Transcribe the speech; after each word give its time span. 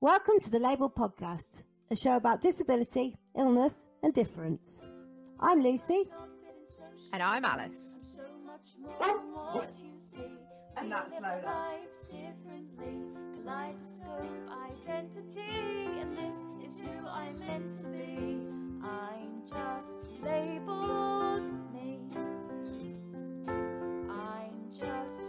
Welcome 0.00 0.38
to 0.42 0.50
the 0.50 0.60
Label 0.60 0.88
Podcast, 0.88 1.64
a 1.90 1.96
show 1.96 2.14
about 2.14 2.40
disability, 2.40 3.16
illness, 3.36 3.74
and 4.04 4.14
difference. 4.14 4.80
I'm 5.40 5.60
Lucy. 5.60 6.04
And 7.12 7.20
I'm 7.20 7.44
Alice. 7.44 7.96
And 10.76 10.92
that's 10.92 11.14
Lola. 11.14 11.74
Kaleidoscope 13.44 14.28
identity, 14.86 15.90
and 16.00 16.16
this 16.16 16.46
is 16.64 16.78
who 16.78 17.08
I'm 17.08 17.36
meant 17.40 17.68
to 17.80 17.86
be. 17.86 18.46
I'm 18.84 19.42
just 19.48 20.06
labeled 20.22 21.42
me. 21.74 21.98
I'm 24.08 24.70
just 24.78 25.20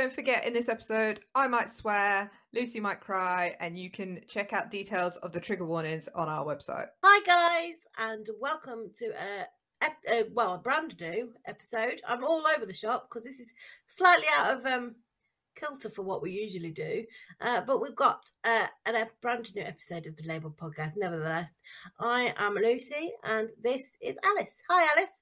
Don't 0.00 0.14
forget, 0.14 0.46
in 0.46 0.54
this 0.54 0.70
episode, 0.70 1.20
I 1.34 1.46
might 1.46 1.70
swear, 1.70 2.30
Lucy 2.54 2.80
might 2.80 3.00
cry, 3.00 3.54
and 3.60 3.76
you 3.76 3.90
can 3.90 4.22
check 4.28 4.54
out 4.54 4.70
details 4.70 5.16
of 5.16 5.30
the 5.30 5.40
trigger 5.40 5.66
warnings 5.66 6.08
on 6.14 6.26
our 6.26 6.42
website. 6.42 6.86
Hi, 7.04 7.20
guys, 7.26 7.76
and 7.98 8.26
welcome 8.40 8.90
to 8.98 9.08
a, 9.08 9.46
ep- 9.84 9.98
uh, 10.10 10.24
well, 10.32 10.54
a 10.54 10.58
brand 10.58 10.98
new 10.98 11.34
episode. 11.44 12.00
I'm 12.08 12.24
all 12.24 12.42
over 12.56 12.64
the 12.64 12.72
shop 12.72 13.10
because 13.10 13.24
this 13.24 13.38
is 13.38 13.52
slightly 13.88 14.24
out 14.38 14.56
of 14.56 14.64
um, 14.64 14.94
kilter 15.54 15.90
for 15.90 16.00
what 16.00 16.22
we 16.22 16.30
usually 16.30 16.72
do, 16.72 17.04
uh, 17.42 17.60
but 17.60 17.82
we've 17.82 17.94
got 17.94 18.24
uh, 18.44 18.68
an, 18.86 18.96
a 18.96 19.06
brand 19.20 19.54
new 19.54 19.64
episode 19.64 20.06
of 20.06 20.16
the 20.16 20.26
Label 20.26 20.50
Podcast. 20.50 20.94
Nevertheless, 20.96 21.52
I 21.98 22.32
am 22.38 22.54
Lucy, 22.54 23.12
and 23.24 23.50
this 23.62 23.98
is 24.00 24.16
Alice. 24.24 24.62
Hi, 24.66 24.96
Alice. 24.96 25.18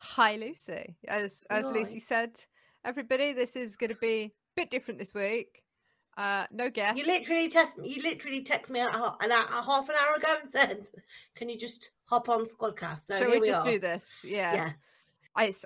Hi, 0.00 0.36
Lucy. 0.36 0.98
As 1.08 1.32
as 1.48 1.64
Hi. 1.64 1.72
Lucy 1.72 2.00
said, 2.00 2.32
everybody, 2.84 3.32
this 3.32 3.56
is 3.56 3.76
going 3.76 3.90
to 3.90 3.96
be 3.96 4.22
a 4.24 4.30
bit 4.56 4.70
different 4.70 4.98
this 4.98 5.14
week. 5.14 5.62
Uh, 6.16 6.44
no 6.52 6.68
guest. 6.68 6.98
You 6.98 7.06
literally 7.06 7.48
text 7.48 7.78
me. 7.78 7.88
You 7.88 8.02
literally 8.02 8.42
text 8.42 8.70
me 8.70 8.80
a, 8.80 8.86
a, 8.86 9.16
a 9.22 9.62
half 9.64 9.88
an 9.88 9.94
hour 10.06 10.16
ago 10.16 10.36
and 10.42 10.50
said, 10.52 10.86
"Can 11.34 11.48
you 11.48 11.58
just 11.58 11.90
hop 12.04 12.28
on 12.28 12.44
Squadcast?" 12.44 13.00
So 13.06 13.18
Shall 13.18 13.30
here 13.30 13.40
we 13.40 13.40
we 13.40 13.48
just 13.48 13.60
are. 13.66 13.70
do 13.70 13.78
this? 13.78 14.20
Yeah. 14.24 14.54
Yeah, 14.54 14.72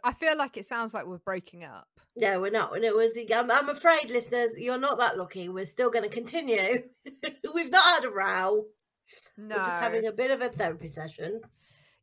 I 0.05 0.13
feel 0.15 0.37
like 0.37 0.57
it 0.57 0.67
sounds 0.67 0.95
like 0.95 1.07
we're 1.07 1.19
breaking 1.19 1.65
up. 1.65 1.89
no, 2.17 2.41
we're 2.41 2.53
not. 2.53 2.77
And 2.77 2.85
it 2.85 2.95
was. 2.95 3.19
I'm, 3.35 3.51
I'm 3.51 3.69
afraid, 3.69 4.09
listeners, 4.11 4.51
you're 4.57 4.79
not 4.79 4.99
that 4.99 5.19
lucky. 5.19 5.49
We're 5.49 5.67
still 5.67 5.91
going 5.91 6.05
to 6.05 6.15
continue. 6.15 6.85
We've 7.55 7.73
not 7.73 7.83
had 7.97 8.05
a 8.05 8.11
row. 8.11 8.67
No. 9.37 9.57
We're 9.57 9.65
just 9.65 9.81
having 9.81 10.07
a 10.07 10.13
bit 10.13 10.31
of 10.31 10.41
a 10.43 10.49
therapy 10.49 10.87
session. 10.87 11.41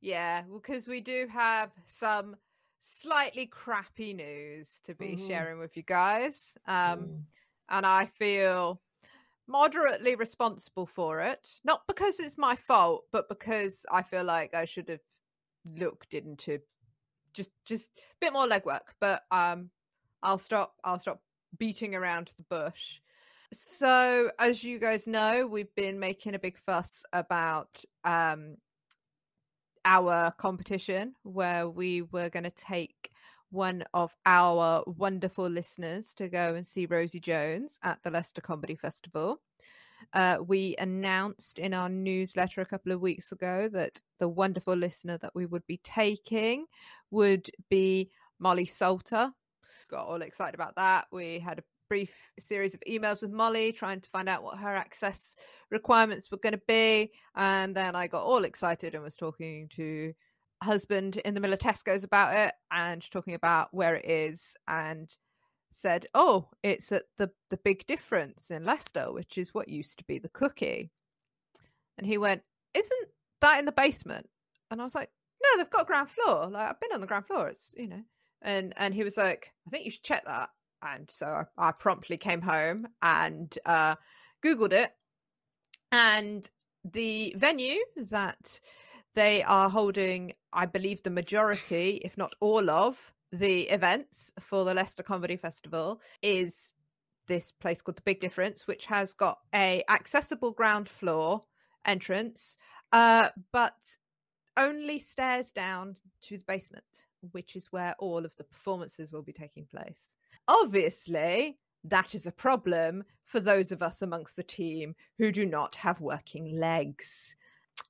Yeah, 0.02 0.42
because 0.54 0.86
we 0.86 1.00
do 1.00 1.28
have 1.32 1.72
some 1.98 2.36
slightly 2.84 3.46
crappy 3.48 4.14
news 4.14 4.68
to 4.84 4.94
be 4.94 5.16
Mhm. 5.16 5.28
sharing 5.28 5.60
with 5.60 5.76
you 5.78 5.84
guys. 5.84 6.56
Um, 6.68 7.00
Mm. 7.00 7.26
and 7.70 7.86
I 7.86 8.06
feel 8.06 8.82
moderately 9.48 10.16
responsible 10.16 10.86
for 10.86 11.22
it. 11.22 11.60
Not 11.64 11.88
because 11.88 12.20
it's 12.20 12.38
my 12.38 12.56
fault, 12.56 13.06
but 13.12 13.30
because 13.30 13.86
I 13.92 14.04
feel 14.04 14.24
like 14.24 14.54
I 14.54 14.66
should 14.66 14.90
have 14.90 15.02
looked 15.66 16.14
into 16.14 16.62
just 17.34 17.52
just 17.66 17.90
a 17.98 18.02
bit 18.20 18.34
more 18.34 18.48
legwork. 18.48 18.94
But 19.00 19.24
um 19.32 19.72
I'll 20.22 20.40
stop 20.40 20.76
I'll 20.84 21.00
stop 21.00 21.22
beating 21.58 21.96
around 21.96 22.32
the 22.38 22.44
bush. 22.44 23.00
So 23.54 24.32
as 24.40 24.64
you 24.64 24.80
guys 24.80 25.08
know, 25.08 25.48
we've 25.48 25.74
been 25.76 26.00
making 26.00 26.36
a 26.36 26.40
big 26.40 26.58
fuss 26.58 27.04
about 27.14 27.84
um 28.04 28.58
our 29.86 30.32
competition 30.38 31.16
where 31.24 31.70
we 31.70 32.04
were 32.04 32.30
going 32.30 32.44
to 32.44 32.52
take 32.52 33.12
one 33.52 33.84
of 33.94 34.16
our 34.26 34.84
wonderful 34.88 35.48
listeners 35.48 36.14
to 36.16 36.28
go 36.28 36.56
and 36.56 36.66
see 36.66 36.88
Rosie 36.88 37.20
Jones 37.20 37.78
at 37.84 38.02
the 38.04 38.10
Leicester 38.10 38.42
Comedy 38.42 38.76
Festival. 38.76 39.42
Uh, 40.14 40.38
we 40.46 40.76
announced 40.80 41.60
in 41.60 41.74
our 41.74 41.88
newsletter 41.88 42.62
a 42.62 42.66
couple 42.66 42.92
of 42.92 43.02
weeks 43.02 43.32
ago 43.32 43.70
that 43.72 44.02
the 44.20 44.28
wonderful 44.28 44.76
listener 44.76 45.18
that 45.20 45.36
we 45.36 45.46
would 45.46 45.66
be 45.68 45.80
taking 45.84 46.66
would 47.12 47.50
be 47.70 48.10
Molly 48.40 48.66
Salter. 48.66 49.32
Got 49.90 50.08
all 50.08 50.22
excited 50.22 50.56
about 50.56 50.76
that. 50.76 51.06
We 51.12 51.40
had 51.40 51.60
a 51.60 51.64
brief 51.94 52.32
series 52.40 52.74
of 52.74 52.82
emails 52.90 53.22
with 53.22 53.30
Molly 53.30 53.72
trying 53.72 54.02
to 54.02 54.10
find 54.10 54.28
out 54.28 54.42
what 54.42 54.58
her 54.58 54.76
access 54.76 55.36
requirements 55.70 56.32
were 56.32 56.40
going 56.40 56.54
to 56.54 56.62
be. 56.68 57.12
And 57.36 57.76
then 57.76 57.96
I 57.96 58.08
got 58.08 58.24
all 58.24 58.46
excited 58.46 58.96
and 58.96 59.04
was 59.04 59.16
talking 59.16 59.70
to 59.76 60.12
husband 60.64 61.18
in 61.18 61.36
the 61.36 61.40
middle 61.40 61.54
of 61.54 61.60
Tesco's 61.60 62.04
about 62.04 62.36
it 62.36 62.56
and 62.72 63.08
talking 63.12 63.36
about 63.36 63.72
where 63.76 63.96
it 63.96 64.06
is 64.06 64.56
and 64.68 65.08
said, 65.72 66.08
"Oh, 66.16 66.50
it's 66.64 66.92
at 66.92 67.04
the 67.20 67.30
the 67.52 67.58
big 67.58 67.86
difference 67.86 68.50
in 68.50 68.66
Leicester, 68.66 69.14
which 69.14 69.38
is 69.38 69.54
what 69.54 69.70
used 69.70 70.00
to 70.00 70.04
be 70.06 70.18
the 70.18 70.30
cookie." 70.30 70.90
And 72.00 72.08
he 72.08 72.18
went, 72.18 72.42
"Isn't 72.74 73.08
that 73.42 73.60
in 73.60 73.66
the 73.66 73.72
basement?" 73.72 74.28
And 74.72 74.82
I 74.82 74.84
was 74.84 74.96
like, 74.96 75.12
"No, 75.44 75.58
they've 75.58 75.70
got 75.70 75.86
ground 75.86 76.10
floor. 76.10 76.48
Like 76.50 76.72
I've 76.72 76.80
been 76.80 76.94
on 76.94 77.02
the 77.02 77.08
ground 77.08 77.28
floor. 77.28 77.50
It's 77.50 77.72
you 77.78 77.88
know." 77.88 78.04
And 78.42 78.74
and 78.78 78.96
he 78.96 79.04
was 79.04 79.16
like, 79.16 79.52
"I 79.68 79.70
think 79.70 79.86
you 79.86 79.92
should 79.92 80.02
check 80.02 80.26
that." 80.26 80.50
And 80.84 81.10
so 81.10 81.46
I, 81.58 81.72
promptly 81.72 82.18
came 82.18 82.42
home 82.42 82.88
and 83.02 83.58
uh, 83.66 83.96
googled 84.44 84.74
it, 84.74 84.92
and 85.92 86.50
the 86.84 87.34
venue 87.38 87.80
that 87.96 88.60
they 89.16 89.44
are 89.44 89.70
holding, 89.70 90.34
I 90.52 90.66
believe, 90.66 91.04
the 91.04 91.10
majority, 91.10 92.02
if 92.04 92.18
not 92.18 92.34
all 92.42 92.70
of 92.70 93.14
the 93.32 93.62
events 93.70 94.32
for 94.40 94.66
the 94.66 94.74
Leicester 94.74 95.04
Comedy 95.04 95.38
Festival 95.38 96.02
is 96.22 96.74
this 97.28 97.52
place 97.52 97.82
called 97.82 97.98
the 97.98 98.04
Big 98.04 98.20
Difference, 98.20 98.68
which 98.68 98.88
has 98.88 99.14
got 99.14 99.40
a 99.54 99.84
accessible 99.90 100.52
ground 100.52 100.90
floor 100.90 101.44
entrance, 101.86 102.58
uh, 102.92 103.30
but 103.52 103.78
only 104.58 105.00
stairs 105.00 105.52
down 105.52 105.98
to 106.24 106.38
the 106.38 106.44
basement, 106.48 107.08
which 107.32 107.56
is 107.56 107.72
where 107.72 107.96
all 107.98 108.26
of 108.26 108.36
the 108.38 108.44
performances 108.44 109.12
will 109.12 109.24
be 109.24 109.34
taking 109.34 109.66
place. 109.66 110.16
Obviously, 110.48 111.58
that 111.84 112.16
is 112.16 112.26
a 112.26 112.32
problem 112.32 113.04
for 113.24 113.40
those 113.40 113.72
of 113.72 113.82
us 113.82 114.02
amongst 114.02 114.36
the 114.36 114.44
team 114.44 114.96
who 115.18 115.32
do 115.32 115.46
not 115.46 115.76
have 115.76 116.02
working 116.02 116.60
legs. 116.60 117.36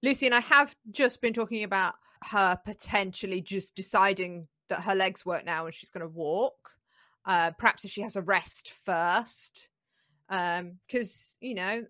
Lucy 0.01 0.25
and 0.25 0.35
I 0.35 0.39
have 0.39 0.75
just 0.91 1.21
been 1.21 1.33
talking 1.33 1.63
about 1.63 1.95
her 2.29 2.57
potentially 2.65 3.41
just 3.41 3.75
deciding 3.75 4.47
that 4.69 4.81
her 4.81 4.95
legs 4.95 5.25
work 5.25 5.45
now 5.45 5.65
and 5.65 5.75
she's 5.75 5.89
going 5.89 6.01
to 6.01 6.07
walk. 6.07 6.71
Uh, 7.25 7.51
perhaps 7.51 7.85
if 7.85 7.91
she 7.91 8.01
has 8.01 8.15
a 8.15 8.21
rest 8.21 8.71
first, 8.85 9.69
because 10.29 11.37
you 11.39 11.53
know, 11.53 11.85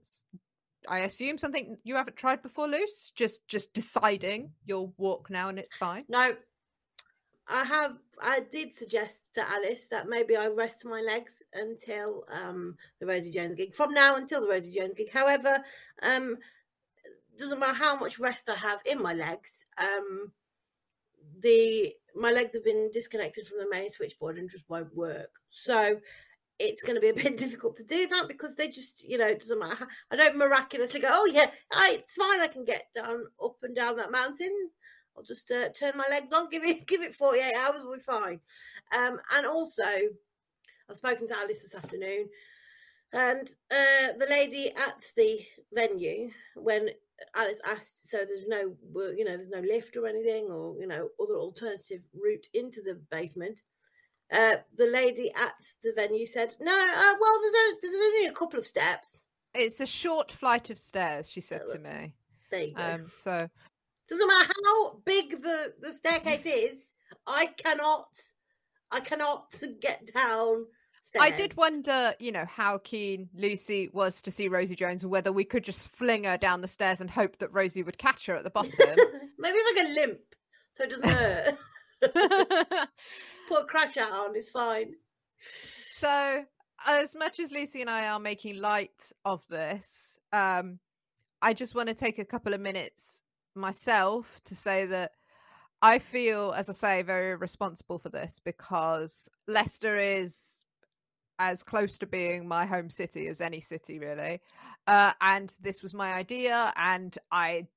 I 0.88 1.00
assume 1.00 1.38
something 1.38 1.78
you 1.84 1.96
haven't 1.96 2.18
tried 2.18 2.42
before, 2.44 2.68
Luce. 2.68 3.12
Just 3.16 3.48
just 3.48 3.74
deciding 3.74 4.52
you'll 4.66 4.94
walk 4.98 5.30
now 5.30 5.50
and 5.50 5.58
it's 5.58 5.76
fine. 5.76 6.06
No, 6.10 6.34
I 7.50 7.64
have. 7.66 7.98
I 8.22 8.42
did 8.52 8.74
suggest 8.74 9.34
to 9.36 9.50
Alice 9.50 9.88
that 9.92 10.08
maybe 10.08 10.36
I 10.36 10.48
rest 10.48 10.86
my 10.86 11.02
legs 11.02 11.44
until 11.54 12.24
um, 12.32 12.78
the 13.00 13.06
Rosie 13.06 13.32
Jones 13.32 13.56
gig. 13.56 13.74
From 13.74 13.94
now 13.94 14.16
until 14.16 14.42
the 14.42 14.48
Rosie 14.48 14.72
Jones 14.72 14.94
gig. 14.96 15.12
However, 15.12 15.60
um, 16.02 16.38
doesn't 17.38 17.60
matter 17.60 17.78
how 17.78 18.00
much 18.00 18.20
rest 18.20 18.50
I 18.50 18.56
have 18.56 18.80
in 18.86 19.02
my 19.02 19.14
legs. 19.14 19.66
Um, 19.78 20.32
the 21.42 21.94
my 22.16 22.32
legs 22.32 22.54
have 22.54 22.64
been 22.64 22.90
disconnected 22.94 23.48
from 23.48 23.58
the 23.58 23.70
main 23.70 23.90
switchboard 23.90 24.38
and 24.38 24.50
just 24.50 24.70
won't 24.70 24.96
work. 24.96 25.32
So 25.50 26.00
it's 26.60 26.84
going 26.84 26.96
to 26.96 27.02
be 27.02 27.10
a 27.10 27.14
bit 27.24 27.38
difficult 27.38 27.76
to 27.78 27.84
do 27.84 28.08
that 28.08 28.28
because 28.28 28.56
they 28.56 28.70
just, 28.70 29.04
you 29.04 29.18
know, 29.18 29.28
it 29.28 29.40
doesn't 29.40 29.60
matter. 29.60 29.88
I 30.12 30.16
don't 30.16 30.38
miraculously 30.38 31.00
go, 31.00 31.10
oh 31.10 31.30
yeah, 31.32 31.50
I, 31.72 31.98
it's 32.00 32.16
fine. 32.16 32.42
I 32.42 32.48
can 32.48 32.66
get 32.66 32.86
down 32.96 33.26
up 33.44 33.58
and 33.64 33.76
down 33.76 33.98
that 33.98 34.12
mountain. 34.12 34.70
I'll 35.16 35.24
just 35.24 35.50
uh, 35.52 35.70
turn 35.70 35.94
my 35.96 36.06
legs 36.10 36.34
on, 36.34 36.50
give 36.52 36.64
it, 36.64 36.88
give 36.88 37.02
it 37.02 37.16
48 37.16 37.54
hours, 37.56 37.82
we'll 37.84 37.98
be 37.98 38.02
fine. 38.02 38.40
Um, 38.98 39.20
and 39.36 39.46
also, 39.46 39.84
I've 40.90 40.96
spoken 40.96 41.28
to 41.28 41.38
Alice 41.38 41.62
this 41.62 41.76
afternoon, 41.76 42.30
and 43.14 43.48
uh, 43.72 44.14
the 44.18 44.28
lady 44.30 44.70
at 44.70 45.04
the 45.16 45.40
venue, 45.72 46.32
when 46.56 46.90
Alice 47.36 47.60
asked, 47.66 48.10
so 48.10 48.18
there's 48.18 48.48
no, 48.48 48.76
you 49.16 49.24
know, 49.24 49.38
there's 49.38 49.50
no 49.50 49.60
lift 49.60 49.96
or 49.96 50.08
anything, 50.08 50.46
or 50.46 50.76
you 50.80 50.88
know, 50.88 51.10
other 51.22 51.36
alternative 51.36 52.02
route 52.14 52.48
into 52.54 52.82
the 52.82 53.00
basement. 53.12 53.62
Uh, 54.32 54.56
the 54.76 54.88
lady 54.88 55.32
at 55.36 55.54
the 55.84 55.94
venue 55.96 56.26
said, 56.26 56.56
"No, 56.60 56.72
uh, 56.72 57.14
well, 57.22 57.40
there's 57.42 57.54
a, 57.54 57.76
there's 57.82 57.94
only 57.94 58.26
a 58.26 58.32
couple 58.32 58.58
of 58.58 58.66
steps." 58.66 59.26
It's 59.54 59.80
a 59.80 59.86
short 59.86 60.32
flight 60.32 60.72
of 60.72 60.80
stairs, 60.80 61.30
she 61.30 61.42
said 61.42 61.62
Uh, 61.70 61.74
to 61.74 61.80
me. 61.80 62.16
There 62.50 62.64
you 62.64 62.74
go. 62.74 62.84
Um, 62.84 63.12
so 63.22 63.48
Doesn't 64.10 64.28
matter 64.28 64.54
how 64.66 64.98
big 65.06 65.42
the, 65.42 65.74
the 65.80 65.94
staircase 65.94 66.46
is, 66.46 66.92
I 67.28 67.48
cannot 67.58 68.08
I 68.92 69.00
cannot 69.00 69.60
get 69.82 70.14
down 70.14 70.66
Stairs. 71.04 71.22
I 71.22 71.36
did 71.36 71.58
wonder, 71.58 72.14
you 72.18 72.32
know, 72.32 72.46
how 72.46 72.78
keen 72.78 73.28
Lucy 73.36 73.90
was 73.92 74.22
to 74.22 74.32
see 74.32 74.48
Rosie 74.48 74.74
Jones 74.74 75.04
and 75.04 75.12
whether 75.12 75.34
we 75.34 75.44
could 75.44 75.66
just 75.66 75.90
fling 75.90 76.24
her 76.24 76.38
down 76.38 76.62
the 76.62 76.68
stairs 76.70 77.02
and 77.02 77.10
hope 77.10 77.40
that 77.40 77.52
Rosie 77.52 77.84
would 77.84 77.98
catch 77.98 78.26
her 78.28 78.36
at 78.36 78.46
the 78.46 78.50
bottom. 78.50 78.72
Maybe 79.38 79.58
like 79.76 79.86
a 79.86 79.94
limp, 79.96 80.20
so 80.72 80.86
it 80.86 80.92
doesn't 80.92 81.10
hurt. 81.10 81.58
Put 83.50 83.64
a 83.64 83.66
crash 83.66 83.98
out 83.98 84.12
on, 84.14 84.34
it's 84.34 84.50
fine. 84.50 84.94
so, 85.96 86.46
as 86.88 87.14
much 87.16 87.42
as 87.42 87.52
Lucy 87.52 87.82
and 87.82 87.90
I 87.90 88.08
are 88.08 88.20
making 88.20 88.62
light 88.62 89.12
of 89.26 89.44
this, 89.50 90.18
um, 90.32 90.80
I 91.42 91.54
just 91.54 91.76
want 91.76 91.90
to 91.90 91.96
take 91.96 92.18
a 92.18 92.26
couple 92.26 92.54
of 92.54 92.62
minutes 92.62 93.23
myself 93.56 94.42
to 94.46 94.56
say 94.56 94.86
that 94.86 95.12
I 95.82 96.00
feel, 96.00 96.54
as 96.56 96.70
I 96.70 96.74
say, 96.74 97.02
very 97.02 97.36
responsible 97.36 98.00
for 98.00 98.10
this 98.10 98.40
because 98.44 99.30
Leicester 99.48 99.98
is 99.98 100.36
as 101.40 101.64
close 101.64 101.98
to 101.98 102.08
being 102.08 102.48
my 102.48 102.66
home 102.66 102.90
city 102.90 103.28
as 103.28 103.42
any 103.42 103.60
city, 103.60 104.00
really. 104.00 104.40
Uh, 104.88 105.12
and 105.20 105.54
this 105.62 105.84
was 105.84 105.94
my 105.94 106.14
idea, 106.14 106.74
and 106.78 107.18
I 107.32 107.68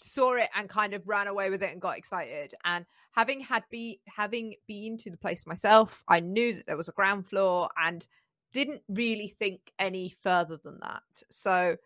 saw 0.00 0.34
it 0.34 0.50
and 0.54 0.68
kind 0.68 0.94
of 0.94 1.08
ran 1.08 1.26
away 1.26 1.50
with 1.50 1.62
it 1.62 1.72
and 1.72 1.80
got 1.80 1.96
excited. 1.96 2.54
And 2.64 2.84
having 3.12 3.40
had 3.40 3.64
be 3.70 4.00
having 4.06 4.54
been 4.66 4.98
to 4.98 5.10
the 5.10 5.16
place 5.16 5.46
myself, 5.46 6.02
I 6.08 6.20
knew 6.20 6.54
that 6.54 6.66
there 6.66 6.76
was 6.76 6.88
a 6.88 6.92
ground 6.92 7.26
floor 7.26 7.68
and 7.82 8.06
didn't 8.52 8.82
really 8.88 9.28
think 9.28 9.72
any 9.78 10.14
further 10.22 10.58
than 10.62 10.78
that. 10.80 11.02
So 11.30 11.76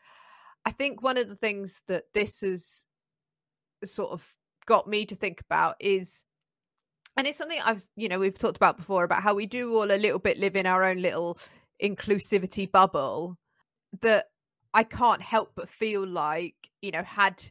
I 0.64 0.70
think 0.70 1.02
one 1.02 1.18
of 1.18 1.28
the 1.28 1.36
things 1.36 1.82
that 1.88 2.04
this 2.14 2.40
has 2.40 2.84
sort 3.86 4.10
of 4.10 4.24
got 4.66 4.88
me 4.88 5.06
to 5.06 5.16
think 5.16 5.40
about 5.40 5.76
is 5.80 6.24
and 7.16 7.26
it's 7.26 7.38
something 7.38 7.58
I've 7.62 7.84
you 7.96 8.08
know 8.08 8.18
we've 8.18 8.38
talked 8.38 8.56
about 8.56 8.76
before 8.76 9.04
about 9.04 9.22
how 9.22 9.34
we 9.34 9.46
do 9.46 9.74
all 9.76 9.90
a 9.90 9.98
little 9.98 10.18
bit 10.18 10.38
live 10.38 10.56
in 10.56 10.66
our 10.66 10.84
own 10.84 11.02
little 11.02 11.38
inclusivity 11.82 12.70
bubble 12.70 13.38
that 14.00 14.26
I 14.72 14.84
can't 14.84 15.20
help 15.20 15.52
but 15.54 15.68
feel 15.68 16.06
like 16.06 16.54
you 16.80 16.90
know 16.90 17.02
had 17.02 17.42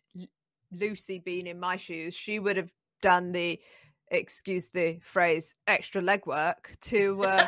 Lucy 0.72 1.20
been 1.20 1.48
in 1.48 1.60
my 1.60 1.78
shoes 1.78 2.16
she 2.16 2.40
would 2.40 2.58
have 2.58 2.72
done 3.02 3.32
the 3.32 3.60
excuse 4.10 4.70
the 4.70 5.00
phrase 5.02 5.54
extra 5.68 6.02
legwork 6.02 6.80
to 6.82 7.24
uh, 7.24 7.48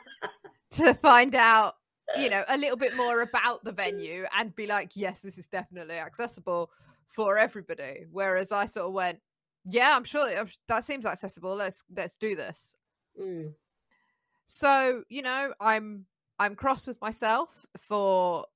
to 0.72 0.94
find 0.94 1.34
out 1.34 1.74
you 2.18 2.30
know 2.30 2.44
a 2.48 2.56
little 2.56 2.76
bit 2.76 2.96
more 2.96 3.22
about 3.22 3.64
the 3.64 3.72
venue 3.72 4.24
and 4.36 4.54
be 4.54 4.66
like 4.66 4.92
yes 4.94 5.20
this 5.20 5.38
is 5.38 5.46
definitely 5.46 5.96
accessible 5.96 6.70
for 7.14 7.38
everybody. 7.38 8.04
Whereas 8.10 8.52
I 8.52 8.66
sort 8.66 8.86
of 8.86 8.92
went 8.92 9.18
yeah 9.64 9.94
i'm 9.96 10.04
sure 10.04 10.28
that 10.68 10.84
seems 10.84 11.06
accessible. 11.06 11.54
Let's 11.54 11.82
let's 11.94 12.16
do 12.16 12.34
this. 12.34 12.58
Mm. 13.20 13.52
so 14.46 15.02
you 15.10 15.20
know 15.20 15.52
i'm 15.60 16.06
i'm 16.38 16.54
cross 16.54 16.86
with 16.86 16.98
myself 17.02 17.50
for 17.76 18.46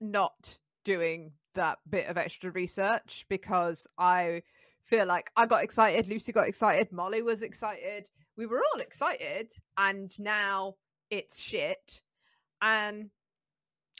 not 0.00 0.58
doing 0.84 1.30
that 1.54 1.78
bit 1.88 2.08
of 2.08 2.18
extra 2.18 2.50
research 2.50 3.24
because 3.28 3.86
i 3.98 4.42
feel 4.82 5.06
like 5.06 5.30
i 5.36 5.46
got 5.46 5.62
excited 5.62 6.08
lucy 6.08 6.32
got 6.32 6.48
excited 6.48 6.90
molly 6.90 7.22
was 7.22 7.42
excited. 7.42 8.08
We 8.36 8.46
were 8.46 8.60
all 8.74 8.80
excited 8.80 9.52
and 9.78 10.10
now 10.18 10.74
it's 11.08 11.38
shit. 11.38 12.00
And 12.60 13.10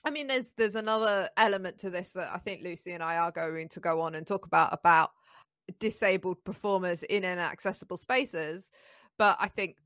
i 0.04 0.10
mean 0.10 0.26
there's 0.26 0.52
there's 0.56 0.74
another 0.74 1.28
element 1.36 1.78
to 1.78 1.90
this 1.90 2.10
that 2.10 2.30
i 2.32 2.38
think 2.38 2.62
lucy 2.62 2.92
and 2.92 3.02
i 3.02 3.16
are 3.16 3.30
going 3.30 3.68
to 3.68 3.80
go 3.80 4.00
on 4.00 4.14
and 4.14 4.26
talk 4.26 4.46
about 4.46 4.72
about 4.72 5.10
disabled 5.78 6.42
performers 6.44 7.02
in 7.04 7.24
inaccessible 7.24 7.96
spaces. 7.96 8.70
But 9.18 9.36
i 9.40 9.48
think 9.48 9.76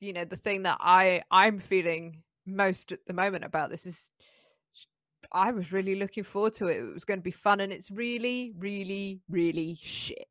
you 0.00 0.12
know 0.12 0.24
the 0.24 0.36
thing 0.36 0.64
that 0.64 0.78
i 0.80 1.22
i'm 1.30 1.58
feeling 1.58 2.22
most 2.44 2.92
at 2.92 3.04
the 3.06 3.14
moment 3.14 3.44
about 3.44 3.70
this 3.70 3.86
is 3.86 3.98
i 5.32 5.50
was 5.50 5.72
really 5.72 5.96
looking 5.96 6.24
forward 6.24 6.54
to 6.54 6.68
it. 6.68 6.76
It 6.76 6.94
was 6.94 7.04
going 7.04 7.18
to 7.18 7.24
be 7.24 7.30
fun 7.30 7.60
and 7.60 7.72
it's 7.72 7.90
really 7.90 8.52
really 8.58 9.20
really 9.28 9.78
shit. 9.82 10.26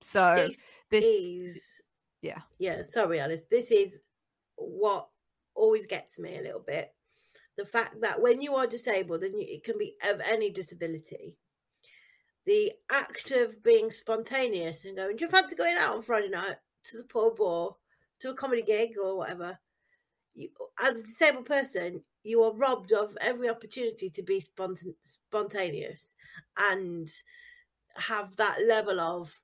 So 0.00 0.34
this, 0.36 0.62
this- 0.90 1.04
is 1.04 1.62
yeah. 2.22 2.40
yeah 2.58 2.82
sorry 2.82 3.20
alice. 3.20 3.42
This 3.50 3.70
is 3.70 4.00
what 4.56 5.08
always 5.54 5.86
gets 5.86 6.18
me 6.18 6.36
a 6.36 6.42
little 6.42 6.60
bit 6.60 6.92
the 7.60 7.66
fact 7.66 8.00
that 8.00 8.20
when 8.22 8.40
you 8.40 8.54
are 8.54 8.66
disabled 8.66 9.22
and 9.22 9.34
it 9.36 9.62
can 9.62 9.76
be 9.78 9.94
of 10.08 10.20
any 10.24 10.50
disability 10.50 11.36
the 12.46 12.72
act 12.90 13.30
of 13.32 13.62
being 13.62 13.90
spontaneous 13.90 14.84
and 14.84 14.96
going 14.96 15.16
do 15.16 15.24
you 15.24 15.30
fancy 15.30 15.54
going 15.54 15.76
out 15.78 15.94
on 15.94 16.02
friday 16.02 16.28
night 16.28 16.56
to 16.84 16.96
the 16.96 17.04
pub 17.04 17.38
or 17.38 17.76
to 18.18 18.30
a 18.30 18.34
comedy 18.34 18.62
gig 18.62 18.90
or 19.02 19.16
whatever? 19.16 19.58
You, 20.34 20.48
as 20.82 20.98
a 20.98 21.02
disabled 21.02 21.46
person 21.46 22.02
you 22.22 22.42
are 22.42 22.54
robbed 22.54 22.92
of 22.92 23.16
every 23.20 23.48
opportunity 23.48 24.10
to 24.10 24.22
be 24.22 24.40
spontan- 24.40 24.94
spontaneous 25.02 26.14
and 26.58 27.08
have 27.96 28.36
that 28.36 28.58
level 28.66 29.00
of 29.00 29.40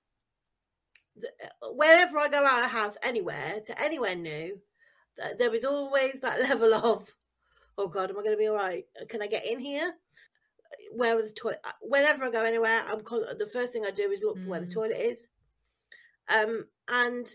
wherever 1.73 2.19
I 2.19 2.29
go 2.29 2.45
out 2.45 2.65
of 2.65 2.71
house, 2.71 2.97
anywhere 3.03 3.61
to 3.67 3.83
anywhere 3.83 4.15
new, 4.15 4.61
there 5.39 5.55
is 5.55 5.65
always 5.65 6.21
that 6.21 6.41
level 6.49 6.75
of, 6.75 7.15
oh 7.79 7.89
God, 7.89 8.11
am 8.11 8.19
I 8.19 8.23
going 8.23 8.35
to 8.35 8.39
be 8.39 8.49
all 8.49 8.57
right? 8.57 8.85
Can 9.09 9.23
I 9.23 9.27
get 9.27 9.47
in 9.47 9.59
here? 9.59 9.95
Where 10.93 11.21
the 11.21 11.31
toilet? 11.31 11.61
Whenever 11.81 12.25
I 12.25 12.31
go 12.31 12.45
anywhere, 12.45 12.83
I'm 12.87 12.99
the 12.99 13.51
first 13.53 13.73
thing 13.73 13.85
I 13.87 13.91
do 13.91 14.11
is 14.11 14.23
look 14.23 14.39
for 14.39 14.51
where 14.51 14.61
the 14.61 14.67
Mm. 14.67 14.75
toilet 14.75 14.99
is. 14.99 15.29
Um, 16.29 16.67
and 16.89 17.27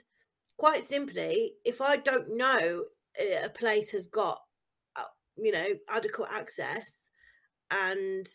quite 0.57 0.83
simply, 0.83 1.53
if 1.63 1.81
I 1.81 1.97
don't 1.97 2.35
know 2.37 2.85
uh, 3.19 3.45
a 3.45 3.49
place 3.49 3.91
has 3.91 4.07
got, 4.07 4.41
uh, 4.95 5.03
you 5.37 5.51
know, 5.51 5.67
adequate 5.89 6.29
access, 6.31 6.99
and 7.69 8.27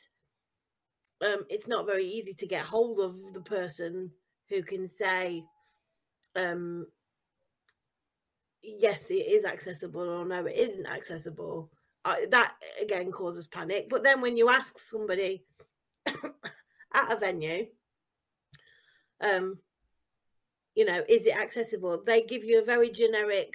um, 1.24 1.44
it's 1.48 1.68
not 1.68 1.86
very 1.86 2.04
easy 2.06 2.34
to 2.34 2.46
get 2.46 2.64
hold 2.64 3.00
of 3.00 3.34
the 3.34 3.42
person 3.42 4.12
who 4.48 4.62
can 4.62 4.88
say, 4.88 5.44
um, 6.34 6.86
yes, 8.62 9.10
it 9.10 9.14
is 9.14 9.44
accessible, 9.44 10.08
or 10.08 10.24
no, 10.24 10.46
it 10.46 10.56
isn't 10.56 10.86
accessible. 10.90 11.70
Uh, 12.06 12.14
that 12.30 12.54
again 12.80 13.10
causes 13.10 13.48
panic. 13.48 13.88
But 13.90 14.04
then 14.04 14.20
when 14.20 14.36
you 14.36 14.48
ask 14.48 14.78
somebody 14.78 15.42
at 16.06 17.12
a 17.12 17.18
venue, 17.18 17.66
um, 19.20 19.58
you 20.76 20.84
know, 20.84 21.02
is 21.08 21.26
it 21.26 21.36
accessible? 21.36 22.04
They 22.06 22.22
give 22.22 22.44
you 22.44 22.62
a 22.62 22.64
very 22.64 22.90
generic 22.90 23.54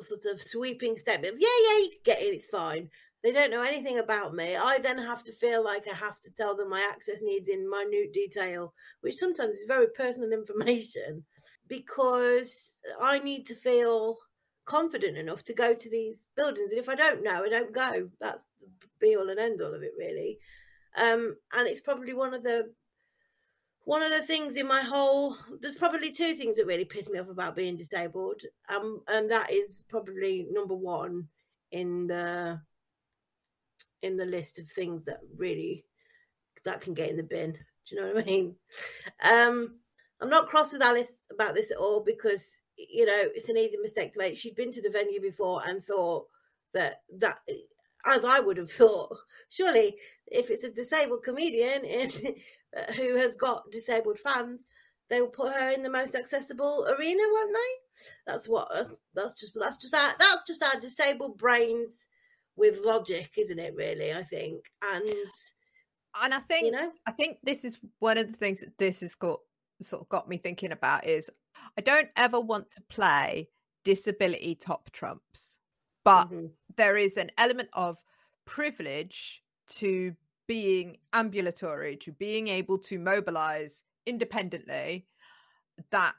sort 0.00 0.22
of 0.32 0.42
sweeping 0.42 0.96
statement 0.96 1.34
of, 1.34 1.40
yeah, 1.40 1.48
yeah, 1.68 1.78
you 1.78 1.90
can 1.90 2.00
get 2.04 2.22
in, 2.22 2.34
it's 2.34 2.48
fine. 2.48 2.88
They 3.22 3.30
don't 3.30 3.52
know 3.52 3.62
anything 3.62 4.00
about 4.00 4.34
me. 4.34 4.56
I 4.56 4.78
then 4.78 4.98
have 4.98 5.22
to 5.22 5.32
feel 5.32 5.64
like 5.64 5.84
I 5.86 5.94
have 5.94 6.20
to 6.22 6.32
tell 6.32 6.56
them 6.56 6.70
my 6.70 6.84
access 6.92 7.22
needs 7.22 7.48
in 7.48 7.70
minute 7.70 8.12
detail, 8.12 8.74
which 9.02 9.14
sometimes 9.14 9.54
is 9.54 9.64
very 9.68 9.86
personal 9.94 10.32
information, 10.32 11.24
because 11.68 12.74
I 13.00 13.20
need 13.20 13.46
to 13.46 13.54
feel 13.54 14.16
confident 14.64 15.16
enough 15.16 15.44
to 15.44 15.52
go 15.52 15.74
to 15.74 15.90
these 15.90 16.24
buildings. 16.36 16.70
And 16.70 16.78
if 16.78 16.88
I 16.88 16.94
don't 16.94 17.22
know, 17.22 17.44
I 17.44 17.48
don't 17.48 17.72
go. 17.72 18.10
That's 18.20 18.44
the 18.60 18.68
be 19.00 19.16
all 19.16 19.28
and 19.28 19.40
end 19.40 19.60
all 19.60 19.74
of 19.74 19.82
it, 19.82 19.92
really. 19.98 20.38
Um, 20.96 21.36
and 21.56 21.68
it's 21.68 21.80
probably 21.80 22.14
one 22.14 22.34
of 22.34 22.42
the 22.42 22.72
one 23.84 24.02
of 24.02 24.10
the 24.10 24.22
things 24.22 24.56
in 24.56 24.66
my 24.66 24.80
whole 24.80 25.36
there's 25.60 25.74
probably 25.74 26.12
two 26.12 26.34
things 26.34 26.56
that 26.56 26.66
really 26.66 26.84
piss 26.84 27.08
me 27.08 27.18
off 27.18 27.28
about 27.28 27.56
being 27.56 27.76
disabled 27.76 28.40
um 28.68 29.00
and 29.08 29.30
that 29.30 29.50
is 29.50 29.82
probably 29.88 30.46
number 30.52 30.74
one 30.74 31.26
in 31.72 32.06
the 32.06 32.60
in 34.02 34.16
the 34.16 34.24
list 34.24 34.58
of 34.58 34.68
things 34.68 35.04
that 35.04 35.18
really 35.36 35.84
that 36.64 36.80
can 36.80 36.94
get 36.94 37.10
in 37.10 37.16
the 37.16 37.24
bin 37.24 37.52
do 37.52 37.94
you 37.94 38.00
know 38.00 38.12
what 38.12 38.22
i 38.22 38.24
mean 38.24 38.54
um 39.32 39.74
i'm 40.20 40.30
not 40.30 40.46
cross 40.46 40.72
with 40.72 40.82
alice 40.82 41.26
about 41.32 41.54
this 41.54 41.70
at 41.70 41.78
all 41.78 42.04
because 42.04 42.61
you 42.90 43.04
know 43.06 43.22
it's 43.34 43.48
an 43.48 43.56
easy 43.56 43.76
mistake 43.78 44.12
to 44.12 44.18
make 44.18 44.36
she'd 44.36 44.54
been 44.54 44.72
to 44.72 44.82
the 44.82 44.90
venue 44.90 45.20
before 45.20 45.62
and 45.66 45.82
thought 45.82 46.26
that 46.74 47.02
that 47.18 47.38
as 48.06 48.24
i 48.24 48.40
would 48.40 48.56
have 48.56 48.70
thought 48.70 49.16
surely 49.48 49.96
if 50.26 50.50
it's 50.50 50.64
a 50.64 50.70
disabled 50.70 51.22
comedian 51.22 51.84
in 51.84 52.10
who 52.96 53.16
has 53.16 53.36
got 53.36 53.70
disabled 53.70 54.18
fans, 54.18 54.66
they 55.10 55.20
will 55.20 55.28
put 55.28 55.52
her 55.52 55.70
in 55.70 55.82
the 55.82 55.90
most 55.90 56.14
accessible 56.14 56.86
arena, 56.86 57.22
won't 57.30 57.54
they? 57.54 58.12
That's 58.26 58.48
what 58.48 58.68
that's, 58.74 58.96
that's 59.14 59.38
just 59.38 59.52
that's 59.54 59.76
just 59.76 59.94
our 59.94 60.14
that's 60.18 60.46
just 60.46 60.62
our 60.62 60.80
disabled 60.80 61.38
brains 61.38 62.06
with 62.56 62.80
logic, 62.84 63.32
isn't 63.36 63.58
it? 63.58 63.74
Really, 63.76 64.12
I 64.12 64.22
think, 64.22 64.64
and 64.82 65.04
and 66.22 66.34
i 66.34 66.40
think 66.40 66.66
you 66.66 66.72
know, 66.72 66.90
I 67.06 67.12
think 67.12 67.38
this 67.42 67.64
is 67.64 67.78
one 67.98 68.18
of 68.18 68.30
the 68.30 68.36
things 68.36 68.60
that 68.60 68.78
this 68.78 69.00
has 69.00 69.14
got 69.14 69.40
sort 69.82 70.02
of 70.02 70.08
got 70.08 70.28
me 70.28 70.38
thinking 70.38 70.72
about 70.72 71.06
is 71.06 71.28
I 71.76 71.80
don't 71.80 72.10
ever 72.16 72.40
want 72.40 72.70
to 72.72 72.82
play 72.82 73.48
disability 73.84 74.54
top 74.54 74.90
trumps, 74.90 75.60
but 76.04 76.28
mhm, 76.28 76.54
there 76.76 76.96
is 76.96 77.16
an 77.16 77.30
element 77.38 77.70
of 77.72 78.02
privilege 78.44 79.42
to 79.68 80.16
being 80.46 80.98
ambulatory, 81.12 81.96
to 81.98 82.12
being 82.12 82.48
able 82.48 82.78
to 82.78 82.98
mobilize 82.98 83.84
independently 84.06 85.06
that 85.90 86.14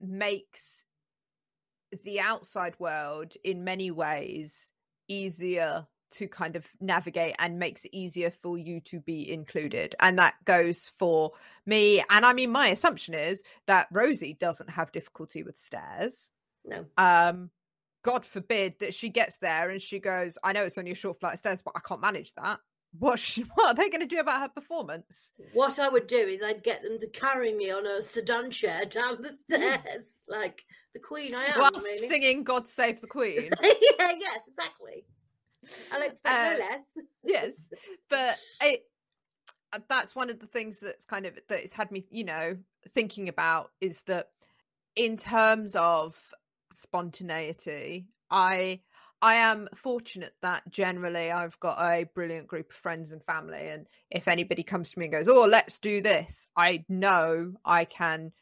makes 0.00 0.84
the 2.02 2.20
outside 2.20 2.78
world 2.78 3.34
in 3.44 3.64
many 3.64 3.90
ways 3.90 4.72
easier 5.08 5.86
to 6.12 6.28
kind 6.28 6.56
of 6.56 6.66
navigate 6.80 7.34
and 7.38 7.58
makes 7.58 7.84
it 7.84 7.94
easier 7.96 8.30
for 8.30 8.58
you 8.58 8.80
to 8.80 9.00
be 9.00 9.30
included. 9.30 9.94
And 10.00 10.18
that 10.18 10.34
goes 10.44 10.90
for 10.98 11.32
me. 11.66 12.02
And 12.10 12.24
I 12.24 12.32
mean, 12.32 12.50
my 12.50 12.68
assumption 12.68 13.14
is 13.14 13.42
that 13.66 13.88
Rosie 13.92 14.36
doesn't 14.38 14.70
have 14.70 14.92
difficulty 14.92 15.42
with 15.42 15.58
stairs. 15.58 16.30
No. 16.64 16.86
Um, 16.96 17.50
God 18.02 18.24
forbid 18.24 18.74
that 18.80 18.94
she 18.94 19.08
gets 19.08 19.38
there 19.38 19.70
and 19.70 19.82
she 19.82 19.98
goes, 19.98 20.38
I 20.42 20.52
know 20.52 20.64
it's 20.64 20.78
only 20.78 20.92
a 20.92 20.96
short 20.96 21.20
flight 21.20 21.34
of 21.34 21.40
stairs, 21.40 21.62
but 21.62 21.74
I 21.76 21.80
can't 21.80 22.00
manage 22.00 22.32
that. 22.34 22.60
What, 22.98 23.18
she, 23.18 23.42
what 23.54 23.68
are 23.68 23.74
they 23.74 23.90
going 23.90 24.00
to 24.00 24.06
do 24.06 24.20
about 24.20 24.40
her 24.40 24.48
performance? 24.48 25.30
What 25.52 25.78
I 25.78 25.88
would 25.88 26.06
do 26.06 26.16
is 26.16 26.42
I'd 26.42 26.62
get 26.62 26.82
them 26.82 26.96
to 26.98 27.08
carry 27.08 27.52
me 27.52 27.70
on 27.70 27.86
a 27.86 28.02
sedan 28.02 28.50
chair 28.50 28.84
down 28.84 29.20
the 29.20 29.32
stairs, 29.32 30.10
like 30.26 30.64
the 30.94 31.00
Queen 31.00 31.34
I 31.34 31.44
am. 31.44 31.60
Whilst 31.60 31.84
really. 31.84 32.08
singing 32.08 32.44
God 32.44 32.68
Save 32.68 33.00
the 33.00 33.06
Queen. 33.06 33.50
yeah, 33.62 34.12
yes, 34.18 34.40
exactly. 34.48 35.04
I'll 35.92 36.02
expect 36.02 36.34
Uh, 36.34 36.52
no 36.52 36.58
less. 36.58 36.84
yes 37.24 37.52
but 38.08 38.38
it 38.62 38.82
uh, 39.72 39.80
that's 39.88 40.16
one 40.16 40.30
of 40.30 40.40
the 40.40 40.46
things 40.46 40.80
that's 40.80 41.04
kind 41.04 41.26
of 41.26 41.34
that 41.48 41.62
it's 41.62 41.72
had 41.72 41.90
me 41.90 42.06
you 42.10 42.24
know 42.24 42.56
thinking 42.90 43.28
about 43.28 43.70
is 43.80 44.02
that 44.02 44.28
in 44.96 45.16
terms 45.16 45.74
of 45.76 46.16
spontaneity 46.72 48.06
i 48.30 48.80
i 49.20 49.34
am 49.34 49.68
fortunate 49.74 50.32
that 50.42 50.62
generally 50.70 51.30
i've 51.30 51.58
got 51.60 51.78
a 51.80 52.04
brilliant 52.14 52.46
group 52.46 52.70
of 52.70 52.76
friends 52.76 53.12
and 53.12 53.22
family 53.24 53.68
and 53.68 53.86
if 54.10 54.28
anybody 54.28 54.62
comes 54.62 54.92
to 54.92 54.98
me 54.98 55.06
and 55.06 55.12
goes 55.12 55.28
oh 55.28 55.44
let's 55.44 55.78
do 55.78 56.00
this 56.00 56.46
i 56.56 56.84
know 56.88 57.52
i 57.64 57.84
can 57.84 58.32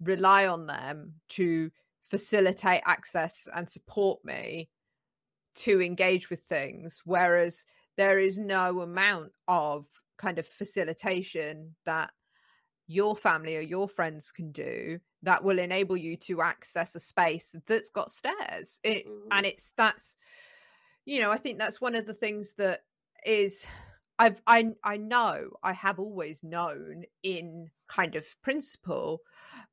rely 0.00 0.46
on 0.46 0.66
them 0.66 1.14
to 1.28 1.70
facilitate 2.10 2.82
access 2.86 3.48
and 3.54 3.68
support 3.68 4.24
me 4.24 4.68
to 5.56 5.80
engage 5.82 6.30
with 6.30 6.42
things 6.48 7.02
whereas 7.04 7.64
there 7.96 8.18
is 8.18 8.38
no 8.38 8.80
amount 8.80 9.32
of 9.48 9.86
kind 10.18 10.38
of 10.38 10.46
facilitation 10.46 11.76
that 11.84 12.12
your 12.86 13.16
family 13.16 13.56
or 13.56 13.60
your 13.60 13.88
friends 13.88 14.30
can 14.32 14.52
do 14.52 15.00
that 15.22 15.44
will 15.44 15.58
enable 15.58 15.96
you 15.96 16.16
to 16.16 16.42
access 16.42 16.94
a 16.94 17.00
space 17.00 17.54
that's 17.66 17.90
got 17.90 18.10
stairs 18.10 18.80
it, 18.84 19.06
Mhm. 19.06 19.30
and 19.30 19.46
it's 19.46 19.72
that's 19.76 20.16
you 21.04 21.20
know 21.20 21.30
i 21.30 21.36
think 21.38 21.58
that's 21.58 21.80
one 21.80 21.94
of 21.94 22.06
the 22.06 22.14
things 22.14 22.54
that 22.54 22.82
is 23.24 23.66
i've 24.18 24.42
i 24.46 24.72
i 24.84 24.96
know 24.96 25.50
i 25.62 25.72
have 25.72 25.98
always 25.98 26.42
known 26.42 27.04
in 27.22 27.70
kind 27.88 28.16
of 28.16 28.26
principle 28.42 29.20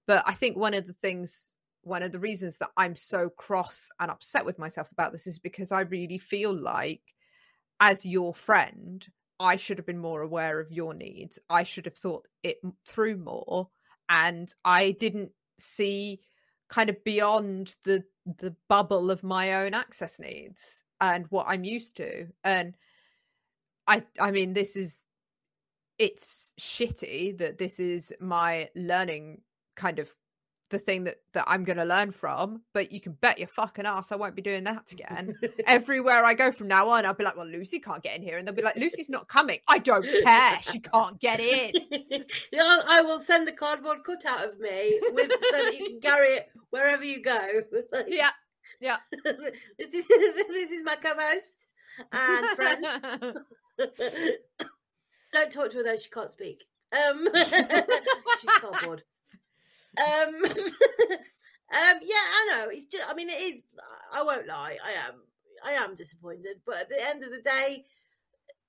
but 0.08 0.24
i 0.28 0.34
think 0.34 0.58
one 0.58 0.74
of 0.74 0.88
the 0.88 0.94
things 0.94 1.53
one 1.84 2.04
of 2.04 2.12
the 2.12 2.20
reasons 2.20 2.58
that 2.58 2.72
i'm 2.78 2.96
so 2.96 3.30
cross 3.30 3.90
and 4.00 4.10
upset 4.10 4.46
with 4.46 4.60
myself 4.60 4.92
about 4.92 5.12
this 5.12 5.28
is 5.28 5.40
because 5.40 5.72
i 5.72 5.82
really 5.82 6.18
feel 6.18 6.54
like 6.54 7.02
as 7.80 8.06
your 8.06 8.34
friend 8.34 9.08
i 9.40 9.56
should 9.56 9.78
have 9.78 9.86
been 9.86 10.00
more 10.00 10.22
aware 10.22 10.60
of 10.60 10.72
your 10.72 10.94
needs. 10.94 11.38
I 11.50 11.64
should 11.64 11.86
have 11.86 11.98
thought 11.98 12.28
it 12.44 12.60
through 12.88 13.18
more. 13.18 13.70
And 14.10 14.54
i 14.64 14.92
didn't 14.92 15.32
see 15.60 16.22
kind 16.70 16.90
of 16.90 17.04
beyond 17.04 17.76
the 17.84 18.04
the 18.26 18.56
bubble 18.70 19.12
of 19.12 19.24
my 19.24 19.66
own 19.66 19.74
access 19.74 20.18
needs 20.18 20.84
and 21.02 21.26
what 21.30 21.48
i'm 21.48 21.64
used 21.64 21.98
to. 21.98 22.28
And 22.44 22.76
i 23.88 24.04
i 24.20 24.32
mean 24.32 24.54
this 24.54 24.76
is 24.76 24.98
it's 26.00 26.54
shitty 26.60 27.38
that 27.38 27.58
this 27.58 27.80
is 27.80 28.14
my 28.20 28.70
learning 28.76 29.42
kind 29.76 30.00
of 30.00 30.10
the 30.74 30.80
thing 30.80 31.06
that 31.06 31.18
that 31.34 31.46
i'm 31.48 31.64
going 31.64 31.78
to 31.78 31.86
learn 31.86 32.12
from 32.12 32.62
but 32.74 32.92
you 32.92 33.00
can 33.00 33.14
bet 33.14 33.40
your 33.40 33.48
fucking 33.48 33.86
ass 33.86 34.12
i 34.12 34.16
won't 34.16 34.36
be 34.36 34.42
doing 34.42 34.66
that 34.66 34.92
again 34.92 35.34
everywhere 35.68 36.24
I 36.26 36.34
go 36.34 36.52
from 36.52 36.68
now 36.68 36.90
on, 36.90 37.06
I'll 37.06 37.14
be 37.14 37.24
like, 37.24 37.38
well, 37.38 37.46
Lucy 37.48 37.80
can't 37.80 38.02
get 38.02 38.16
in 38.16 38.24
here. 38.24 38.38
And 38.38 38.48
they'll 38.48 38.56
be 38.56 38.62
like, 38.62 38.76
Lucy's 38.76 39.10
not 39.10 39.28
coming. 39.28 39.60
I 39.68 39.80
don't 39.80 40.04
care. 40.04 40.60
She 40.72 40.80
can't 40.80 41.20
get 41.20 41.40
in. 41.40 41.72
you 41.92 42.58
know, 42.58 42.82
I 42.88 43.02
will 43.02 43.20
send 43.20 43.48
the 43.48 43.52
cardboard 43.52 44.00
cutout 44.06 44.48
of 44.48 44.60
me 44.60 45.00
with 45.12 45.32
so 45.32 45.64
that 45.64 45.78
you 45.78 45.86
can 45.88 46.02
carry 46.02 46.30
it 46.30 46.50
wherever 46.70 47.04
you 47.04 47.22
go. 47.22 47.40
Like, 47.92 48.06
Yeah. 48.08 48.32
Yeah. 48.80 48.98
this 49.24 49.94
is 49.94 50.08
this 50.08 50.72
is 50.72 50.84
my 50.84 50.96
co-host 50.96 51.68
and 52.12 52.46
friend. 52.56 53.38
Don't 55.34 55.52
talk 55.52 55.72
to 55.72 55.78
her 55.78 55.84
though; 55.84 55.98
she 56.00 56.10
can't 56.10 56.30
speak. 56.30 56.64
Um, 56.94 57.28
she's 57.36 58.50
cardboard. 58.62 59.04
Um, 59.98 60.36
um, 60.46 62.00
yeah, 62.02 62.26
I 62.30 62.48
know. 62.50 62.70
It's 62.72 62.86
just, 62.86 63.10
I 63.10 63.14
mean, 63.14 63.30
it 63.30 63.42
is. 63.42 63.66
I 64.14 64.24
won't 64.24 64.48
lie. 64.48 64.78
I 64.84 65.08
am. 65.08 65.22
I 65.66 65.72
am 65.84 65.96
disappointed, 65.96 66.58
but 66.66 66.76
at 66.76 66.90
the 66.90 67.02
end 67.02 67.24
of 67.24 67.32
the 67.32 67.42
day, 67.42 67.86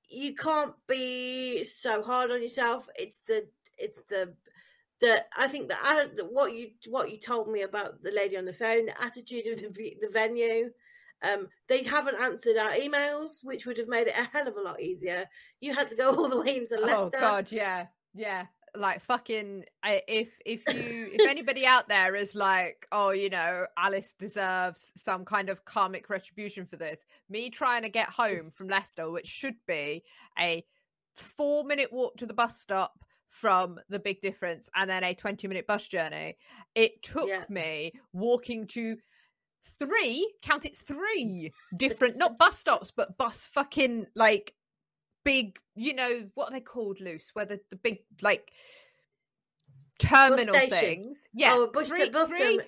you 0.09 0.35
can't 0.35 0.75
be 0.87 1.65
so 1.65 2.03
hard 2.03 2.31
on 2.31 2.43
yourself. 2.43 2.89
It's 2.97 3.21
the. 3.27 3.49
It's 3.79 4.01
the. 4.09 4.35
The, 5.01 5.25
I 5.37 5.49
think 5.49 5.69
that 5.69 5.81
I, 5.83 6.07
what 6.31 6.55
you 6.55 6.71
what 6.89 7.11
you 7.11 7.19
told 7.19 7.51
me 7.51 7.63
about 7.63 8.03
the 8.05 8.13
lady 8.13 8.37
on 8.37 8.45
the 8.45 8.53
phone, 8.53 8.87
the 8.87 9.03
attitude 9.03 9.47
of 9.49 9.75
the, 9.75 9.97
the 10.01 10.09
venue, 10.11 10.71
um, 11.25 11.49
they 11.69 11.83
haven't 11.83 12.21
answered 12.21 12.57
our 12.57 12.73
emails, 12.73 13.43
which 13.43 13.67
would 13.67 13.79
have 13.79 13.89
made 13.89 14.09
it 14.09 14.19
a 14.19 14.29
hell 14.33 14.47
of 14.47 14.57
a 14.57 14.61
lot 14.61 14.81
easier. 14.81 15.27
You 15.61 15.75
had 15.75 15.91
to 15.91 15.97
go 15.97 16.15
all 16.15 16.29
the 16.29 16.41
way 16.41 16.57
into 16.57 16.79
Leicester. 16.79 16.95
Oh 16.97 17.11
God, 17.19 17.49
yeah, 17.51 17.87
yeah. 18.15 18.47
Like 18.77 19.03
fucking, 19.03 19.65
if 19.85 20.29
if 20.45 20.63
you 20.75 21.09
if 21.13 21.29
anybody 21.29 21.65
out 21.67 21.89
there 21.89 22.15
is 22.17 22.35
like, 22.35 22.87
oh, 22.91 23.11
you 23.11 23.31
know, 23.31 23.67
Alice 23.79 24.15
deserves 24.19 24.93
some 24.97 25.25
kind 25.25 25.49
of 25.49 25.65
karmic 25.65 26.11
retribution 26.11 26.67
for 26.67 26.77
this. 26.77 27.01
Me 27.29 27.51
trying 27.51 27.83
to 27.83 27.89
get 27.89 28.09
home 28.11 28.51
from 28.51 28.69
Leicester, 28.69 29.11
which 29.11 29.27
should 29.27 29.57
be 29.67 30.03
a 30.39 30.65
four 31.15 31.65
minute 31.65 31.93
walk 31.93 32.17
to 32.17 32.27
the 32.27 32.35
bus 32.35 32.61
stop 32.61 32.99
from 33.29 33.79
the 33.89 33.99
big 33.99 34.21
difference 34.21 34.69
and 34.77 34.89
then 34.89 35.03
a 35.03 35.13
20 35.15 35.49
minute 35.49 35.67
bus 35.67 35.89
journey 35.89 36.37
it 36.77 37.03
took 37.03 37.27
Yeah. 37.29 37.45
me 37.49 37.93
walking 38.13 38.67
to 38.69 38.97
three 39.79 40.33
count 40.43 40.65
it 40.65 40.77
three 40.77 41.53
different 41.77 42.17
not 42.17 42.39
bus 42.39 42.59
stops 42.59 42.93
but 42.97 43.17
bus 43.19 43.49
fucking 43.53 44.07
like 44.15 44.55
big 45.25 45.59
you 45.75 45.95
know 45.95 46.29
what 46.35 46.51
are 46.51 46.53
they 46.53 46.61
called 46.61 47.01
Luce 47.01 47.31
where 47.33 47.47
the, 47.47 47.61
the 47.71 47.77
big 47.77 48.01
like 48.23 48.53
terminal 49.99 50.55
things 50.55 51.19
yeah 51.33 51.53
Oh, 51.55 51.71
bus- 51.73 51.89
three, 51.89 52.11
bus 52.11 52.29
three, 52.29 52.61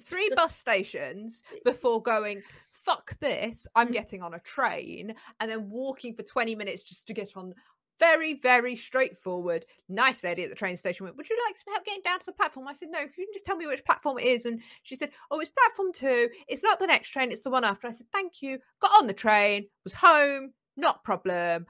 three 0.00 0.30
bus 0.34 0.56
stations 0.56 1.42
before 1.64 2.02
going 2.02 2.42
fuck 2.72 3.18
this 3.20 3.66
i'm 3.74 3.88
hmm. 3.88 3.92
getting 3.92 4.22
on 4.22 4.34
a 4.34 4.40
train 4.40 5.14
and 5.40 5.50
then 5.50 5.68
walking 5.68 6.14
for 6.14 6.22
20 6.22 6.54
minutes 6.54 6.84
just 6.84 7.06
to 7.06 7.14
get 7.14 7.36
on. 7.36 7.54
Very 8.00 8.34
very 8.34 8.76
straightforward. 8.76 9.66
Nice 9.88 10.22
lady 10.22 10.44
at 10.44 10.50
the 10.50 10.54
train 10.54 10.76
station 10.76 11.04
went 11.04 11.16
would 11.16 11.28
you 11.28 11.36
like 11.48 11.56
some 11.56 11.74
help 11.74 11.84
getting 11.84 12.02
down 12.04 12.20
to 12.20 12.26
the 12.26 12.32
platform? 12.32 12.68
I 12.68 12.74
said 12.74 12.90
no 12.92 13.00
if 13.00 13.18
you 13.18 13.26
can 13.26 13.34
just 13.34 13.44
tell 13.44 13.56
me 13.56 13.66
which 13.66 13.84
platform 13.84 14.18
it 14.18 14.24
is 14.24 14.44
and 14.44 14.60
she 14.84 14.94
said 14.94 15.10
oh 15.32 15.40
it's 15.40 15.50
platform 15.50 15.92
two. 15.92 16.28
It's 16.46 16.62
not 16.62 16.78
the 16.78 16.86
next 16.86 17.10
train 17.10 17.32
it's 17.32 17.42
the 17.42 17.50
one 17.50 17.64
after. 17.64 17.88
I 17.88 17.90
said 17.90 18.06
thank 18.12 18.40
you. 18.40 18.60
Got 18.80 18.92
on 18.98 19.08
the 19.08 19.14
train 19.14 19.66
was 19.82 19.94
home 19.94 20.52
not 20.76 21.02
problem 21.02 21.66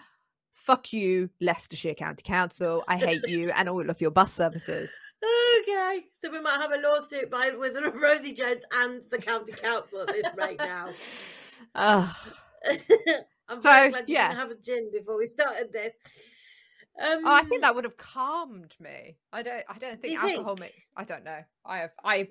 fuck 0.58 0.92
you 0.92 1.30
leicestershire 1.40 1.94
county 1.94 2.22
council 2.22 2.84
i 2.88 2.96
hate 2.96 3.26
you 3.28 3.50
and 3.52 3.68
all 3.68 3.88
of 3.88 4.00
your 4.00 4.10
bus 4.10 4.32
services 4.32 4.90
Okay, 5.60 6.04
so 6.12 6.30
we 6.30 6.40
might 6.40 6.58
have 6.60 6.72
a 6.72 6.80
lawsuit 6.80 7.28
by 7.28 7.50
with 7.58 7.76
Rosie 8.00 8.32
Jones 8.32 8.62
and 8.76 9.02
the 9.10 9.18
county 9.18 9.52
council 9.52 10.02
at 10.02 10.06
this 10.06 10.32
rate 10.36 10.60
now. 10.60 10.90
Ugh. 11.74 12.16
I'm 13.48 13.60
So, 13.60 13.62
very 13.68 13.90
glad 13.90 14.08
you 14.08 14.14
yeah. 14.14 14.28
didn't 14.28 14.38
have 14.40 14.50
a 14.52 14.54
gin 14.62 14.90
before 14.92 15.18
we 15.18 15.26
started 15.26 15.72
this. 15.72 15.94
Um, 17.02 17.24
Oh, 17.26 17.34
I 17.34 17.42
think 17.42 17.62
that 17.62 17.74
would 17.74 17.82
have 17.82 17.96
calmed 17.96 18.72
me. 18.78 19.16
I 19.32 19.42
don't. 19.42 19.64
I 19.68 19.78
don't 19.78 20.00
think 20.00 20.12
you 20.12 20.20
alcohol. 20.20 20.54
think? 20.54 20.60
Makes, 20.60 20.76
I 20.96 21.02
don't 21.04 21.24
know. 21.24 21.38
I 21.66 21.78
have. 21.78 21.90
I. 22.04 22.28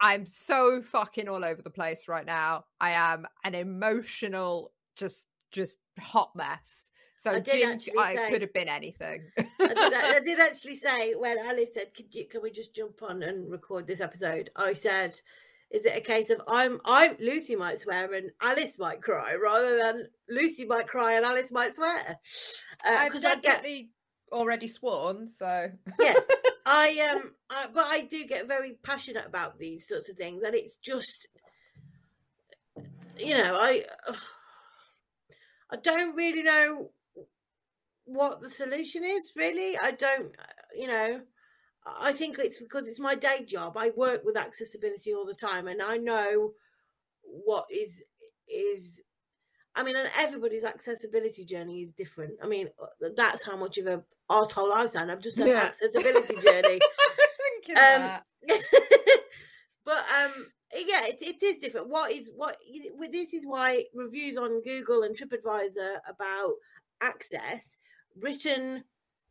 I'm 0.00 0.24
so 0.24 0.80
fucking 0.80 1.28
all 1.28 1.44
over 1.44 1.60
the 1.60 1.68
place 1.70 2.08
right 2.08 2.24
now. 2.24 2.64
I 2.80 2.92
am 2.92 3.26
an 3.44 3.54
emotional, 3.54 4.72
just, 4.96 5.26
just 5.52 5.76
hot 5.98 6.30
mess. 6.34 6.87
So 7.18 7.32
I 7.32 7.40
did 7.40 7.60
gin, 7.60 7.68
actually 7.68 7.98
I 7.98 8.14
say- 8.14 8.30
could 8.30 8.42
have 8.42 8.52
been 8.52 8.68
anything. 8.68 9.24
I 9.36 9.42
did, 9.58 9.78
I 9.94 10.20
did 10.20 10.38
actually 10.38 10.76
say 10.76 11.14
when 11.14 11.36
Alice 11.38 11.74
said, 11.74 11.92
"Could 11.94 12.14
you, 12.14 12.26
can 12.26 12.42
we 12.42 12.50
just 12.50 12.74
jump 12.74 13.02
on 13.02 13.22
and 13.22 13.50
record 13.50 13.86
this 13.86 14.00
episode?" 14.00 14.50
I 14.54 14.74
said, 14.74 15.18
"Is 15.70 15.84
it 15.84 15.96
a 15.96 16.00
case 16.00 16.30
of 16.30 16.40
I'm 16.46 16.80
I'm 16.84 17.16
Lucy 17.18 17.56
might 17.56 17.80
swear 17.80 18.12
and 18.12 18.30
Alice 18.40 18.78
might 18.78 19.02
cry, 19.02 19.34
rather 19.34 19.78
than 19.78 20.08
Lucy 20.28 20.64
might 20.64 20.86
cry 20.86 21.14
and 21.14 21.24
Alice 21.24 21.50
might 21.50 21.74
swear?" 21.74 22.18
Because 23.04 23.24
I 23.24 23.34
get 23.36 23.64
already 24.30 24.68
sworn. 24.68 25.30
So 25.38 25.68
yes, 25.98 26.24
I 26.66 27.10
um, 27.16 27.22
I, 27.50 27.66
but 27.74 27.84
I 27.88 28.02
do 28.02 28.26
get 28.26 28.46
very 28.46 28.74
passionate 28.84 29.26
about 29.26 29.58
these 29.58 29.88
sorts 29.88 30.08
of 30.08 30.16
things, 30.16 30.44
and 30.44 30.54
it's 30.54 30.76
just, 30.76 31.26
you 33.18 33.36
know, 33.36 33.56
I 33.60 33.82
I 35.72 35.76
don't 35.82 36.14
really 36.14 36.44
know 36.44 36.92
what 38.08 38.40
the 38.40 38.48
solution 38.50 39.04
is. 39.04 39.32
Really, 39.36 39.76
I 39.76 39.92
don't, 39.92 40.34
you 40.76 40.88
know, 40.88 41.20
I 42.00 42.12
think 42.12 42.38
it's 42.38 42.58
because 42.58 42.88
it's 42.88 43.00
my 43.00 43.14
day 43.14 43.44
job. 43.46 43.76
I 43.76 43.90
work 43.90 44.22
with 44.24 44.36
accessibility 44.36 45.14
all 45.14 45.26
the 45.26 45.34
time, 45.34 45.68
and 45.68 45.80
I 45.82 45.96
know 45.98 46.52
what 47.22 47.66
is 47.70 48.02
is. 48.52 49.02
I 49.76 49.84
mean, 49.84 49.94
and 49.96 50.08
everybody's 50.18 50.64
accessibility 50.64 51.44
journey 51.44 51.82
is 51.82 51.92
different. 51.92 52.32
I 52.42 52.48
mean, 52.48 52.68
that's 53.14 53.44
how 53.44 53.56
much 53.56 53.78
of 53.78 53.86
a 53.86 54.02
asshole 54.28 54.72
I 54.72 54.86
sound. 54.86 55.12
I've 55.12 55.22
just 55.22 55.36
said 55.36 55.48
Yeah. 55.48 55.62
accessibility 55.62 56.34
journey. 56.44 56.80
Um, 57.76 58.02
that. 58.02 58.24
but 59.84 59.98
um 59.98 60.46
yeah 60.74 61.06
it, 61.06 61.16
it 61.22 61.42
is 61.42 61.56
different 61.56 61.88
what 61.88 62.12
is 62.12 62.30
what 62.34 62.56
this 63.10 63.32
is 63.32 63.44
why 63.44 63.84
reviews 63.94 64.36
on 64.36 64.62
google 64.62 65.02
and 65.02 65.16
tripadvisor 65.16 65.96
about 66.08 66.52
access 67.00 67.76
written 68.20 68.84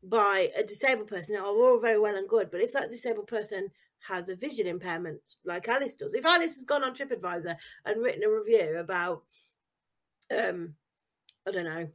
by 0.04 0.50
a 0.58 0.64
disabled 0.64 1.08
person 1.08 1.36
are 1.36 1.46
all 1.46 1.80
very 1.80 2.00
well 2.00 2.16
and 2.16 2.30
good 2.30 2.50
but 2.52 2.62
if 2.62 2.72
that 2.74 2.90
disabled 2.90 3.28
person 3.28 3.70
has 4.08 4.30
a 4.30 4.36
vision 4.36 4.68
impairment 4.68 5.20
like 5.44 5.68
alice 5.68 5.96
does 5.96 6.14
if 6.14 6.26
alice 6.26 6.56
has 6.56 6.64
gone 6.64 6.84
on 6.84 6.96
tripadvisor 6.96 7.56
and 7.86 8.02
written 8.02 8.24
a 8.24 8.30
review 8.30 8.78
about 8.78 9.24
um 10.38 10.74
i 11.48 11.52
don't 11.52 11.66
know 11.66 11.88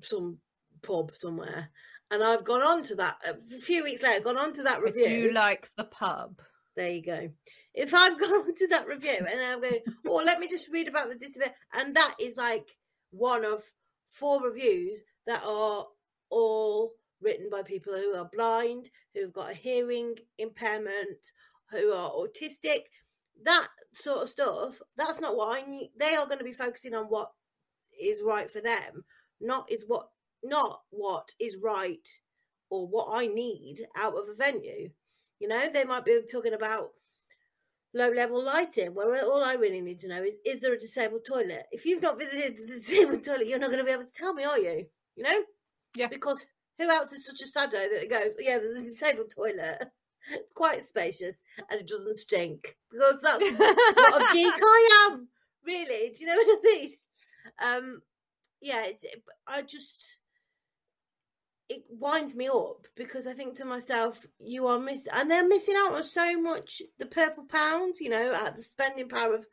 some 0.00 0.38
pub 0.82 1.14
somewhere 1.14 1.68
and 2.10 2.22
i've 2.22 2.44
gone 2.44 2.62
on 2.62 2.82
to 2.82 2.94
that 2.94 3.16
a 3.28 3.34
few 3.60 3.84
weeks 3.84 4.02
later 4.02 4.24
gone 4.24 4.38
on 4.38 4.52
to 4.52 4.62
that 4.62 4.82
review 4.82 5.28
do 5.28 5.32
like 5.32 5.70
the 5.76 5.84
pub. 5.84 6.40
there 6.76 6.90
you 6.90 7.02
go. 7.02 7.30
If 7.74 7.94
I've 7.94 8.18
gone 8.20 8.32
on 8.32 8.54
to 8.54 8.68
that 8.68 8.86
review 8.86 9.16
and 9.18 9.40
I'm 9.40 9.60
going, 9.60 9.80
oh, 10.08 10.22
let 10.24 10.40
me 10.40 10.48
just 10.48 10.70
read 10.70 10.88
about 10.88 11.08
the 11.08 11.14
disability, 11.14 11.54
and 11.74 11.94
that 11.94 12.14
is 12.20 12.36
like 12.36 12.68
one 13.10 13.44
of 13.44 13.62
four 14.08 14.42
reviews 14.42 15.02
that 15.26 15.42
are 15.44 15.86
all 16.30 16.92
written 17.20 17.48
by 17.50 17.62
people 17.62 17.92
who 17.94 18.14
are 18.14 18.28
blind, 18.32 18.90
who've 19.14 19.32
got 19.32 19.50
a 19.50 19.54
hearing 19.54 20.16
impairment, 20.38 21.32
who 21.70 21.92
are 21.92 22.10
autistic, 22.10 22.84
that 23.44 23.68
sort 23.92 24.22
of 24.22 24.28
stuff. 24.28 24.80
That's 24.96 25.20
not 25.20 25.36
what 25.36 25.58
I. 25.58 25.88
They 25.98 26.14
are 26.14 26.26
going 26.26 26.38
to 26.38 26.44
be 26.44 26.52
focusing 26.52 26.94
on 26.94 27.06
what 27.06 27.30
is 28.00 28.22
right 28.24 28.50
for 28.50 28.60
them, 28.60 29.04
not 29.40 29.70
is 29.70 29.84
what 29.86 30.08
not 30.42 30.80
what 30.90 31.30
is 31.38 31.56
right 31.62 32.08
or 32.70 32.86
what 32.86 33.08
I 33.10 33.26
need 33.26 33.86
out 33.96 34.14
of 34.14 34.28
a 34.28 34.34
venue. 34.34 34.90
You 35.38 35.48
know, 35.48 35.68
they 35.72 35.84
might 35.84 36.04
be 36.04 36.20
talking 36.30 36.54
about 36.54 36.90
low 37.92 38.10
level 38.10 38.42
lighting, 38.42 38.94
where 38.94 39.24
all 39.24 39.42
I 39.42 39.54
really 39.54 39.80
need 39.80 40.00
to 40.00 40.08
know 40.08 40.22
is 40.22 40.36
is 40.44 40.60
there 40.60 40.74
a 40.74 40.78
disabled 40.78 41.22
toilet? 41.26 41.64
If 41.72 41.84
you've 41.84 42.02
not 42.02 42.18
visited 42.18 42.56
the 42.56 42.66
disabled 42.66 43.24
toilet, 43.24 43.46
you're 43.46 43.58
not 43.58 43.70
going 43.70 43.80
to 43.80 43.84
be 43.84 43.92
able 43.92 44.04
to 44.04 44.12
tell 44.12 44.34
me, 44.34 44.44
are 44.44 44.58
you? 44.58 44.86
You 45.16 45.24
know? 45.24 45.42
Yeah. 45.94 46.08
Because 46.08 46.44
who 46.78 46.88
else 46.88 47.12
is 47.12 47.26
such 47.26 47.40
a 47.42 47.46
saddo 47.46 47.76
that 47.76 48.02
it 48.02 48.10
goes, 48.10 48.34
yeah, 48.38 48.58
there's 48.58 48.78
a 48.78 48.84
disabled 48.84 49.32
toilet. 49.34 49.88
It's 50.32 50.52
quite 50.52 50.82
spacious 50.82 51.42
and 51.70 51.80
it 51.80 51.88
doesn't 51.88 52.18
stink. 52.18 52.76
Because 52.90 53.20
that's 53.22 53.42
what 53.42 54.22
a 54.22 54.34
geek 54.34 54.52
I 54.62 55.08
am, 55.10 55.28
really. 55.64 56.10
Do 56.10 56.18
you 56.20 56.26
know 56.26 56.36
what 56.36 56.58
I 56.58 56.60
mean? 56.62 56.90
Um, 57.64 58.02
yeah, 58.60 58.84
it's, 58.84 59.02
it, 59.02 59.22
I 59.46 59.62
just 59.62 60.18
it 61.70 61.84
winds 61.88 62.34
me 62.34 62.48
up 62.48 62.86
because 62.96 63.26
I 63.26 63.32
think 63.32 63.56
to 63.56 63.64
myself, 63.64 64.26
you 64.38 64.66
are 64.66 64.78
missing, 64.78 65.12
and 65.14 65.30
they're 65.30 65.46
missing 65.46 65.76
out 65.78 65.94
on 65.94 66.04
so 66.04 66.40
much. 66.40 66.82
The 66.98 67.06
purple 67.06 67.44
pound, 67.44 67.94
you 68.00 68.10
know, 68.10 68.34
at 68.44 68.56
the 68.56 68.62
spending 68.62 69.08
power 69.08 69.34
of 69.34 69.46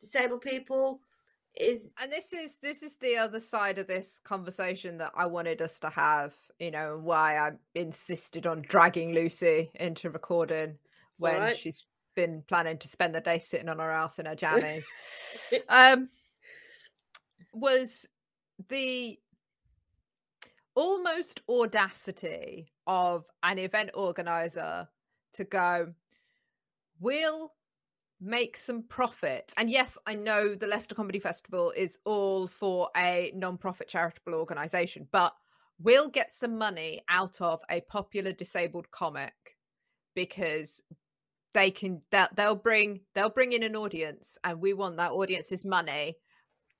disabled 0.00 0.42
people 0.42 1.00
is 1.56 1.92
and 2.00 2.10
this 2.10 2.32
is 2.32 2.56
this 2.62 2.82
is 2.82 2.96
the 2.96 3.16
other 3.16 3.40
side 3.40 3.78
of 3.78 3.86
this 3.86 4.20
conversation 4.24 4.98
that 4.98 5.12
I 5.14 5.26
wanted 5.26 5.62
us 5.62 5.78
to 5.80 5.90
have, 5.90 6.34
you 6.58 6.70
know, 6.70 6.94
and 6.94 7.04
why 7.04 7.38
I 7.38 7.52
insisted 7.74 8.46
on 8.46 8.62
dragging 8.62 9.14
Lucy 9.14 9.70
into 9.74 10.10
recording 10.10 10.78
when 11.18 11.34
alright. 11.34 11.58
she's 11.58 11.84
been 12.16 12.42
planning 12.46 12.78
to 12.78 12.88
spend 12.88 13.14
the 13.14 13.20
day 13.20 13.38
sitting 13.38 13.68
on 13.68 13.78
her 13.78 13.90
ass 13.90 14.18
in 14.18 14.26
her 14.26 14.36
jammies. 14.36 14.84
um 15.68 16.08
was 17.52 18.06
the 18.68 19.18
almost 20.74 21.40
audacity 21.48 22.72
of 22.86 23.24
an 23.44 23.58
event 23.58 23.90
organizer 23.94 24.88
to 25.34 25.44
go 25.44 25.92
we'll 26.98 27.52
make 28.24 28.56
some 28.56 28.82
profit 28.82 29.52
and 29.56 29.70
yes 29.70 29.98
i 30.06 30.14
know 30.14 30.54
the 30.54 30.66
leicester 30.66 30.94
comedy 30.94 31.18
festival 31.18 31.72
is 31.76 31.98
all 32.04 32.46
for 32.46 32.88
a 32.96 33.32
non-profit 33.34 33.88
charitable 33.88 34.34
organization 34.34 35.06
but 35.12 35.34
we'll 35.78 36.08
get 36.08 36.32
some 36.32 36.56
money 36.56 37.00
out 37.08 37.40
of 37.40 37.60
a 37.70 37.80
popular 37.82 38.32
disabled 38.32 38.90
comic 38.90 39.34
because 40.14 40.80
they 41.52 41.70
can 41.70 42.00
that 42.10 42.34
they'll 42.36 42.54
bring 42.54 43.00
they'll 43.14 43.28
bring 43.28 43.52
in 43.52 43.62
an 43.62 43.76
audience 43.76 44.38
and 44.44 44.60
we 44.60 44.72
want 44.72 44.96
that 44.96 45.12
audience's 45.12 45.64
money 45.64 46.08
it 46.10 46.16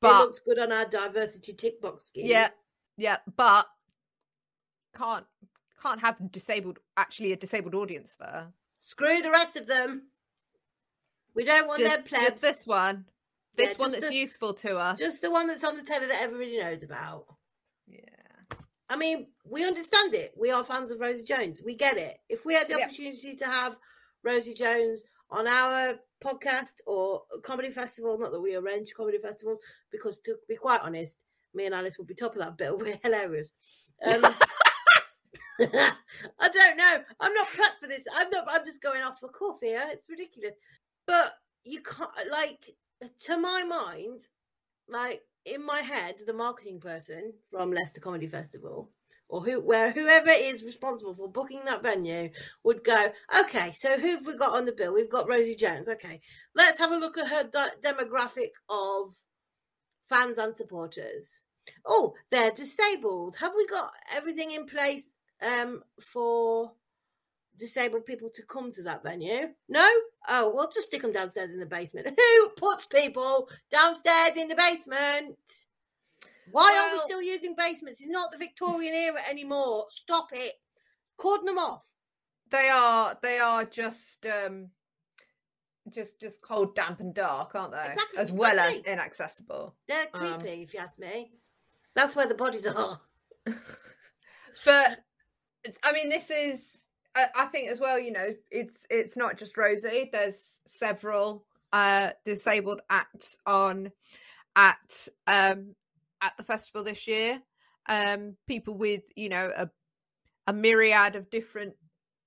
but 0.01 0.19
looks 0.21 0.41
good 0.41 0.59
on 0.59 0.71
our 0.71 0.85
diversity 0.85 1.53
tick 1.55 1.81
box 1.81 2.07
scheme. 2.07 2.27
yeah, 2.27 2.51
yeah, 2.97 3.19
but 3.37 3.67
can't 4.97 5.27
can't 5.83 6.01
have 6.01 6.31
disabled 6.31 6.79
actually 6.97 7.33
a 7.33 7.37
disabled 7.37 7.75
audience 7.75 8.17
there. 8.19 8.53
Screw 8.81 9.23
the 9.23 9.31
rest 9.31 9.57
of 9.57 9.67
them. 9.67 10.09
We 11.35 11.45
don't 11.45 11.67
want 11.67 11.81
Just, 11.83 11.95
their 11.95 12.03
plebs. 12.05 12.27
just 12.27 12.43
this 12.43 12.67
one, 12.67 13.07
this 13.57 13.71
Yeah, 13.71 13.77
one 13.79 13.93
that's 13.93 14.09
the- 14.09 14.15
useful 14.15 14.55
to 14.55 14.79
us. 14.79 14.99
Just 14.99 15.21
the 15.23 15.31
one 15.31 15.47
that's 15.49 15.65
on 15.65 15.77
the 15.77 15.83
telly 15.83 16.07
that 16.07 16.23
everybody 16.23 16.59
knows 16.59 16.83
about. 16.83 17.27
Yeah, 17.87 18.01
I 18.89 18.97
mean, 18.97 19.29
we 19.45 19.65
understand 19.65 20.15
it. 20.15 20.33
We 20.37 20.51
are 20.51 20.63
fans 20.65 20.91
of 20.91 21.01
Rosie 21.01 21.25
Jones. 21.25 21.63
We 21.65 21.75
get 21.75 21.97
it. 21.97 22.17
If 22.29 22.45
we 22.45 22.55
had 22.55 22.69
the 22.69 22.79
Yep. 22.79 22.89
opportunity 22.89 23.37
to 23.37 23.47
have 23.47 23.79
Rosie 24.23 24.55
Jones 24.55 25.05
on 25.31 25.47
our 25.49 25.99
podcast 26.23 26.75
or 26.87 27.25
comedy 27.43 27.71
festival, 27.71 28.17
not 28.19 28.31
that 28.33 28.41
we 28.41 28.55
arrange 28.55 28.95
comedy 28.95 29.19
festivals, 29.19 29.61
because 29.91 30.19
to 30.21 30.37
be 30.49 30.57
quite 30.57 30.81
honest, 30.83 31.19
me 31.53 31.67
and 31.67 31.75
Alice 31.75 31.99
would 31.99 32.07
be 32.07 32.15
top 32.15 32.33
of 32.35 32.39
that 32.39 32.57
bill. 32.57 32.79
We're 32.79 32.99
hilarious. 33.03 33.53
Um, 34.05 34.25
I 35.61 36.49
don't 36.53 36.77
know. 36.77 37.05
I'm 37.21 37.33
not 37.35 37.49
prepped 37.49 37.79
for 37.81 37.87
this. 37.89 38.05
I'm 38.17 38.29
not. 38.31 38.45
I'm 38.51 38.65
just 38.65 38.83
going 38.83 39.03
off 39.03 39.21
the 39.21 39.29
cuff 39.29 39.59
here. 39.63 39.83
It's 39.89 40.07
ridiculous. 40.09 40.55
But 41.07 41.33
you 41.65 41.81
can't 41.83 42.31
like 42.31 42.75
to 43.25 43.39
my 43.39 43.63
mind, 43.65 44.21
like 44.89 45.23
in 45.45 45.65
my 45.65 45.81
head, 45.81 46.17
the 46.27 46.33
marketing 46.33 46.81
person 46.81 47.35
from 47.51 47.73
Leicester 47.73 48.01
Comedy 48.01 48.27
Festival, 48.27 48.91
or 49.29 49.43
who 49.43 49.61
where 49.61 49.93
whoever 49.93 50.31
is 50.31 50.63
responsible 50.63 51.15
for 51.15 51.29
booking 51.29 51.65
that 51.65 51.83
venue 51.83 52.31
would 52.63 52.85
go, 52.85 53.07
okay, 53.41 53.73
so 53.73 53.99
who 53.99 54.09
have 54.09 54.27
we 54.27 54.37
got 54.37 54.57
on 54.57 54.65
the 54.65 54.73
bill? 54.73 54.95
We've 54.95 55.11
got 55.11 55.29
Rosie 55.29 55.57
Jones. 55.57 55.89
Okay, 55.89 56.21
let's 56.55 56.79
have 56.79 56.93
a 56.93 56.97
look 56.97 57.19
at 57.19 57.29
her 57.29 57.51
demographic 57.83 58.51
of 58.69 59.15
fans 60.09 60.39
and 60.39 60.57
supporters. 60.57 61.41
Oh, 61.87 62.15
they're 62.31 62.51
disabled. 62.51 63.37
Have 63.41 63.53
we 63.57 63.67
got 63.67 63.91
everything 64.15 64.51
in 64.51 64.67
place 64.67 65.13
um, 65.43 65.83
for 66.01 66.73
disabled 67.59 68.05
people 68.07 68.31
to 68.35 68.43
come 68.43 68.71
to 68.73 68.83
that 68.83 69.03
venue? 69.03 69.49
No? 69.69 69.89
Oh, 70.29 70.51
we'll 70.55 70.71
just 70.71 70.89
stick 70.89 71.03
them 71.03 71.13
downstairs 71.13 71.53
in 71.53 71.61
the 71.61 71.67
basement. 71.67 72.07
Who 72.19 72.49
puts 72.57 72.87
people 72.87 73.49
downstairs 73.71 74.37
in 74.37 74.49
the 74.49 74.55
basement? 74.57 75.37
Why 76.51 76.85
are 76.89 76.93
we 76.95 77.01
still 77.01 77.23
using 77.23 77.55
basements? 77.57 78.01
It's 78.01 78.11
not 78.11 78.31
the 78.31 78.39
Victorian 78.39 78.95
era 78.95 79.21
anymore. 79.31 79.87
Stop 79.91 80.29
it. 80.33 80.53
Cordon 81.17 81.47
them 81.47 81.59
off. 81.59 81.87
they 82.51 82.69
are. 82.69 83.17
They 83.23 83.39
are 83.39 83.65
just 83.65 84.27
um 84.27 84.69
just 85.91 86.21
just 86.21 86.41
cold, 86.41 86.75
damp, 86.75 87.01
and 87.01 87.15
dark, 87.15 87.55
aren't 87.55 87.73
they? 87.73 87.89
Exactly, 87.89 88.19
As 88.19 88.33
well 88.33 88.59
as 88.59 88.79
inaccessible. 88.81 89.75
They're 89.89 90.07
Um, 90.15 90.41
creepy, 90.41 90.63
if 90.63 90.75
you 90.75 90.81
ask 90.81 90.99
me. 90.99 91.33
That's 91.95 92.17
where 92.17 92.27
the 92.27 92.35
bodies 92.35 92.67
are. 92.67 93.01
but 94.65 95.05
I 95.83 95.93
mean, 95.93 96.09
this 96.09 96.31
is. 96.31 96.61
I, 97.15 97.47
think 97.47 97.71
as 97.71 97.81
well. 97.81 97.99
You 97.99 98.13
know, 98.13 98.35
it's 98.51 98.87
it's 98.91 99.17
not 99.17 99.39
just 99.39 99.57
Rosie. 99.57 100.11
There's 100.13 100.35
several 100.67 101.45
uh 101.73 102.11
disabled 102.25 102.81
acts 102.91 103.37
on 103.47 103.91
at 104.57 105.09
um 105.27 105.75
at 106.23 106.37
the 106.37 106.45
festival 106.45 106.85
this 106.85 107.07
year. 107.07 107.41
Um, 107.89 108.37
people 108.47 108.75
with 108.75 109.03
you 109.15 109.29
know 109.29 109.51
a 109.57 109.71
a 110.47 110.53
myriad 110.53 111.17
of 111.17 111.31
different 111.31 111.75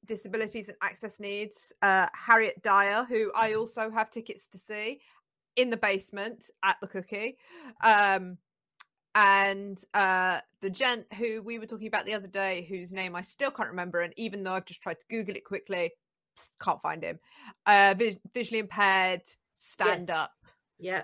disabilities 0.06 0.70
and 0.70 0.78
access 0.82 1.20
needs. 1.20 1.72
Uh, 1.82 2.08
Harriet 2.14 2.64
Dyer, 2.64 3.04
who 3.04 3.32
I 3.36 3.54
also 3.54 3.92
have 3.92 4.10
tickets 4.10 4.48
to 4.48 4.58
see 4.58 5.02
in 5.56 5.70
the 5.70 5.78
basement 5.78 6.46
at 6.64 6.78
the 6.82 6.88
cookie. 6.88 7.38
Um, 7.84 8.38
and 9.18 9.84
uh 9.96 10.40
the 10.62 10.70
gent 10.70 11.06
who 11.18 11.42
we 11.42 11.58
were 11.58 11.66
talking 11.66 11.88
about 11.88 12.06
the 12.06 12.14
other 12.14 12.28
day 12.28 12.66
whose 12.70 12.92
name 12.92 13.16
i 13.16 13.22
still 13.22 13.50
can't 13.50 13.70
remember 13.70 14.02
and 14.02 14.14
even 14.16 14.44
though 14.44 14.54
i've 14.54 14.66
just 14.66 14.80
tried 14.82 15.00
to 15.00 15.06
google 15.10 15.36
it 15.36 15.44
quickly 15.44 15.92
can't 16.64 16.82
find 16.84 17.02
him 17.04 17.18
uh 17.66 17.96
vis- 17.98 18.18
visually 18.32 18.60
impaired 18.60 19.22
stand 19.56 20.02
Yes. 20.02 20.10
up 20.10 20.32
Yeah. 20.78 21.02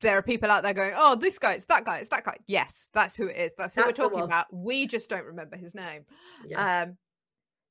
there 0.00 0.18
are 0.18 0.22
people 0.22 0.50
out 0.50 0.64
there 0.64 0.74
going 0.74 0.92
oh 0.96 1.14
this 1.14 1.38
guy 1.38 1.52
it's 1.52 1.66
that 1.66 1.84
guy 1.84 1.98
it's 1.98 2.10
that 2.10 2.24
guy 2.24 2.36
yes 2.48 2.88
that's 2.92 3.14
who 3.14 3.28
it 3.28 3.36
is 3.36 3.52
that's 3.56 3.76
who 3.76 3.82
That's 3.82 3.96
we're 3.96 4.04
talking 4.08 4.24
about 4.24 4.46
we 4.52 4.88
just 4.88 5.08
don't 5.08 5.26
remember 5.26 5.56
his 5.56 5.72
name 5.72 6.04
Yeah. 6.48 6.82
um 6.82 6.96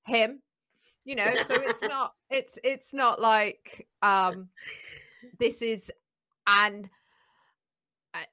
him 0.05 0.41
you 1.03 1.15
know 1.15 1.33
so 1.47 1.55
it's 1.61 1.81
not 1.89 2.13
it's 2.29 2.57
it's 2.63 2.93
not 2.93 3.19
like 3.21 3.87
um 4.01 4.47
this 5.37 5.61
is 5.61 5.91
an 6.47 6.89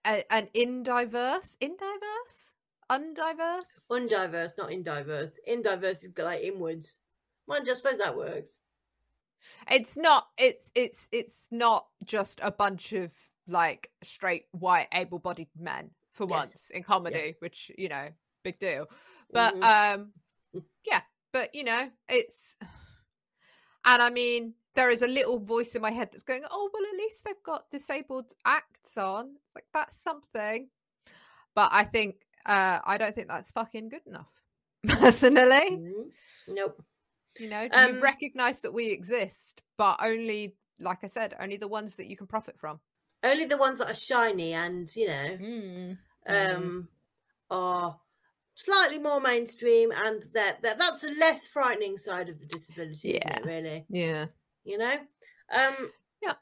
an 0.05 0.49
indiverse 0.55 1.57
indiverse 1.61 2.53
undiverse 2.91 3.85
Undiverse, 3.91 4.53
not 4.57 4.71
indiverse. 4.71 5.33
Indiverse 5.49 6.05
is 6.05 6.11
like 6.19 6.43
inwards. 6.43 6.99
Well, 7.47 7.61
I 7.61 7.75
suppose 7.75 7.99
that 7.99 8.17
works. 8.17 8.61
it's 9.71 9.97
not 9.97 10.27
it's 10.39 10.71
it's 10.75 11.07
it's 11.13 11.47
not 11.51 11.87
just 12.05 12.41
a 12.43 12.51
bunch 12.51 12.93
of 12.93 13.13
like 13.49 13.91
straight 14.03 14.47
white 14.53 14.89
able-bodied 14.93 15.49
men 15.59 15.91
for 16.13 16.27
Yes. 16.29 16.31
once 16.31 16.71
in 16.75 16.83
comedy 16.83 17.35
which 17.41 17.71
you 17.77 17.89
know 17.89 18.09
big 18.43 18.59
deal 18.59 18.87
but 19.33 19.55
um 19.63 20.13
yeah 20.85 21.03
but 21.33 21.55
you 21.55 21.63
know 21.63 21.89
it's 22.09 22.57
and 23.85 24.03
i 24.03 24.11
mean 24.11 24.55
there 24.77 24.91
is 24.91 25.03
a 25.03 25.07
little 25.09 25.39
voice 25.41 25.75
in 25.75 25.83
my 25.83 25.91
head 25.91 26.09
that's 26.13 26.23
going 26.23 26.43
oh 26.51 26.71
well 26.73 26.83
at 26.93 26.97
least 26.99 27.25
they've 27.25 27.43
got 27.45 27.71
disabled 27.71 28.27
acts 28.45 28.97
on 28.97 29.35
it's 29.45 29.55
like 29.55 29.67
that's 29.75 30.01
something 30.01 30.69
but 31.55 31.71
i 31.73 31.83
think 31.83 32.15
uh 32.47 32.79
i 32.85 32.97
don't 32.97 33.15
think 33.15 33.29
that's 33.29 33.51
fucking 33.51 33.89
good 33.89 34.07
enough 34.07 34.31
personally 34.87 35.71
Mhm. 35.73 36.05
Nope. 36.49 36.83
you 37.41 37.49
know 37.51 37.67
Um, 37.73 37.95
you've 37.95 38.03
recognized 38.03 38.63
that 38.63 38.73
we 38.73 38.91
exist 38.93 39.61
but 39.77 39.99
only 40.01 40.55
like 40.79 41.03
i 41.03 41.09
said 41.09 41.35
only 41.41 41.57
the 41.57 41.69
ones 41.69 41.97
that 41.97 42.07
you 42.07 42.17
can 42.17 42.27
profit 42.29 42.57
from 42.59 42.79
Only 43.25 43.47
the 43.47 43.57
ones 43.57 43.79
that 43.81 43.91
are 43.91 43.95
shiny 43.95 44.53
and, 44.53 44.89
you 44.95 45.07
know, 45.09 45.29
mm. 45.41 45.99
um, 46.29 46.89
are 47.51 47.99
slightly 48.55 48.99
more 48.99 49.21
mainstream 49.21 49.91
and 50.05 50.23
that, 50.35 50.63
that 50.63 50.79
that's 50.79 51.01
the 51.01 51.13
less 51.19 51.47
frightening 51.47 51.97
side 51.97 52.29
of 52.29 52.39
the 52.41 52.47
disability, 52.47 53.17
isn't 53.17 53.23
Yeah. 53.27 53.39
it, 53.39 53.45
really? 53.45 53.85
yeah 53.89 54.27
You 54.67 54.79
know? 54.79 54.95
Um, 55.55 55.91
yeah. 56.23 56.33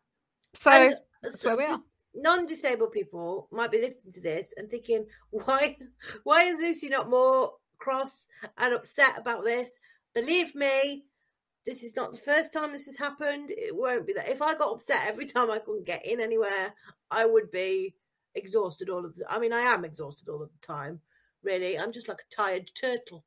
so 0.54 0.70
and 0.70 0.94
that's 1.22 1.44
where 1.44 1.56
we 1.56 1.66
are. 1.66 1.78
non-disabled 2.14 2.92
people 2.92 3.48
might 3.52 3.70
be 3.70 3.80
listening 3.80 4.12
to 4.14 4.20
this 4.20 4.54
and 4.56 4.70
thinking 4.70 5.06
why 5.30 5.76
why 6.22 6.42
is 6.44 6.58
lucy 6.58 6.88
not 6.88 7.10
more 7.10 7.52
cross 7.78 8.26
and 8.56 8.72
upset 8.72 9.18
about 9.18 9.44
this 9.44 9.78
believe 10.14 10.54
me 10.54 11.04
this 11.66 11.82
is 11.82 11.96
not 11.96 12.12
the 12.12 12.18
first 12.18 12.52
time 12.52 12.72
this 12.72 12.87
has 12.87 12.96
happened 12.96 13.50
it 13.50 13.74
won't 13.76 14.06
be 14.06 14.12
that 14.14 14.28
if 14.28 14.40
i 14.40 14.54
got 14.54 14.72
upset 14.72 15.06
every 15.06 15.26
time 15.26 15.50
i 15.50 15.58
couldn't 15.58 15.84
get 15.87 16.06
in 16.06 16.20
anywhere 16.20 16.72
i 17.10 17.26
would 17.26 17.50
be 17.50 17.94
exhausted 18.34 18.88
all 18.88 19.04
of 19.04 19.14
the 19.16 19.24
i 19.30 19.38
mean 19.38 19.52
i 19.52 19.60
am 19.60 19.84
exhausted 19.84 20.28
all 20.28 20.42
of 20.42 20.50
the 20.50 20.66
time 20.66 21.00
really 21.42 21.78
i'm 21.78 21.92
just 21.92 22.08
like 22.08 22.20
a 22.20 22.34
tired 22.34 22.70
turtle 22.74 23.22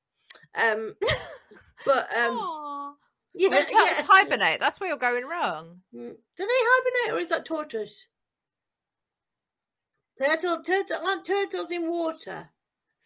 um 0.59 0.95
but 1.85 2.07
um 2.17 2.37
Aw. 2.37 2.93
Yeah, 3.33 3.49
Don't 3.49 3.69
yeah. 3.71 4.03
hibernate. 4.07 4.59
That's 4.59 4.79
where 4.79 4.89
you're 4.89 4.97
going 4.97 5.25
wrong. 5.25 5.81
Mm. 5.93 6.09
Do 6.09 6.15
they 6.37 6.45
hibernate 6.47 7.17
or 7.17 7.21
is 7.21 7.29
that 7.29 7.45
tortoise? 7.45 8.05
Turtle, 10.19 10.63
turtle, 10.63 10.97
aren't 11.05 11.25
turtles 11.25 11.69
in 11.71 11.87
water? 11.87 12.49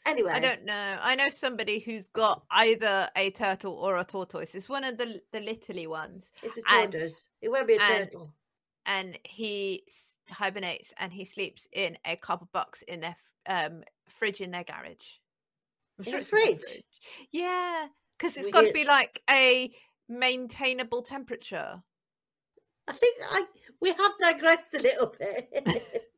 Anyway, 0.07 0.31
I 0.33 0.39
don't 0.39 0.65
know. 0.65 0.97
I 1.01 1.15
know 1.15 1.29
somebody 1.29 1.79
who's 1.79 2.07
got 2.07 2.43
either 2.49 3.09
a 3.15 3.29
turtle 3.31 3.73
or 3.73 3.97
a 3.97 4.03
tortoise. 4.03 4.55
It's 4.55 4.69
one 4.69 4.83
of 4.83 4.97
the 4.97 5.21
the 5.31 5.41
littly 5.41 5.85
ones, 5.87 6.31
It's 6.41 6.57
a 6.57 6.61
and- 6.69 6.91
tortoise. 6.91 7.27
it 7.41 7.49
won't 7.49 7.67
be 7.67 7.75
a 7.75 7.81
and- 7.81 8.09
turtle. 8.09 8.33
and 8.85 9.19
he 9.23 9.83
hibernates 10.29 10.91
and 10.97 11.11
he 11.13 11.25
sleeps 11.25 11.67
in 11.73 11.97
a 12.05 12.15
cardboard 12.15 12.51
box 12.51 12.81
in 12.87 13.01
their 13.01 13.15
um 13.47 13.83
fridge 14.07 14.41
in 14.41 14.51
their 14.51 14.63
garage. 14.63 15.19
I'm 15.99 16.05
In 16.05 16.13
a 16.15 16.17
it's 16.17 16.31
in 16.31 16.39
their 16.39 16.45
fridge? 16.45 16.83
Yeah, 17.31 17.87
because 18.17 18.37
it's 18.37 18.51
got 18.51 18.61
to 18.61 18.71
be 18.71 18.85
like 18.85 19.21
a 19.29 19.71
maintainable 20.11 21.01
temperature. 21.01 21.81
I 22.87 22.93
think 22.93 23.17
I 23.31 23.45
we 23.79 23.89
have 23.89 24.11
digressed 24.19 24.73
a 24.75 24.81
little 24.81 25.13
bit, 25.17 25.49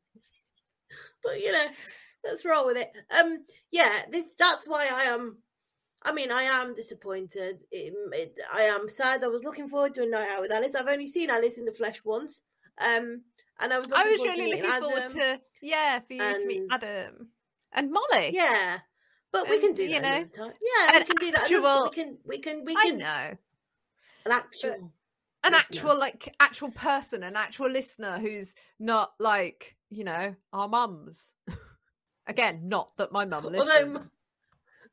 but 1.24 1.40
you 1.40 1.52
know, 1.52 1.66
let's 2.24 2.46
roll 2.46 2.66
with 2.66 2.78
it. 2.78 2.92
Um, 3.18 3.46
yeah, 3.72 4.04
this 4.10 4.36
that's 4.38 4.68
why 4.68 4.88
I 4.92 5.04
am. 5.04 5.38
I 6.06 6.12
mean, 6.12 6.32
I 6.32 6.44
am 6.44 6.74
disappointed. 6.76 7.62
It, 7.72 7.94
it, 8.12 8.38
I 8.54 8.64
am 8.64 8.90
sad. 8.90 9.24
I 9.24 9.28
was 9.28 9.44
looking 9.44 9.70
forward 9.70 9.94
to 9.96 10.04
a 10.04 10.06
night 10.10 10.28
out 10.32 10.42
with 10.42 10.52
Alice. 10.52 10.76
I've 10.76 10.88
only 10.88 11.08
seen 11.08 11.30
Alice 11.30 11.58
in 11.58 11.66
the 11.66 11.72
flesh 11.72 12.02
once, 12.04 12.42
um, 12.80 13.22
and 13.62 13.72
I 13.72 13.80
was 13.80 13.88
looking 13.88 14.06
I 14.06 14.12
was 14.12 14.20
really 14.20 14.62
looking 14.62 14.82
forward 14.82 15.10
to 15.12 15.40
yeah 15.62 16.00
for 16.00 16.14
you 16.14 16.20
to 16.20 16.46
meet 16.46 16.64
Adam 16.72 17.30
and 17.72 17.92
Molly. 17.92 18.32
Yeah, 18.34 18.80
but 19.32 19.50
we 19.50 19.60
can 19.60 19.74
do 19.74 19.84
you 19.84 19.94
that 19.94 20.02
know, 20.02 20.16
another 20.16 20.30
time. 20.30 20.54
Yeah, 20.62 20.92
we 20.92 20.98
an 20.98 21.06
can 21.06 21.16
do 21.18 21.32
that. 21.32 21.44
actual- 21.44 21.84
we 21.84 21.90
can. 21.90 22.18
We 22.26 22.40
can. 22.40 22.66
We 22.66 22.76
can. 22.76 23.02
I 23.02 23.30
know 23.30 23.38
An 24.26 24.32
actual. 24.32 24.72
an 24.72 25.52
listener. 25.52 25.58
actual 25.58 26.00
like 26.00 26.36
actual 26.40 26.72
person, 26.72 27.24
an 27.24 27.36
actual 27.36 27.70
listener 27.70 28.20
who's 28.20 28.56
not 28.80 29.14
like 29.20 29.76
you 29.90 30.04
know 30.04 30.36
our 30.52 30.68
mums. 30.68 31.34
Again, 32.28 32.70
not 32.70 32.92
that 32.98 33.12
my 33.12 33.26
mum 33.26 33.44
listens. 33.44 33.70
Although, 33.70 34.06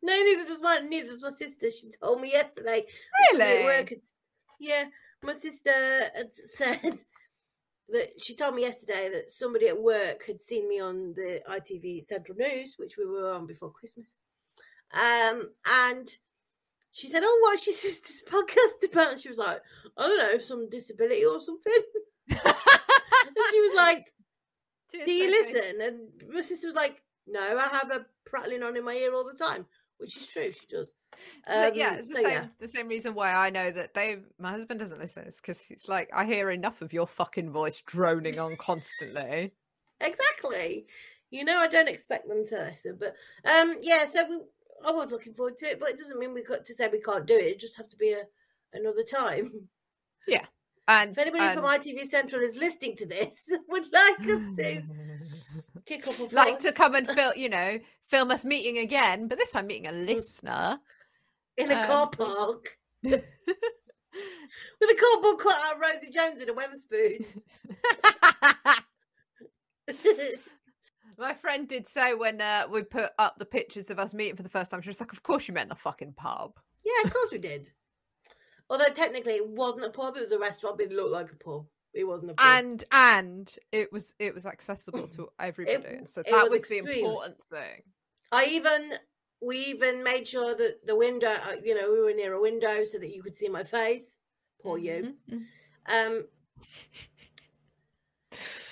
no, 0.03 0.13
neither 0.13 0.47
does 0.47 0.61
my 0.61 0.81
neither 0.85 1.09
does 1.09 1.23
my 1.23 1.31
sister. 1.31 1.71
She 1.71 1.91
told 2.03 2.21
me 2.21 2.33
yesterday. 2.33 2.85
Really? 3.33 3.59
At 3.59 3.65
work 3.65 3.93
yeah, 4.61 4.85
my 5.23 5.33
sister 5.33 5.73
had 6.15 6.33
said 6.33 7.01
that 7.89 8.09
she 8.23 8.37
told 8.37 8.55
me 8.55 8.63
yesterday 8.63 9.11
that 9.13 9.31
somebody 9.31 9.67
at 9.67 9.81
work 9.83 10.25
had 10.27 10.41
seen 10.41 10.69
me 10.69 10.81
on 10.81 11.15
the 11.15 11.41
ITV 11.51 12.05
Central 12.05 12.39
News, 12.39 12.75
which 12.77 12.97
we 12.97 13.07
were 13.07 13.33
on 13.33 13.47
before 13.47 13.73
Christmas. 13.73 14.15
Um, 14.93 15.51
and 15.67 16.09
she 16.93 17.09
said, 17.09 17.23
"Oh, 17.25 17.39
what's 17.43 17.67
your 17.67 17.75
sister's 17.77 18.23
podcast 18.29 18.91
about?" 18.91 19.13
And 19.13 19.21
she 19.21 19.29
was 19.29 19.39
like, 19.39 19.61
"I 19.97 20.07
don't 20.07 20.19
know, 20.19 20.39
some 20.39 20.69
disability 20.69 21.25
or 21.25 21.41
something." 21.41 21.73
and 22.29 22.39
she 22.39 23.61
was 23.61 23.75
like, 23.77 24.13
do 25.05 25.11
you 25.13 25.31
listen? 25.31 25.81
And 25.81 25.99
my 26.33 26.41
sister 26.41 26.67
was 26.69 26.75
like, 26.75 27.03
no, 27.27 27.41
I 27.41 27.69
have 27.81 27.91
a 27.91 28.07
prattling 28.25 28.63
on 28.63 28.77
in 28.77 28.85
my 28.85 28.95
ear 28.95 29.15
all 29.15 29.25
the 29.25 29.35
time, 29.35 29.67
which 29.99 30.17
is 30.17 30.27
true. 30.27 30.51
She 30.53 30.67
does. 30.69 30.89
So, 31.47 31.73
yeah, 31.75 31.91
Um, 31.91 31.99
it's 31.99 32.09
the 32.09 32.15
so 32.15 32.23
same. 32.23 32.31
yeah. 32.31 32.47
The 32.61 32.69
same 32.69 32.89
reason 32.89 33.15
why 33.15 33.33
I 33.33 33.51
know 33.51 33.71
that 33.71 33.95
they, 33.95 34.19
my 34.39 34.51
husband, 34.51 34.81
doesn't 34.81 35.01
listen. 35.01 35.25
is 35.25 35.37
because 35.37 35.59
he's 35.61 35.85
like, 35.89 36.09
I 36.15 36.25
hear 36.25 36.51
enough 36.51 36.83
of 36.83 36.93
your 36.93 37.07
fucking 37.07 37.51
voice 37.51 37.81
droning 37.87 38.39
on 38.39 38.57
constantly. 38.57 39.53
Exactly. 40.03 40.87
You 41.31 41.45
know, 41.45 41.59
I 41.59 41.69
don't 41.69 41.89
expect 41.89 42.27
them 42.27 42.45
to 42.47 42.57
listen, 42.71 42.97
but 42.99 43.15
um, 43.45 43.75
yeah. 43.83 44.07
So 44.07 44.25
we, 44.29 44.39
I 44.87 44.91
was 44.93 45.11
looking 45.11 45.33
forward 45.33 45.57
to 45.59 45.67
it, 45.67 45.81
but 45.81 45.91
it 45.91 45.99
doesn't 45.99 46.19
mean 46.19 46.35
we 46.35 46.43
got 46.43 46.65
to 46.65 46.75
say 46.75 46.89
we 46.89 47.01
can't 47.01 47.27
do 47.27 47.35
it. 47.35 47.45
It 47.45 47.61
just 47.61 47.77
have 47.77 47.89
to 47.91 47.97
be 47.97 48.13
a 48.13 48.23
another 48.73 49.03
time. 49.03 49.69
Yeah. 50.27 50.45
And 50.89 51.11
If 51.13 51.19
anybody 51.19 51.45
and- 51.45 51.55
from 51.55 51.65
ITV 51.65 52.07
Central 52.09 52.43
is 52.43 52.57
listening 52.57 52.97
to 52.97 53.07
this, 53.07 53.49
would 53.69 53.93
like 53.93 54.21
us 54.21 54.57
to 54.57 54.83
kick 55.87 56.07
off 56.09 56.21
a 56.21 56.35
like 56.35 56.59
to 56.61 56.73
come 56.73 56.95
and 56.95 57.09
film, 57.09 57.33
you 57.37 57.49
know, 57.49 57.79
film 58.05 58.31
us 58.31 58.45
meeting 58.45 58.79
again, 58.79 59.29
but 59.29 59.39
this 59.39 59.53
time 59.53 59.67
meeting 59.67 59.87
a 59.87 59.93
listener. 59.93 60.79
in 61.57 61.71
a 61.71 61.75
um, 61.75 61.87
car 61.87 62.11
park 62.11 62.79
with 63.03 63.15
a 64.83 64.95
cardboard 64.95 65.39
cut 65.39 65.55
out 65.67 65.75
of 65.77 65.81
Rosie 65.81 66.11
Jones 66.11 66.41
in 66.41 66.49
a 66.49 66.55
Wetherspoons. 66.55 67.43
My 71.21 71.35
friend 71.35 71.69
did 71.69 71.87
say 71.87 72.15
when 72.15 72.41
uh, 72.41 72.67
we 72.71 72.83
put 72.83 73.11
up 73.19 73.39
the 73.39 73.45
pictures 73.45 73.91
of 73.91 73.99
us 73.99 74.15
meeting 74.15 74.37
for 74.37 74.43
the 74.43 74.49
first 74.49 74.71
time, 74.71 74.81
she 74.81 74.89
was 74.89 75.01
like, 75.01 75.13
"Of 75.13 75.23
course 75.23 75.47
you 75.47 75.53
meant 75.53 75.69
the 75.69 75.75
fucking 75.75 76.15
pub." 76.15 76.59
Yeah, 76.83 77.07
of 77.07 77.13
course 77.13 77.29
we 77.31 77.39
did. 77.39 77.71
Although 78.71 78.87
technically 78.95 79.35
it 79.35 79.47
wasn't 79.47 79.85
a 79.85 79.91
pub, 79.91 80.17
it 80.17 80.23
was 80.23 80.33
a 80.33 80.39
restaurant, 80.39 80.79
but 80.79 80.87
it 80.87 80.93
looked 80.93 81.13
like 81.13 81.31
a 81.31 81.37
pub. 81.37 81.67
It 81.93 82.05
wasn't 82.05 82.31
a 82.31 82.35
pub. 82.35 82.47
And 82.47 82.85
and 82.91 83.55
it 83.71 83.93
was 83.93 84.15
it 84.19 84.35
was 84.35 84.47
accessible 84.47 85.09
to 85.09 85.29
everybody. 85.39 85.99
and 85.99 86.09
so 86.09 86.23
that 86.23 86.51
was 86.51 86.61
was, 86.61 86.69
the 86.69 86.79
important 86.79 87.37
thing. 87.51 87.83
I 88.33 88.47
even 88.47 88.93
we 89.43 89.59
even 89.59 90.03
made 90.03 90.27
sure 90.27 90.57
that 90.57 90.87
the 90.87 90.97
window, 90.97 91.29
uh, 91.29 91.57
you 91.63 91.79
know, 91.79 91.93
we 91.93 92.01
were 92.01 92.15
near 92.15 92.33
a 92.33 92.41
window 92.41 92.85
so 92.85 92.99
that 92.99 93.15
you 93.15 93.23
could 93.23 93.37
see 93.37 93.49
my 93.49 93.65
face. 93.65 94.05
Poor 94.63 94.79
you. 94.79 95.17
Mhm. 95.31 95.43
Um, 95.87 96.25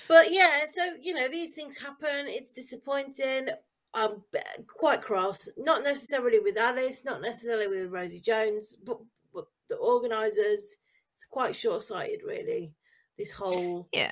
but 0.09 0.33
yeah, 0.33 0.65
so 0.75 0.95
you 1.01 1.13
know 1.13 1.29
these 1.29 1.51
things 1.53 1.77
happen. 1.77 2.27
It's 2.27 2.51
disappointing. 2.51 3.49
I'm 3.93 4.23
quite 4.67 5.01
cross, 5.01 5.47
not 5.57 5.83
necessarily 5.83 6.39
with 6.39 6.57
Alice, 6.57 7.05
not 7.05 7.21
necessarily 7.21 7.67
with 7.67 7.91
Rosie 7.93 8.19
Jones, 8.19 8.75
but 8.83 8.99
but 9.33 9.45
the 9.69 9.75
organisers. 9.77 10.75
It's 11.15 11.25
quite 11.29 11.55
short 11.55 11.83
sighted, 11.83 12.21
really. 12.25 12.73
This 13.17 13.31
whole 13.31 13.87
Yeah. 13.93 14.11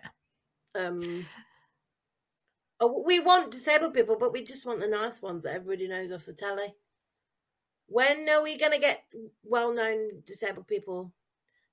um. 0.75 1.25
oh, 2.79 3.03
we 3.05 3.19
want 3.19 3.51
disabled 3.51 3.93
people, 3.93 4.17
but 4.19 4.33
we 4.33 4.43
just 4.43 4.65
want 4.65 4.79
the 4.79 4.87
nice 4.87 5.21
ones 5.21 5.43
that 5.43 5.55
everybody 5.55 5.87
knows 5.87 6.11
off 6.11 6.25
the 6.25 6.33
telly. 6.33 6.75
When 7.87 8.27
are 8.29 8.43
we 8.43 8.57
going 8.57 8.73
to 8.73 8.79
get 8.79 9.03
well-known 9.43 10.21
disabled 10.25 10.67
people 10.67 11.13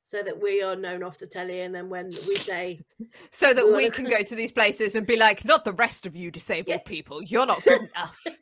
so 0.04 0.22
that 0.22 0.40
we 0.40 0.62
are 0.62 0.76
known 0.76 1.02
off 1.02 1.18
the 1.18 1.26
telly? 1.26 1.60
And 1.62 1.74
then 1.74 1.88
when 1.88 2.08
we 2.28 2.36
say 2.36 2.80
So 3.32 3.52
that 3.54 3.72
we 3.72 3.86
I- 3.86 3.90
can 3.90 4.04
go 4.10 4.22
to 4.22 4.34
these 4.34 4.52
places 4.52 4.94
and 4.94 5.06
be 5.06 5.16
like, 5.16 5.44
not 5.44 5.64
the 5.64 5.72
rest 5.72 6.06
of 6.06 6.14
you 6.14 6.30
disabled 6.30 6.68
Yeah. 6.68 6.78
people, 6.78 7.22
you're 7.22 7.46
not 7.46 7.62
good 7.64 7.80
enough. 7.82 8.20
so 8.24 8.32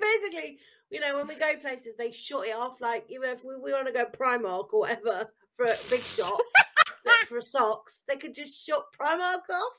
basically, 0.00 0.58
you 0.90 1.00
know, 1.00 1.16
when 1.16 1.26
we 1.26 1.34
go 1.34 1.52
places, 1.60 1.96
they 1.96 2.12
shut 2.12 2.46
it 2.46 2.54
off. 2.56 2.80
Like, 2.80 3.06
you 3.08 3.20
know, 3.20 3.30
if 3.32 3.44
we, 3.44 3.56
we 3.56 3.72
want 3.72 3.86
to 3.88 3.92
go 3.92 4.04
Primark 4.06 4.72
or 4.72 4.80
whatever 4.80 5.30
for 5.56 5.66
a 5.66 5.76
big 5.90 6.00
shop 6.02 6.38
for 7.28 7.40
socks, 7.40 8.02
they 8.08 8.16
could 8.16 8.34
just 8.34 8.64
shut 8.66 8.84
Primark 9.00 9.42
off. 9.50 9.72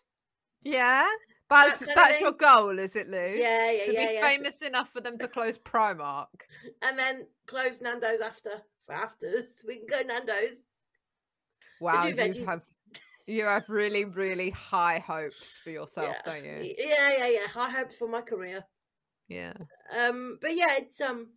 Yeah. 0.64 1.08
That's 1.48 1.78
kind 1.78 1.92
that's 1.96 2.22
your 2.22 2.32
goal, 2.32 2.80
is 2.80 2.96
it, 2.96 3.08
Lou? 3.08 3.18
Yeah, 3.18 3.72
yeah, 3.72 3.86
to 3.86 3.94
yeah, 3.94 4.08
be 4.08 4.14
yeah. 4.16 4.22
So- 4.22 4.28
famous 4.38 4.56
enough 4.66 4.90
for 4.92 5.00
them 5.00 5.18
to 5.20 5.28
close 5.28 5.58
Primark. 5.60 6.26
and 6.82 6.98
then 6.98 7.28
close 7.46 7.80
Nando's 7.82 8.20
after 8.20 8.50
for 8.86 8.96
afters. 8.96 9.58
We 9.68 9.78
can 9.78 9.86
go 9.88 10.02
Nando's. 10.08 10.56
Wow, 11.80 12.06
you 12.06 12.46
have 12.46 12.62
you 13.28 13.44
have 13.44 13.68
really, 13.70 14.06
really 14.06 14.52
high 14.52 15.00
hopes 15.00 15.60
for 15.64 15.72
yourself, 15.72 16.16
yeah. 16.26 16.32
don't 16.32 16.46
you? 16.46 16.76
Yeah, 16.78 17.10
yeah, 17.18 17.28
yeah. 17.28 17.48
High 17.52 17.72
hopes 17.72 17.96
for 17.96 18.08
my 18.08 18.22
career. 18.22 18.64
Yeah. 19.28 19.54
Um, 20.00 20.38
but 20.42 20.56
yeah, 20.56 20.78
it's 20.78 21.02
um, 21.02 21.30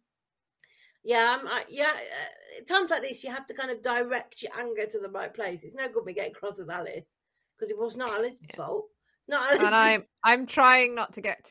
yeah, 1.04 1.38
um, 1.40 1.48
I, 1.48 1.64
yeah. 1.68 1.86
Uh, 1.86 2.64
times 2.68 2.90
like 2.90 3.02
this, 3.02 3.24
you 3.24 3.30
have 3.30 3.46
to 3.46 3.54
kind 3.54 3.70
of 3.70 3.82
direct 3.82 4.42
your 4.42 4.52
anger 4.58 4.86
to 4.86 4.98
the 4.98 5.08
right 5.08 5.32
place. 5.32 5.64
It's 5.64 5.74
no 5.74 5.88
good 5.88 6.04
me 6.04 6.12
getting 6.12 6.34
cross 6.34 6.58
with 6.58 6.70
Alice 6.70 7.14
because 7.56 7.70
it 7.70 7.78
was 7.78 7.96
not 7.96 8.10
Alice's 8.10 8.48
Yeah. 8.50 8.56
fault. 8.56 8.86
Not 9.26 9.40
Alice's. 9.40 9.66
And 9.66 9.74
I'm 9.74 10.02
I'm 10.22 10.46
trying 10.46 10.94
not 10.94 11.14
to 11.14 11.20
get 11.20 11.50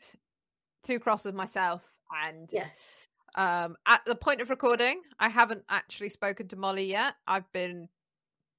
too 0.84 1.00
cross 1.00 1.24
with 1.24 1.34
myself 1.34 1.82
and 2.24 2.48
Yeah. 2.52 2.68
um 3.34 3.76
at 3.86 4.04
the 4.04 4.14
point 4.14 4.40
of 4.40 4.50
recording, 4.50 5.02
I 5.18 5.28
haven't 5.28 5.64
actually 5.68 6.10
spoken 6.10 6.46
to 6.48 6.56
Molly 6.56 6.84
yet. 6.84 7.14
I've 7.26 7.50
been 7.52 7.88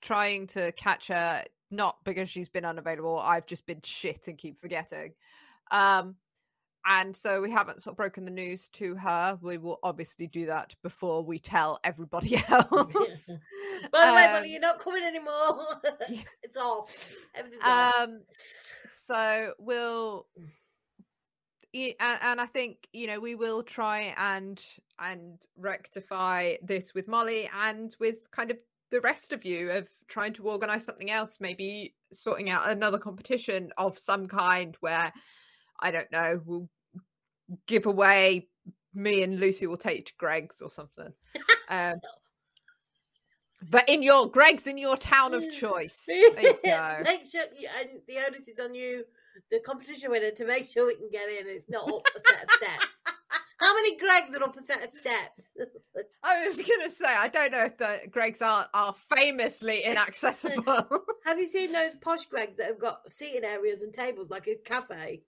trying 0.02 0.48
to 0.48 0.72
catch 0.74 1.08
her 1.08 1.44
not 1.72 1.98
because 2.04 2.30
she's 2.30 2.50
been 2.50 2.66
unavailable, 2.66 3.20
I've 3.20 3.46
just 3.46 3.66
been 3.66 3.82
shit 3.84 4.28
and 4.28 4.38
keep 4.38 4.60
forgetting. 4.60 5.14
Um 5.72 6.16
and 6.86 7.16
so 7.16 7.42
we 7.42 7.52
haven't 7.52 7.84
sort 7.84 7.94
of 7.94 7.98
broken 7.98 8.24
the 8.26 8.32
news 8.32 8.70
to 8.70 8.96
her. 8.96 9.38
We 9.42 9.58
will 9.58 9.80
obviously 9.84 10.28
do 10.28 10.46
that 10.48 10.74
before 10.82 11.24
we 11.24 11.38
tell 11.38 11.78
everybody 11.84 12.38
else. 12.48 12.70
By 12.72 14.08
the 14.08 14.14
way, 14.14 14.26
Um, 14.26 14.32
Molly, 14.32 14.52
you're 14.52 14.62
not 14.62 14.80
coming 14.80 15.04
anymore. 15.04 15.66
It's 16.44 16.58
off. 16.58 17.16
Everything's 17.36 17.64
off. 17.64 17.96
um 18.00 18.22
so 19.06 19.54
we'll 19.60 20.26
and, 21.74 21.96
and 22.00 22.42
i 22.42 22.46
think 22.46 22.88
you 22.94 23.06
know 23.08 23.20
we 23.20 23.36
will 23.36 23.62
try 23.62 24.14
and 24.18 24.64
and 25.00 25.40
rectify 25.58 26.56
this 26.64 26.94
with 26.96 27.08
molly 27.08 27.50
and 27.62 27.96
with 28.00 28.30
kind 28.32 28.50
of 28.52 28.58
the 28.91 29.02
rest 29.02 29.34
of 29.34 29.45
you 29.45 29.69
of 29.71 29.88
trying 30.08 30.34
to 30.34 30.43
organize 30.43 30.86
something 30.86 31.12
else 31.12 31.38
maybe 31.39 31.93
sorting 32.12 32.49
out 32.49 32.69
another 32.69 32.97
competition 32.97 33.71
of 33.78 33.97
some 33.97 34.28
kind 34.28 34.75
where 34.80 35.12
i 35.80 35.91
don't 35.91 36.12
know 36.12 36.41
we'll 36.45 36.69
give 37.67 37.86
away 37.86 38.47
me 38.93 39.23
and 39.23 39.39
lucy 39.39 39.67
will 39.67 39.78
take 39.78 40.08
to 40.08 40.13
Greggs 40.17 40.62
or 40.62 40.69
something 40.69 41.13
um 41.69 41.99
but 43.69 43.88
in 43.89 44.02
your 44.02 44.30
Greggs 44.30 44.67
in 44.67 44.78
your 44.78 44.97
town 44.97 45.34
of 45.34 45.43
choice 45.52 46.04
there 46.08 46.39
you 46.39 46.60
go 46.63 47.02
make 47.04 47.25
sure 47.30 47.41
you, 47.58 47.67
and 47.80 47.89
the 48.08 48.17
onus 48.25 48.47
is 48.47 48.60
on 48.60 48.73
you, 48.73 49.04
the 49.52 49.60
competition 49.60 50.12
winner, 50.12 50.32
to 50.32 50.45
make 50.45 50.67
sure 50.67 50.88
we 50.88 50.95
can 50.95 51.10
get 51.12 51.30
in. 51.30 51.45
It's 51.47 51.69
not 51.69 51.88
up 51.88 52.04
a 52.15 52.19
set 52.30 52.43
of 52.43 52.52
steps. 52.52 52.88
How 53.60 53.74
many 53.76 53.98
Greggs 53.98 54.36
are 54.36 54.43
on 54.43 54.54
a 54.58 54.62
set 54.62 54.84
of 54.88 54.93
steps? 54.93 55.52
I 56.24 56.45
was 56.48 56.56
gonna 56.58 56.89
say 56.91 57.06
I 57.08 57.28
don't 57.28 57.52
know 57.52 57.65
if 57.65 57.78
the 57.78 58.00
Greggs 58.10 58.41
are 58.41 58.67
are 58.74 58.95
famously 59.15 59.84
inaccessible. 59.84 60.88
Have 61.26 61.39
you 61.39 61.45
seen 61.52 61.72
those 61.74 61.91
posh 62.02 62.26
Greggs 62.30 62.58
that 62.58 62.67
have 62.67 62.80
got 62.80 63.12
seating 63.12 63.43
areas 63.43 63.82
and 63.82 63.93
tables 63.93 64.30
like 64.30 64.48
a 64.48 64.56
cafe, 64.63 65.24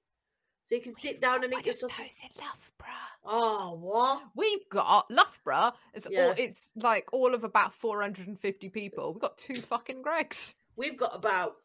so 0.63 0.75
you 0.75 0.81
can 0.81 0.93
sit 1.01 1.19
down 1.21 1.43
and 1.43 1.53
eat 1.53 1.65
your 1.65 1.75
sausage? 1.75 2.13
in 2.23 2.29
Loughborough. 2.37 2.97
Oh, 3.23 3.77
what? 3.79 4.23
We've 4.35 4.67
got 4.69 5.11
Loughborough. 5.11 5.73
It's 5.93 6.07
Yeah. 6.09 6.27
all 6.27 6.33
it's 6.37 6.71
like 6.75 7.09
all 7.11 7.33
of 7.33 7.43
about 7.43 7.73
four 7.73 8.01
hundred 8.01 8.27
and 8.27 8.39
fifty 8.39 8.69
people. 8.69 9.11
We've 9.13 9.21
got 9.21 9.37
two 9.37 9.55
fucking 9.55 10.01
Greggs. 10.01 10.55
We've 10.77 10.97
got 10.97 11.15
about 11.15 11.55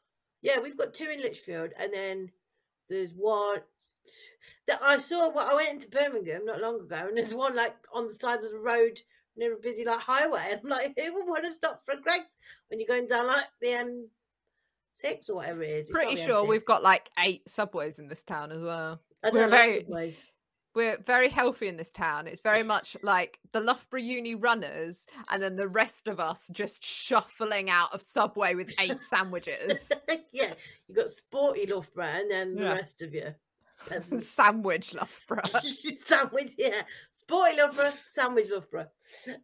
yeah, 0.43 0.59
we've 0.61 0.77
got 0.77 0.95
two 0.95 1.09
in 1.09 1.21
Lichfield, 1.23 1.71
and 1.79 1.93
then 1.93 2.31
there's 2.89 3.11
one 3.13 3.61
that 4.67 4.81
I 4.83 4.99
saw. 4.99 5.31
Well, 5.33 5.49
I 5.51 5.55
went 5.55 5.71
into 5.71 5.89
Birmingham 5.89 6.45
not 6.45 6.61
long 6.61 6.81
ago, 6.81 7.07
and 7.09 7.17
there's 7.17 7.35
one 7.35 7.55
like 7.57 7.75
on 7.93 8.07
the 8.07 8.15
side 8.15 8.39
of 8.43 8.51
the 8.51 8.59
road 8.65 8.99
near 9.37 9.55
a 9.55 9.59
busy 9.59 9.85
like 9.85 10.01
highway. 10.01 10.41
And 10.51 10.61
I'm 10.65 10.71
like, 10.71 10.95
who 10.99 11.15
would 11.15 11.27
want 11.29 11.45
to 11.45 11.51
stop 11.51 11.83
for 11.85 11.95
a 11.95 12.01
Greggs 12.01 12.37
when 12.69 12.81
you're 12.81 12.89
going 12.89 13.07
down 13.07 13.27
like 13.27 13.45
the 13.61 13.71
M 13.71 14.09
six 14.95 15.29
or 15.29 15.37
whatever 15.37 15.63
it 15.63 15.71
is? 15.71 15.83
It's 15.85 15.91
Pretty 15.91 16.17
sure 16.17 16.45
M6. 16.45 16.49
we've 16.49 16.65
got 16.67 16.83
like 16.83 17.11
eight 17.19 17.49
subways 17.49 17.99
in 17.99 18.09
this 18.09 18.23
town 18.23 18.53
as 18.53 18.63
well. 18.63 19.01
I 19.25 19.31
we're 19.31 19.41
don't 19.43 19.51
very- 19.51 19.81
subways. 19.81 20.27
We're 20.75 20.99
very 21.07 21.31
healthy 21.31 21.69
in 21.69 21.79
this 21.79 21.91
town. 21.91 22.27
It's 22.27 22.43
very 22.43 22.63
much 22.63 22.99
like 23.03 23.39
the 23.55 23.61
Loughborough 23.61 23.99
Uni 23.99 24.35
runners, 24.35 25.07
and 25.31 25.43
then 25.43 25.57
the 25.57 25.69
rest 25.69 26.07
of 26.07 26.21
us 26.21 26.47
just 26.53 26.85
shuffling 26.85 27.71
out 27.71 27.95
of 27.95 28.03
Subway 28.03 28.55
with 28.55 28.75
eight 28.79 29.03
sandwiches. 29.09 29.89
yeah, 30.35 30.53
you 30.87 30.95
got 30.95 31.09
sporty 31.09 31.65
Loughborough, 31.65 32.05
and 32.05 32.31
then 32.31 32.55
the 32.57 32.63
Yeah. 32.65 32.75
rest 32.75 33.01
of 33.01 33.15
you. 33.15 33.35
Sandwich 34.21 34.95
Loughborough. 34.95 35.61
sandwich, 35.97 36.53
yeah. 36.59 36.83
Sporty 37.11 37.57
Loughborough, 37.57 37.93
sandwich 38.07 38.49
Loughborough. 38.51 38.91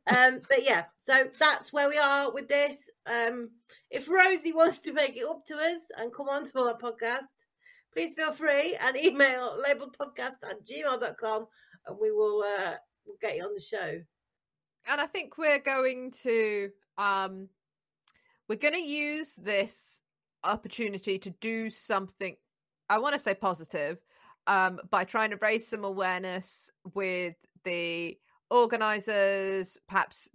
Um, 0.06 0.40
but 0.48 0.64
yeah, 0.64 0.84
so 0.96 1.28
that's 1.38 1.72
where 1.72 1.88
we 1.88 1.98
are 1.98 2.32
with 2.32 2.48
this. 2.48 2.90
Um, 3.06 3.50
if 3.90 4.08
Rosie 4.08 4.52
wants 4.52 4.80
to 4.80 4.92
make 4.92 5.16
it 5.16 5.26
up 5.28 5.44
to 5.46 5.54
us 5.56 5.80
and 5.98 6.12
come 6.14 6.28
on 6.28 6.44
to 6.44 6.58
our 6.58 6.78
podcast, 6.78 7.28
please 7.92 8.14
feel 8.14 8.32
free 8.32 8.76
and 8.82 8.96
email 9.04 9.62
labeledpodcast 9.66 10.42
at 10.48 10.64
gmail.com 10.64 11.46
and 11.86 11.98
we 12.00 12.10
will 12.10 12.42
uh, 12.42 12.74
we'll 13.06 13.16
get 13.20 13.36
you 13.36 13.44
on 13.44 13.54
the 13.54 13.60
show. 13.60 14.00
and 14.86 15.00
I 15.00 15.06
think 15.06 15.38
we're 15.38 15.58
going 15.58 16.12
to 16.22 16.70
um 16.98 17.48
we're 18.48 18.56
going 18.56 18.74
to 18.74 18.80
use 18.80 19.36
this 19.36 19.98
opportunity 20.44 21.18
to 21.18 21.30
do 21.40 21.70
something 21.70 22.36
I 22.88 22.98
want 22.98 23.14
to 23.14 23.20
say 23.20 23.34
positive 23.34 23.98
um 24.46 24.78
by 24.90 25.04
trying 25.04 25.30
to 25.30 25.36
raise 25.36 25.66
some 25.68 25.84
awareness 25.84 26.70
with 26.94 27.34
the 27.64 28.16
organizers 28.50 29.78
perhaps 29.88 30.28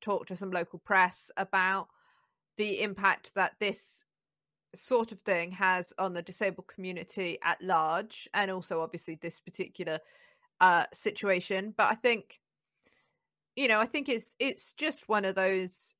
talk 0.00 0.26
to 0.26 0.36
some 0.36 0.50
local 0.50 0.78
press 0.78 1.30
about 1.36 1.88
the 2.56 2.82
impact 2.82 3.32
that 3.34 3.52
this 3.58 4.04
sort 4.74 5.12
of 5.12 5.20
thing 5.20 5.52
has 5.52 5.92
on 5.98 6.14
the 6.14 6.22
disabled 6.22 6.66
community 6.66 7.38
at 7.42 7.60
large 7.62 8.28
and 8.34 8.50
also 8.50 8.80
obviously 8.80 9.18
this 9.20 9.40
particular 9.40 9.98
uh 10.60 10.84
situation. 10.92 11.74
But 11.76 11.90
I 11.90 11.94
think 11.94 12.40
you 13.56 13.68
know 13.68 13.78
i 13.78 13.86
think 13.86 14.08
it's 14.08 14.34
it's 14.38 14.72
just 14.72 15.08
one 15.08 15.24
of 15.24 15.34
those 15.34 15.92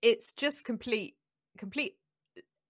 it's 0.00 0.32
just 0.32 0.64
complete 0.64 1.16
complete 1.58 1.96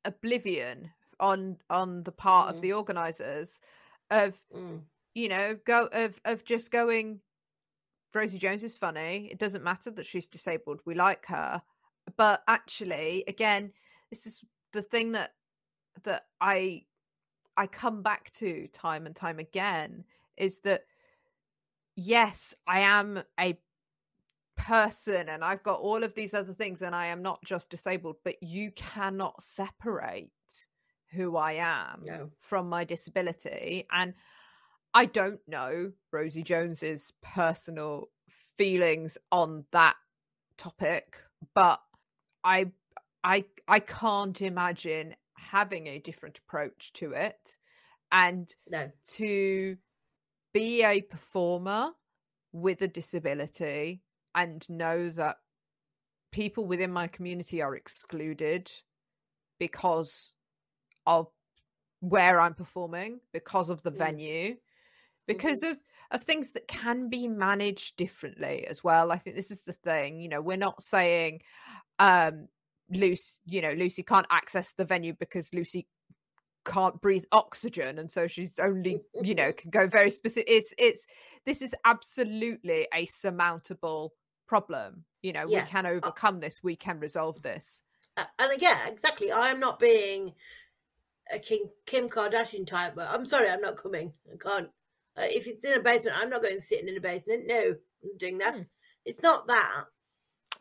oblivion 0.04 0.90
on 1.22 1.56
on 1.70 2.02
the 2.02 2.12
part 2.12 2.48
Mhm. 2.48 2.56
of 2.56 2.60
the 2.60 2.72
organizers 2.74 3.60
of 4.10 4.38
Mm. 4.52 4.84
you 5.14 5.28
know 5.28 5.54
go 5.64 5.86
of 5.86 6.20
of 6.24 6.44
just 6.44 6.70
going 6.70 7.22
rosie 8.12 8.38
jones 8.38 8.62
is 8.64 8.76
funny 8.76 9.28
it 9.30 9.38
doesn't 9.38 9.64
matter 9.64 9.90
that 9.90 10.04
she's 10.06 10.26
disabled 10.26 10.80
we 10.84 10.94
like 10.94 11.24
her 11.26 11.62
but 12.16 12.42
actually 12.48 13.24
again 13.28 13.72
this 14.10 14.26
is 14.26 14.44
the 14.72 14.82
thing 14.82 15.12
that 15.12 15.34
that 16.02 16.26
i 16.40 16.84
i 17.56 17.66
come 17.66 18.02
back 18.02 18.30
to 18.32 18.66
time 18.68 19.06
and 19.06 19.14
time 19.16 19.38
again 19.38 20.04
is 20.36 20.58
that 20.60 20.84
yes 21.94 22.54
i 22.66 22.80
am 22.80 23.22
a 23.38 23.56
person 24.56 25.28
and 25.28 25.44
i've 25.44 25.62
got 25.62 25.80
all 25.80 26.02
of 26.02 26.14
these 26.14 26.34
other 26.34 26.52
things 26.54 26.82
and 26.82 26.94
i 26.94 27.06
am 27.06 27.22
not 27.22 27.42
just 27.44 27.70
disabled 27.70 28.16
but 28.24 28.42
you 28.42 28.70
cannot 28.72 29.42
separate 29.42 30.30
who 31.12 31.36
i 31.36 31.52
am 31.52 32.02
No. 32.04 32.30
from 32.40 32.68
my 32.68 32.84
disability 32.84 33.86
and 33.90 34.14
i 34.94 35.04
don't 35.06 35.40
know 35.46 35.92
rosie 36.12 36.42
jones's 36.42 37.12
personal 37.22 38.08
feelings 38.56 39.18
on 39.30 39.64
that 39.72 39.96
topic 40.56 41.22
but 41.54 41.80
i 42.44 42.70
i 43.24 43.44
i 43.68 43.80
can't 43.80 44.40
imagine 44.42 45.14
having 45.36 45.86
a 45.86 45.98
different 45.98 46.38
approach 46.38 46.92
to 46.94 47.12
it 47.12 47.58
and 48.10 48.54
No. 48.70 48.90
to 49.14 49.76
be 50.52 50.82
a 50.84 51.00
performer 51.02 51.90
with 52.52 52.82
a 52.82 52.88
disability 52.88 54.02
and 54.34 54.68
know 54.68 55.08
that 55.10 55.36
people 56.30 56.66
within 56.66 56.92
my 56.92 57.06
community 57.06 57.62
are 57.62 57.74
excluded 57.74 58.70
because 59.58 60.34
of 61.06 61.28
where 62.00 62.40
I'm 62.40 62.54
performing, 62.54 63.20
because 63.32 63.68
of 63.68 63.82
the 63.82 63.90
Mm. 63.92 63.98
venue, 63.98 64.56
because 65.26 65.62
of 65.62 65.78
of 66.10 66.22
things 66.24 66.50
that 66.50 66.68
can 66.68 67.08
be 67.08 67.26
managed 67.28 67.96
differently 67.96 68.66
as 68.66 68.84
well. 68.84 69.10
I 69.12 69.18
think 69.18 69.34
this 69.36 69.50
is 69.50 69.62
the 69.62 69.72
thing, 69.72 70.20
you 70.20 70.28
know, 70.28 70.42
we're 70.42 70.56
not 70.58 70.82
saying 70.82 71.42
um 71.98 72.48
Lucy, 72.90 73.40
you 73.46 73.62
know, 73.62 73.72
Lucy 73.72 74.02
can't 74.02 74.26
access 74.30 74.72
the 74.76 74.84
venue 74.84 75.14
because 75.14 75.52
Lucy 75.54 75.86
can't 76.64 77.00
breathe 77.00 77.24
oxygen 77.32 77.98
and 77.98 78.10
so 78.10 78.26
she's 78.26 78.58
only 78.58 79.00
you 79.22 79.34
know 79.34 79.52
can 79.52 79.70
go 79.70 79.88
very 79.88 80.10
specific 80.10 80.48
it's 80.48 80.72
it's 80.78 81.00
this 81.44 81.60
is 81.60 81.74
absolutely 81.84 82.86
a 82.94 83.04
surmountable 83.06 84.12
problem 84.46 85.04
you 85.22 85.32
know 85.32 85.46
Yeah. 85.48 85.64
we 85.64 85.68
can 85.68 85.86
overcome 85.86 86.38
this 86.38 86.60
we 86.62 86.76
can 86.76 87.00
resolve 87.00 87.42
this 87.42 87.82
Uh, 88.16 88.24
and 88.38 88.52
again, 88.52 88.76
exactly. 88.86 89.32
I'm 89.32 89.58
not 89.58 89.78
being 89.78 90.34
a 91.32 91.38
Kim, 91.38 91.60
Kim 91.86 92.08
Kardashian 92.08 92.66
type, 92.66 92.94
but 92.94 93.08
I'm 93.10 93.26
sorry, 93.26 93.48
I'm 93.48 93.60
not 93.60 93.76
coming. 93.76 94.12
I 94.32 94.36
can't. 94.36 94.68
Uh, 95.16 95.22
if 95.24 95.46
it's 95.46 95.64
in 95.64 95.78
a 95.78 95.82
basement, 95.82 96.16
I'm 96.18 96.30
not 96.30 96.42
going 96.42 96.58
sitting 96.58 96.88
in 96.88 96.96
a 96.96 97.00
basement. 97.00 97.46
No, 97.46 97.74
I'm 98.04 98.16
doing 98.18 98.38
that. 98.38 98.54
Hmm. 98.54 98.62
It's 99.04 99.22
not 99.22 99.46
that. 99.48 99.84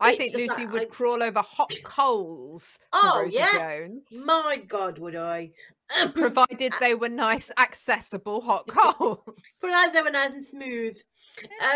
i 0.00 0.10
It's 0.10 0.18
think 0.18 0.34
lucy 0.34 0.48
fact 0.48 0.72
would 0.72 0.82
I- 0.82 0.86
crawl 0.86 1.22
over 1.22 1.40
hot 1.40 1.72
coals 1.84 2.78
Oh, 2.92 3.26
yeah. 3.30 3.58
jones 3.58 4.08
My 4.12 4.60
God, 4.66 4.98
would 4.98 5.16
I? 5.16 5.52
provided 6.14 6.72
they 6.80 6.94
were 6.94 7.08
nice 7.10 7.50
accessible 7.58 8.40
hot 8.40 8.66
coals 8.66 9.20
Provided 9.60 9.94
they 9.94 10.02
were 10.02 10.10
nice 10.10 10.32
and 10.32 10.44
smooth. 10.44 10.96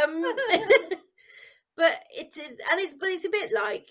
Um, 0.03 0.25
but 1.77 2.01
it 2.17 2.35
is, 2.37 2.59
and 2.71 2.81
it's 2.81 2.95
but 2.95 3.11
it's 3.11 3.27
a 3.27 3.31
bit 3.31 3.53
like 3.53 3.87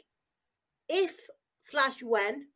if 0.90 1.16
slash 1.60 2.02
when 2.02 2.48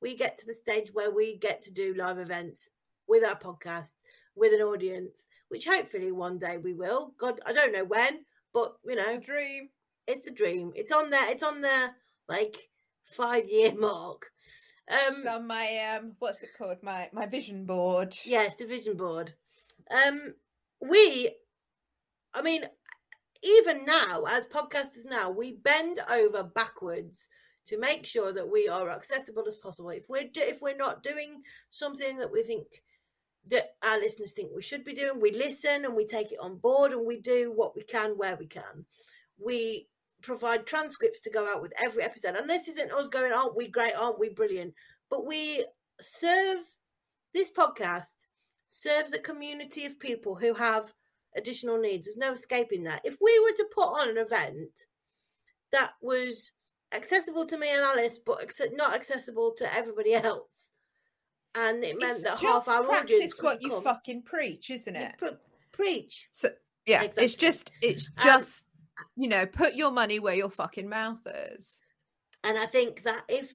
we 0.00 0.16
get 0.16 0.38
to 0.38 0.46
the 0.46 0.54
stage 0.54 0.90
where 0.92 1.10
we 1.10 1.36
get 1.36 1.62
to 1.62 1.70
do 1.70 1.94
live 1.94 2.18
events 2.18 2.68
with 3.06 3.24
our 3.24 3.38
podcast 3.38 3.92
with 4.36 4.52
an 4.52 4.60
audience, 4.60 5.24
which 5.48 5.66
hopefully 5.66 6.12
one 6.12 6.38
day 6.38 6.58
we 6.58 6.74
will. 6.74 7.12
God, 7.18 7.40
I 7.44 7.52
don't 7.52 7.72
know 7.72 7.84
when, 7.84 8.24
but 8.52 8.76
you 8.86 8.96
know, 8.96 9.18
dream 9.18 9.70
it's 10.08 10.26
a 10.26 10.32
dream. 10.32 10.72
It's 10.74 10.90
on 10.90 11.10
there. 11.10 11.30
It's 11.30 11.42
on 11.42 11.60
the 11.60 11.90
like 12.28 12.56
five 13.04 13.48
year 13.48 13.74
mark. 13.78 14.26
Um, 14.90 15.18
it's 15.18 15.28
on 15.28 15.46
my 15.46 15.94
um 15.94 16.14
what's 16.18 16.42
it 16.42 16.56
called 16.56 16.78
my 16.82 17.10
my 17.12 17.26
vision 17.26 17.66
board 17.66 18.16
Yes, 18.24 18.56
the 18.56 18.66
vision 18.66 18.96
board. 18.96 19.34
Um, 19.90 20.34
we, 20.80 21.30
I 22.34 22.42
mean, 22.42 22.64
even 23.42 23.84
now, 23.84 24.24
as 24.30 24.48
podcasters 24.48 25.06
now, 25.06 25.30
we 25.30 25.54
bend 25.56 25.98
over 26.10 26.42
backwards 26.42 27.28
to 27.68 27.78
make 27.78 28.06
sure 28.06 28.32
that 28.32 28.50
we 28.50 28.68
are 28.68 28.90
accessible 28.90 29.44
as 29.46 29.56
possible. 29.56 29.90
If 29.90 30.08
we're 30.08 30.28
do- 30.28 30.40
if 30.40 30.60
we're 30.60 30.76
not 30.76 31.02
doing 31.02 31.42
something 31.70 32.18
that 32.18 32.32
we 32.32 32.42
think 32.42 32.82
that 33.48 33.76
our 33.82 33.98
listeners 33.98 34.32
think 34.32 34.52
we 34.54 34.62
should 34.62 34.84
be 34.84 34.94
doing, 34.94 35.20
we 35.20 35.30
listen 35.30 35.84
and 35.84 35.96
we 35.96 36.06
take 36.06 36.32
it 36.32 36.40
on 36.40 36.58
board 36.58 36.92
and 36.92 37.06
we 37.06 37.18
do 37.18 37.52
what 37.52 37.74
we 37.76 37.82
can 37.82 38.18
where 38.18 38.36
we 38.36 38.46
can. 38.46 38.84
We 39.38 39.88
provide 40.22 40.66
transcripts 40.66 41.20
to 41.20 41.30
go 41.30 41.50
out 41.50 41.62
with 41.62 41.72
every 41.80 42.02
episode. 42.02 42.34
And 42.34 42.48
this 42.48 42.68
isn't 42.68 42.92
us 42.92 43.08
going, 43.08 43.32
aren't 43.32 43.56
we 43.56 43.68
great, 43.68 43.94
aren't 43.96 44.18
we 44.18 44.30
brilliant? 44.30 44.74
But 45.08 45.26
we 45.26 45.64
serve 46.00 46.58
this 47.32 47.50
podcast 47.50 48.26
serves 48.68 49.12
a 49.12 49.18
community 49.18 49.86
of 49.86 49.98
people 49.98 50.34
who 50.34 50.54
have 50.54 50.92
additional 51.36 51.78
needs. 51.78 52.06
There's 52.06 52.16
no 52.16 52.32
escaping 52.32 52.84
that. 52.84 53.02
If 53.04 53.16
we 53.20 53.38
were 53.40 53.56
to 53.56 53.68
put 53.74 53.86
on 53.86 54.10
an 54.10 54.18
event 54.18 54.86
that 55.72 55.92
was 56.00 56.52
accessible 56.92 57.46
to 57.46 57.58
me 57.58 57.70
and 57.70 57.80
Alice, 57.80 58.18
but 58.18 58.40
acce- 58.46 58.74
not 58.76 58.94
accessible 58.94 59.54
to 59.58 59.74
everybody 59.74 60.14
else, 60.14 60.70
and 61.54 61.84
it 61.84 61.98
meant 62.00 62.16
It's 62.16 62.24
that 62.24 62.38
half 62.38 62.68
our 62.68 62.82
audience 62.84 63.34
practice 63.34 63.42
what 63.42 63.62
you 63.62 63.70
come, 63.70 63.82
fucking 63.82 64.22
preach 64.22 64.70
isn't 64.70 64.96
it 64.96 65.18
pre- 65.18 65.36
preach. 65.72 66.28
So 66.32 66.50
yeah, 66.86 67.06
it's 67.16 67.34
just 67.34 67.70
it's 67.80 68.10
Um, 68.18 68.24
just 68.24 68.64
you 69.16 69.28
know, 69.28 69.46
put 69.46 69.74
your 69.74 69.90
money 69.90 70.18
where 70.18 70.34
your 70.34 70.50
fucking 70.50 70.88
mouth 70.88 71.20
is. 71.26 71.80
And 72.42 72.58
I 72.58 72.66
think 72.66 73.02
that 73.04 73.22
if 73.28 73.52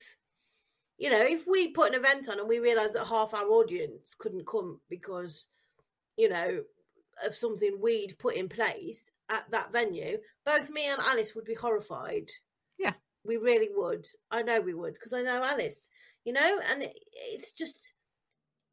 you 0.97 1.09
know, 1.09 1.21
if 1.21 1.45
we 1.47 1.71
put 1.71 1.89
an 1.93 1.99
event 1.99 2.29
on 2.29 2.39
and 2.39 2.47
we 2.47 2.59
realise 2.59 2.93
that 2.93 3.07
half 3.07 3.33
our 3.33 3.45
audience 3.45 4.15
couldn't 4.17 4.47
come 4.47 4.79
because, 4.89 5.47
you 6.15 6.29
know, 6.29 6.61
of 7.25 7.35
something 7.35 7.79
we'd 7.81 8.17
put 8.19 8.35
in 8.35 8.47
place 8.47 9.09
at 9.29 9.49
that 9.51 9.71
venue, 9.71 10.17
both 10.45 10.69
me 10.69 10.85
and 10.87 11.01
Alice 11.01 11.33
would 11.35 11.45
be 11.45 11.55
horrified. 11.55 12.29
We 13.25 13.37
really 13.37 13.69
would. 13.73 14.05
I 14.31 14.41
know 14.41 14.59
we 14.59 14.73
would 14.73 14.93
because 14.93 15.13
I 15.13 15.21
know 15.21 15.43
Alice, 15.43 15.89
you 16.25 16.33
know, 16.33 16.59
and 16.69 16.83
it, 16.83 16.97
it's 17.31 17.53
just. 17.53 17.93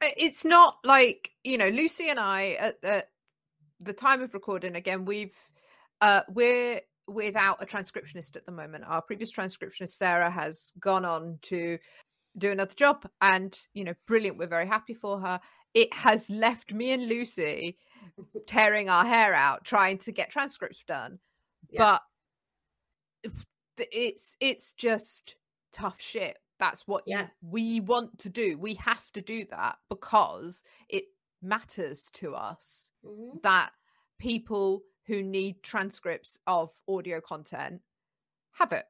It's 0.02 0.44
not 0.44 0.78
like 0.82 1.30
you 1.44 1.58
know, 1.58 1.68
Lucy 1.68 2.08
and 2.08 2.18
I 2.18 2.52
at, 2.52 2.76
at 2.82 3.08
the 3.80 3.92
time 3.92 4.22
of 4.22 4.34
recording. 4.34 4.76
Again, 4.76 5.04
we've 5.04 5.34
uh 6.00 6.22
we're 6.28 6.80
without 7.06 7.62
a 7.62 7.66
transcriptionist 7.66 8.36
at 8.36 8.46
the 8.46 8.52
moment. 8.52 8.84
Our 8.86 9.02
previous 9.02 9.32
transcriptionist 9.32 9.90
Sarah 9.90 10.30
has 10.30 10.72
gone 10.80 11.04
on 11.04 11.38
to 11.42 11.78
do 12.38 12.50
another 12.50 12.74
job, 12.74 13.06
and 13.20 13.58
you 13.74 13.84
know, 13.84 13.94
brilliant. 14.06 14.38
We're 14.38 14.46
very 14.46 14.66
happy 14.66 14.94
for 14.94 15.20
her. 15.20 15.40
It 15.74 15.92
has 15.92 16.28
left 16.30 16.72
me 16.72 16.92
and 16.92 17.06
Lucy 17.06 17.78
tearing 18.46 18.88
our 18.88 19.04
hair 19.04 19.34
out 19.34 19.64
trying 19.64 19.98
to 19.98 20.12
get 20.12 20.30
transcripts 20.30 20.82
done 20.86 21.18
Yeah. 21.70 21.98
but 23.24 23.32
it's 23.92 24.36
it's 24.40 24.72
just 24.72 25.36
tough 25.72 26.00
shit 26.00 26.38
that's 26.58 26.86
what 26.86 27.04
Yeah. 27.06 27.28
we 27.40 27.80
want 27.80 28.18
to 28.20 28.28
do 28.28 28.58
we 28.58 28.74
have 28.74 29.10
to 29.12 29.20
do 29.22 29.44
that 29.50 29.78
because 29.88 30.62
it 30.88 31.04
matters 31.42 32.10
to 32.14 32.34
us 32.34 32.90
Mhm. 33.04 33.42
that 33.42 33.72
people 34.18 34.82
who 35.06 35.22
need 35.22 35.62
transcripts 35.62 36.36
of 36.46 36.70
audio 36.86 37.20
content 37.20 37.80
have 38.52 38.72
it 38.72 38.84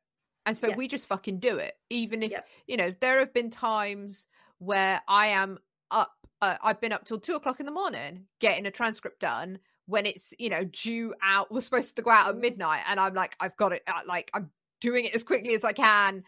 and 0.46 0.56
so 0.58 0.68
Yeah. 0.68 0.76
we 0.76 0.88
just 0.88 1.06
fucking 1.06 1.38
do 1.38 1.58
it 1.58 1.74
even 1.90 2.22
if 2.22 2.32
you 2.66 2.76
know 2.76 2.92
there 3.00 3.18
have 3.20 3.32
been 3.32 3.50
times 3.50 4.26
where 4.58 5.00
i 5.06 5.26
am 5.28 5.58
up 5.90 6.12
uh, 6.42 6.56
i've 6.62 6.80
been 6.80 6.92
up 6.92 7.04
till 7.04 7.20
two 7.20 7.34
o'clock 7.36 7.60
in 7.60 7.66
the 7.66 7.72
morning 7.72 8.26
getting 8.40 8.66
a 8.66 8.70
transcript 8.70 9.20
done 9.20 9.58
when 9.86 10.06
it's 10.06 10.34
you 10.38 10.50
know 10.50 10.64
due 10.64 11.14
out 11.22 11.50
we're 11.52 11.60
supposed 11.60 11.94
to 11.96 12.02
go 12.02 12.10
out 12.10 12.28
at 12.28 12.34
Mhm. 12.34 12.40
midnight 12.40 12.82
and 12.88 12.98
i'm 12.98 13.14
like 13.14 13.36
i've 13.40 13.56
got 13.56 13.72
it 13.72 13.82
uh, 13.86 14.00
like 14.06 14.30
i'm 14.34 14.50
doing 14.80 15.04
it 15.04 15.14
as 15.14 15.24
quickly 15.24 15.54
as 15.54 15.64
i 15.64 15.72
can 15.72 16.24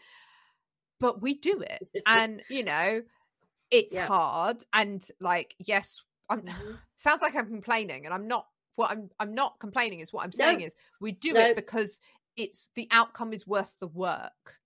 but 0.99 1.21
we 1.21 1.33
do 1.35 1.61
it 1.61 1.87
and 2.05 2.41
you 2.49 2.63
know 2.63 3.01
it's 3.71 3.93
Yeah. 3.95 4.07
hard 4.07 4.63
and 4.73 5.03
like 5.19 5.55
yes 5.59 6.01
i'm 6.29 6.41
Mhm. 6.41 6.77
sounds 6.95 7.21
like 7.21 7.35
i'm 7.35 7.47
complaining 7.47 8.05
and 8.05 8.13
i'm 8.13 8.27
not 8.27 8.47
what 8.75 8.91
i'm 8.91 9.09
i'm 9.19 9.33
not 9.35 9.59
complaining 9.59 9.99
is 9.99 10.13
what 10.13 10.23
i'm 10.23 10.31
No. 10.35 10.45
saying 10.45 10.61
is 10.61 10.73
we 10.99 11.11
do 11.11 11.33
No. 11.33 11.41
it 11.41 11.55
because 11.55 11.99
it's 12.37 12.69
the 12.75 12.87
outcome 12.91 13.33
is 13.33 13.45
worth 13.45 13.73
the 13.79 13.87
work 13.87 14.59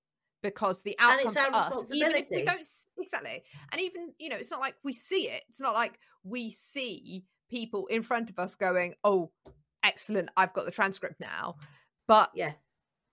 because 0.43 0.83
the 0.83 0.95
And 0.99 1.11
outcome 1.11 1.33
it's 1.35 1.37
our 1.37 1.51
for 1.71 1.79
us, 1.81 1.91
even 1.93 2.11
if 2.11 2.27
we 2.31 2.43
responsibility. 2.43 2.45
don't 2.45 2.67
exactly 2.99 3.43
and 3.71 3.81
even 3.81 4.13
you 4.19 4.29
know 4.29 4.37
it's 4.37 4.51
not 4.51 4.59
like 4.59 4.75
we 4.83 4.93
see 4.93 5.27
it 5.29 5.43
it's 5.49 5.59
not 5.59 5.73
like 5.73 5.99
we 6.23 6.51
see 6.51 7.25
people 7.49 7.87
in 7.87 8.03
front 8.03 8.29
of 8.29 8.37
us 8.39 8.55
going 8.55 8.93
oh 9.03 9.31
excellent 9.83 10.29
i've 10.37 10.53
got 10.53 10.65
the 10.65 10.71
transcript 10.71 11.19
now 11.19 11.55
but 12.07 12.29
Yeah. 12.33 12.53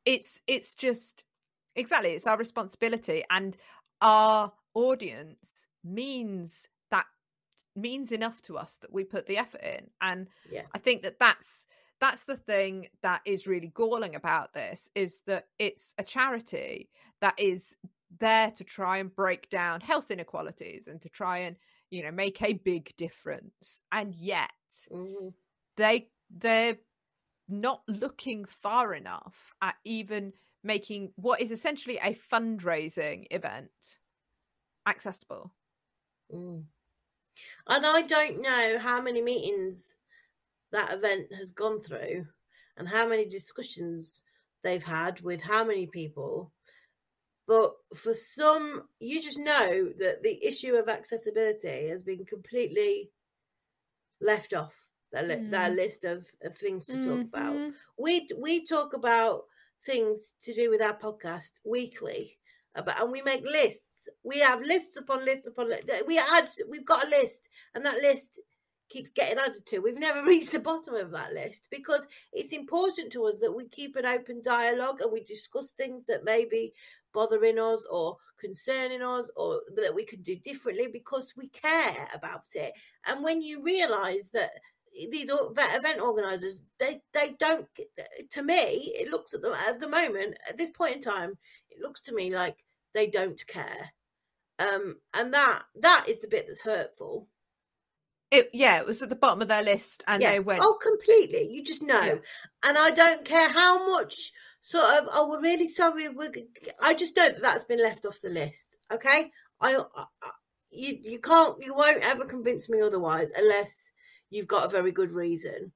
It's 0.05 0.41
it's 0.47 0.75
just 0.75 1.25
exactly 1.77 2.11
it's 2.13 2.27
our 2.27 2.39
responsibility 2.39 3.25
and 3.31 3.57
our 4.01 4.53
audience 4.75 5.67
means 5.83 6.69
that 6.91 7.07
means 7.77 8.13
enough 8.13 8.43
to 8.43 8.57
us 8.57 8.77
that 8.81 8.93
we 8.93 9.05
put 9.05 9.27
the 9.27 9.39
effort 9.39 9.63
in 9.63 9.91
and 10.01 10.29
Yeah. 10.45 10.67
i 10.75 10.79
think 10.79 11.03
that 11.03 11.19
that's 11.19 11.67
that's 12.01 12.25
the 12.25 12.37
thing 12.37 12.89
that 13.03 13.23
is 13.25 13.47
really 13.47 13.69
galling 13.69 14.15
about 14.15 14.53
this 14.53 14.89
is 14.95 15.23
that 15.27 15.49
it's 15.59 15.95
a 15.99 16.05
charity 16.05 16.91
that 17.21 17.35
is 17.39 17.77
there 18.21 18.51
to 18.53 18.65
try 18.65 18.99
and 18.99 19.15
break 19.15 19.49
down 19.51 19.81
health 19.81 20.11
inequalities 20.11 20.87
and 20.87 21.03
to 21.03 21.09
try 21.09 21.39
and 21.39 21.57
you 21.91 22.03
know 22.03 22.11
make 22.11 22.41
a 22.43 22.53
big 22.53 22.95
difference 22.97 23.83
and 23.93 24.15
yet 24.15 24.51
Mhm. 24.91 25.35
they 25.77 26.09
they're 26.31 26.79
not 27.49 27.83
looking 27.87 28.45
far 28.45 28.95
enough 28.95 29.55
at 29.61 29.75
even 29.85 30.33
making 30.63 31.13
what 31.17 31.41
is 31.41 31.53
essentially 31.53 31.99
a 31.99 32.19
fundraising 32.33 33.27
event 33.31 33.71
accessible 34.87 35.53
Mm. 36.33 36.65
And 37.69 37.87
I 37.87 38.03
don't 38.03 38.43
know 38.43 38.79
how 38.79 39.03
many 39.03 39.23
meetings 39.23 39.95
that 40.73 40.93
event 40.93 41.33
has 41.37 41.53
gone 41.53 41.81
through 41.81 42.27
and 42.77 42.89
how 42.89 43.09
many 43.09 43.27
discussions 43.27 44.23
they've 44.63 44.85
had 44.85 45.21
with 45.21 45.43
how 45.43 45.65
many 45.65 45.87
people. 45.87 46.53
But 47.47 47.73
for 47.95 48.15
some, 48.15 48.89
you 49.01 49.23
just 49.23 49.39
know 49.39 49.91
that 49.99 50.23
the 50.23 50.45
issue 50.45 50.75
of 50.75 50.89
accessibility 50.89 51.89
has 51.89 52.03
been 52.03 52.25
completely 52.25 53.11
left 54.21 54.55
off 54.55 54.75
their, 55.15 55.23
li- 55.23 55.37
Mm. 55.37 55.77
list 55.77 56.05
of, 56.05 56.27
of 56.43 56.57
things 56.59 56.87
to 56.87 57.03
talk 57.03 57.21
about 57.21 57.55
Mhm. 57.55 57.75
we 57.99 58.27
we 58.37 58.65
talk 58.67 58.93
about 58.93 59.45
things 59.87 60.35
to 60.43 60.55
do 60.55 60.71
with 60.71 60.83
our 60.83 60.97
podcast 60.99 61.53
weekly 61.65 62.39
about 62.75 63.01
and 63.01 63.13
we 63.13 63.23
make 63.23 63.45
lists 63.45 64.09
we 64.23 64.39
have 64.41 64.61
lists 64.63 64.97
upon 64.97 65.25
lists 65.25 65.47
upon 65.47 65.69
lists 65.69 65.91
we 66.07 66.19
add 66.19 66.49
we've 66.69 66.85
got 66.85 67.07
a 67.07 67.09
list 67.11 67.49
and 67.75 67.85
that 67.87 68.01
list 68.03 68.41
keeps 68.91 69.09
getting 69.09 69.39
added 69.39 69.65
to. 69.65 69.79
We've 69.79 69.99
never 69.99 70.23
reached 70.33 70.53
the 70.53 70.59
bottom 70.59 70.95
of 70.95 71.11
that 71.13 71.33
list 71.33 71.69
because 71.71 72.07
it's 72.35 72.53
important 72.53 73.11
to 73.13 73.25
us 73.25 73.39
that 73.41 73.51
we 73.53 73.67
keep 73.67 73.97
an 73.97 74.05
open 74.05 74.43
dialogue 74.43 75.01
and 75.01 75.11
we 75.11 75.25
discuss 75.25 75.73
things 75.73 76.05
that 76.05 76.23
may 76.23 76.45
be 76.45 76.75
bothering 77.13 77.59
us 77.59 77.87
or 77.91 78.19
concerning 78.39 79.01
us 79.03 79.31
or 79.37 79.63
that 79.77 79.95
we 79.95 80.05
can 80.05 80.21
do 80.21 80.37
differently 80.37 80.87
because 80.87 81.33
we 81.35 81.49
care 81.49 82.09
about 82.15 82.45
it. 82.55 82.73
And 83.07 83.25
when 83.25 83.41
you 83.41 83.63
realize 83.65 84.31
that 84.35 84.51
these 85.11 85.31
event 85.31 86.01
organizers 86.01 86.63
they 86.79 87.01
they 87.13 87.35
don't 87.39 87.67
to 88.31 88.43
me 88.43 88.93
it 88.95 89.11
looks 89.11 89.35
at 89.35 89.43
the 89.43 89.57
at 89.69 89.81
the 89.81 89.89
moment 89.89 90.37
at 90.49 90.57
this 90.57 90.71
point 90.71 90.97
in 90.97 91.01
time 91.01 91.33
it 91.71 91.81
looks 91.83 92.01
to 92.01 92.15
me 92.15 92.35
like 92.35 92.65
they 92.93 93.09
don't 93.09 93.45
care 93.47 93.93
um 94.59 94.97
and 95.13 95.35
that 95.35 95.63
that 95.75 96.07
is 96.09 96.21
the 96.21 96.29
bit 96.29 96.47
that's 96.47 96.63
hurtful 96.63 97.29
it, 98.31 98.51
yeah, 98.53 98.79
it 98.79 98.87
was 98.87 99.01
at 99.01 99.11
the 99.11 99.15
bottom 99.15 99.43
of 99.43 99.49
their 99.49 99.63
list, 99.63 100.03
and 100.09 100.21
yeah. 100.21 100.33
they 100.33 100.41
went. 100.41 100.63
Oh, 100.65 100.77
completely. 100.83 101.49
You 101.53 101.63
just 101.63 101.83
know, 101.83 102.03
yeah. 102.03 102.15
and 102.67 102.77
I 102.77 102.91
don't 102.91 103.25
care 103.25 103.49
how 103.49 103.87
much 103.87 104.33
sort 104.61 104.85
of. 104.85 105.09
Oh, 105.13 105.29
we're 105.31 105.43
really 105.43 105.69
sorry. 105.69 106.09
We're, 106.09 106.33
I 106.83 106.95
just 106.95 107.15
don't. 107.15 107.41
That's 107.41 107.65
been 107.65 107.83
left 107.83 108.07
off 108.07 108.21
the 108.21 108.31
list. 108.31 108.77
Okay, 108.93 109.31
I, 109.61 109.81
I, 109.95 110.31
you 110.71 110.99
you 111.01 111.21
can't 111.21 111.63
you 111.63 111.75
won't 111.75 112.03
ever 112.03 112.25
convince 112.25 112.69
me 112.69 112.81
otherwise 112.81 113.31
unless 113.37 113.93
you've 114.35 114.47
got 114.47 114.67
a 114.67 114.71
very 114.71 114.93
good 114.93 115.13
reason. 115.13 115.73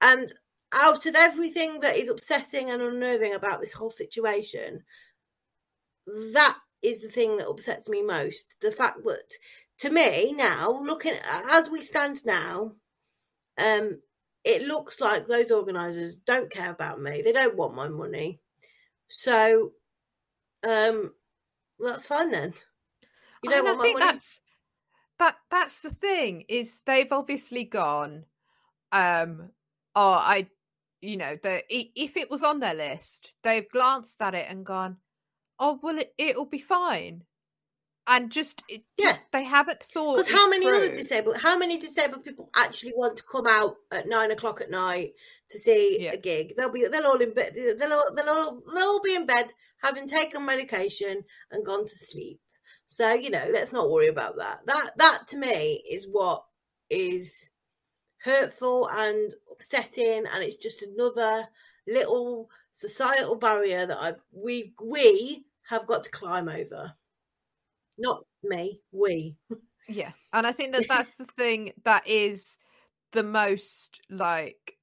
And 0.00 0.28
out 0.74 1.06
of 1.06 1.14
everything 1.14 1.80
that 1.80 1.96
is 1.96 2.08
upsetting 2.08 2.70
and 2.70 2.82
unnerving 2.82 3.34
about 3.34 3.60
this 3.60 3.72
whole 3.72 3.90
situation, 3.90 4.82
that 6.06 6.56
is 6.82 7.00
the 7.00 7.08
thing 7.08 7.36
that 7.36 7.48
upsets 7.48 7.88
me 7.88 8.02
most. 8.02 8.54
The 8.60 8.72
fact 8.72 8.98
that, 9.04 9.32
to 9.80 9.90
me, 9.90 10.32
now 10.32 10.80
looking 10.82 11.14
as 11.50 11.68
we 11.70 11.82
stand 11.82 12.18
now, 12.24 12.72
um, 13.58 14.00
it 14.44 14.62
looks 14.62 15.00
like 15.00 15.26
those 15.26 15.50
organisers 15.50 16.14
don't 16.14 16.50
care 16.50 16.70
about 16.70 17.00
me. 17.00 17.22
They 17.22 17.32
don't 17.32 17.56
want 17.56 17.74
my 17.74 17.88
money. 17.88 18.40
So, 19.08 19.72
um, 20.66 21.12
that's 21.78 22.06
fine 22.06 22.30
then. 22.30 22.54
You 23.42 23.50
don't 23.50 23.64
want 23.64 23.78
my 23.78 23.92
money. 23.92 24.04
That's 24.04 24.40
that 25.18 25.36
that's 25.50 25.80
the 25.80 25.90
thing 25.90 26.44
is 26.48 26.80
they've 26.86 27.12
obviously 27.12 27.64
gone 27.64 28.24
um 28.92 29.50
oh 29.94 30.12
i 30.12 30.46
you 31.00 31.16
know 31.16 31.36
the 31.42 31.62
if 31.68 32.16
it 32.16 32.30
was 32.30 32.42
on 32.42 32.60
their 32.60 32.74
list 32.74 33.34
they've 33.44 33.70
glanced 33.70 34.20
at 34.20 34.34
it 34.34 34.46
and 34.48 34.64
gone 34.64 34.96
oh 35.58 35.78
well 35.82 35.98
it, 35.98 36.12
it'll 36.18 36.44
be 36.44 36.58
fine 36.58 37.22
and 38.06 38.32
just 38.32 38.62
it, 38.68 38.82
yeah 38.96 39.16
they 39.32 39.44
haven't 39.44 39.82
thought 39.82 40.16
because 40.16 40.32
how 40.32 40.48
many 40.48 40.66
through. 40.66 40.76
other 40.76 40.96
disabled 40.96 41.36
how 41.42 41.58
many 41.58 41.78
disabled 41.78 42.24
people 42.24 42.48
actually 42.56 42.92
want 42.96 43.16
to 43.16 43.22
come 43.30 43.46
out 43.46 43.74
at 43.92 44.08
nine 44.08 44.30
o'clock 44.30 44.60
at 44.60 44.70
night 44.70 45.10
to 45.50 45.58
see 45.58 45.98
yeah. 46.00 46.12
a 46.12 46.16
gig 46.16 46.54
they'll 46.56 46.72
be 46.72 46.86
they'll 46.90 47.06
all 47.06 47.20
in 47.20 47.32
bed 47.34 47.52
they'll 47.54 47.92
all, 47.92 48.14
they'll 48.14 48.28
all 48.28 48.60
they'll 48.74 48.82
all 48.84 49.02
be 49.02 49.14
in 49.14 49.26
bed 49.26 49.46
having 49.82 50.08
taken 50.08 50.44
medication 50.44 51.22
and 51.50 51.64
gone 51.64 51.84
to 51.84 51.94
sleep 51.94 52.40
so, 52.88 53.12
you 53.12 53.28
know, 53.28 53.44
let's 53.52 53.72
not 53.72 53.90
worry 53.90 54.08
about 54.08 54.38
that. 54.38 54.60
That 54.64 54.92
that 54.96 55.28
to 55.28 55.36
me 55.36 55.84
is 55.90 56.08
what 56.10 56.44
is 56.88 57.50
hurtful 58.24 58.88
and 58.90 59.32
upsetting 59.52 60.24
and 60.26 60.42
it's 60.42 60.56
just 60.56 60.82
another 60.82 61.46
little 61.86 62.48
societal 62.72 63.36
barrier 63.36 63.86
that 63.86 63.98
I 63.98 64.14
we 64.32 64.72
we 64.82 65.44
have 65.68 65.86
got 65.86 66.04
to 66.04 66.10
climb 66.10 66.48
over. 66.48 66.94
Not 67.98 68.24
me, 68.42 68.80
we. 68.90 69.36
Yeah. 69.86 70.12
And 70.32 70.46
I 70.46 70.52
think 70.52 70.72
that 70.72 70.86
that's 70.88 71.14
the 71.16 71.26
thing 71.26 71.72
that 71.84 72.08
is 72.08 72.56
the 73.12 73.22
most 73.22 74.00
like 74.08 74.78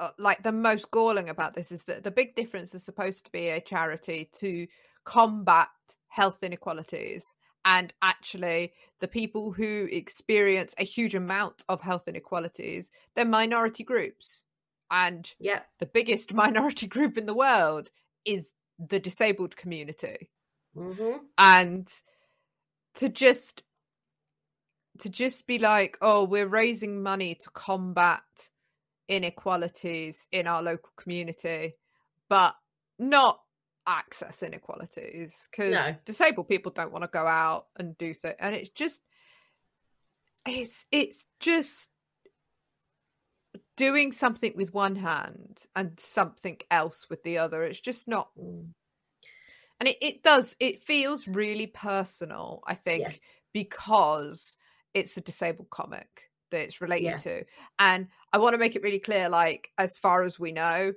uh, 0.00 0.10
like 0.18 0.42
the 0.42 0.50
most 0.50 0.90
galling 0.90 1.28
about 1.28 1.54
this 1.54 1.70
is 1.70 1.84
that 1.84 2.02
the 2.02 2.10
big 2.10 2.34
difference 2.34 2.74
is 2.74 2.82
supposed 2.82 3.24
to 3.24 3.30
be 3.30 3.50
a 3.50 3.60
charity 3.60 4.30
to 4.40 4.66
combat 5.04 5.68
health 6.14 6.44
inequalities 6.44 7.26
and 7.64 7.92
actually 8.02 8.72
the 9.00 9.08
people 9.08 9.50
who 9.50 9.88
experience 9.90 10.72
a 10.78 10.84
huge 10.84 11.16
amount 11.16 11.64
of 11.68 11.80
health 11.80 12.06
inequalities 12.06 12.90
they're 13.16 13.24
minority 13.24 13.82
groups. 13.82 14.42
And 14.90 15.28
yeah. 15.40 15.60
the 15.80 15.86
biggest 15.86 16.32
minority 16.44 16.86
group 16.86 17.18
in 17.18 17.26
the 17.26 17.34
world 17.34 17.90
is 18.24 18.50
the 18.78 19.00
disabled 19.00 19.56
community. 19.56 20.30
Mm-hmm. 20.76 21.18
and 21.38 21.88
to 22.96 23.08
just 23.08 23.62
to 24.98 25.08
just 25.08 25.46
be 25.46 25.60
like 25.60 25.96
oh 26.00 26.24
we're 26.24 26.48
raising 26.48 27.00
money 27.00 27.36
to 27.36 27.50
combat 27.50 28.24
inequalities 29.08 30.26
in 30.32 30.48
our 30.48 30.64
local 30.64 30.90
community 30.96 31.76
but 32.28 32.56
not 32.98 33.38
access 33.86 34.42
inequalities 34.42 35.34
because 35.50 35.72
no. 35.72 35.94
disabled 36.04 36.48
people 36.48 36.72
don't 36.72 36.92
want 36.92 37.02
to 37.02 37.10
go 37.12 37.26
out 37.26 37.66
and 37.76 37.96
do 37.98 38.14
things 38.14 38.36
and 38.40 38.54
it's 38.54 38.70
just 38.70 39.00
it's 40.46 40.84
it's 40.90 41.26
just 41.40 41.88
doing 43.76 44.12
something 44.12 44.52
with 44.56 44.72
one 44.72 44.96
hand 44.96 45.64
and 45.74 45.98
something 45.98 46.58
else 46.70 47.06
with 47.10 47.22
the 47.22 47.38
other 47.38 47.62
it's 47.62 47.80
just 47.80 48.06
not 48.08 48.28
mm. 48.38 48.66
and 49.80 49.88
it, 49.88 49.96
it 50.00 50.22
does 50.22 50.54
it 50.60 50.82
feels 50.82 51.26
really 51.28 51.66
personal 51.66 52.62
i 52.66 52.74
think 52.74 53.02
yeah. 53.02 53.14
because 53.52 54.56
it's 54.94 55.16
a 55.16 55.20
disabled 55.20 55.70
comic 55.70 56.30
that 56.50 56.62
it's 56.62 56.80
related 56.80 57.04
yeah. 57.04 57.18
to 57.18 57.44
and 57.78 58.08
i 58.32 58.38
want 58.38 58.54
to 58.54 58.58
make 58.58 58.76
it 58.76 58.82
really 58.82 59.00
clear 59.00 59.28
like 59.28 59.70
as 59.76 59.98
far 59.98 60.22
as 60.22 60.38
we 60.38 60.52
know 60.52 60.92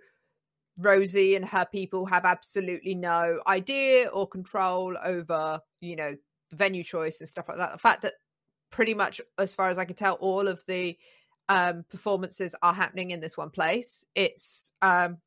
Rosie 0.78 1.36
and 1.36 1.45
her 1.45 1.65
people 1.71 2.05
have 2.05 2.25
absolutely 2.25 2.95
no 2.95 3.39
idea 3.47 4.07
or 4.07 4.28
control 4.28 4.95
over, 5.03 5.59
you 5.82 5.95
know, 5.95 6.15
the 6.49 6.55
venue 6.55 6.84
choice 6.84 7.19
and 7.19 7.30
stuff 7.30 7.49
like 7.49 7.57
that. 7.57 7.71
The 7.71 7.78
fact 7.78 8.03
that 8.03 8.13
pretty 8.69 8.93
much, 8.93 9.19
as 9.38 9.53
far 9.53 9.69
as 9.69 9.78
I 9.78 9.86
can 9.86 9.95
tell, 9.95 10.13
all 10.15 10.47
of 10.47 10.63
the 10.67 10.97
um, 11.49 11.86
performances 11.89 12.53
are 12.61 12.73
happening 12.73 13.11
in 13.11 13.19
this 13.19 13.38
one 13.38 13.49
place. 13.49 14.03
It's, 14.15 14.71
um, 14.82 15.17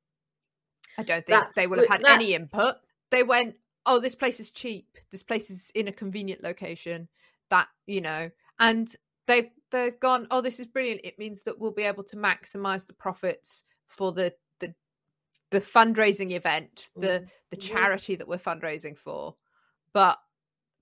I 0.98 1.02
don't 1.02 1.24
think 1.24 1.38
That's, 1.38 1.54
they 1.54 1.66
would 1.66 1.78
have 1.78 1.88
had 1.88 2.02
that... 2.02 2.16
any 2.16 2.34
input. 2.34 2.76
They 3.10 3.22
went, 3.22 3.56
oh, 3.86 4.00
this 4.00 4.14
place 4.14 4.40
is 4.40 4.50
cheap. 4.50 4.98
This 5.10 5.22
place 5.22 5.50
is 5.50 5.70
in 5.74 5.88
a 5.88 5.92
convenient 5.92 6.42
location. 6.42 7.08
That 7.50 7.66
you 7.86 8.00
know, 8.00 8.30
and 8.60 8.94
they've 9.26 9.50
they've 9.72 9.98
gone, 9.98 10.28
oh, 10.30 10.40
this 10.40 10.60
is 10.60 10.66
brilliant. 10.66 11.00
It 11.02 11.18
means 11.18 11.42
that 11.42 11.58
we'll 11.58 11.72
be 11.72 11.82
able 11.82 12.04
to 12.04 12.16
maximize 12.16 12.86
the 12.86 12.92
profits 12.92 13.64
for 13.88 14.12
the 14.12 14.32
the 15.50 15.60
fundraising 15.60 16.32
event, 16.32 16.88
the 16.96 17.08
mm-hmm. 17.08 17.24
the 17.50 17.56
charity 17.56 18.16
that 18.16 18.28
we're 18.28 18.38
fundraising 18.38 18.96
for. 18.96 19.36
But 19.92 20.18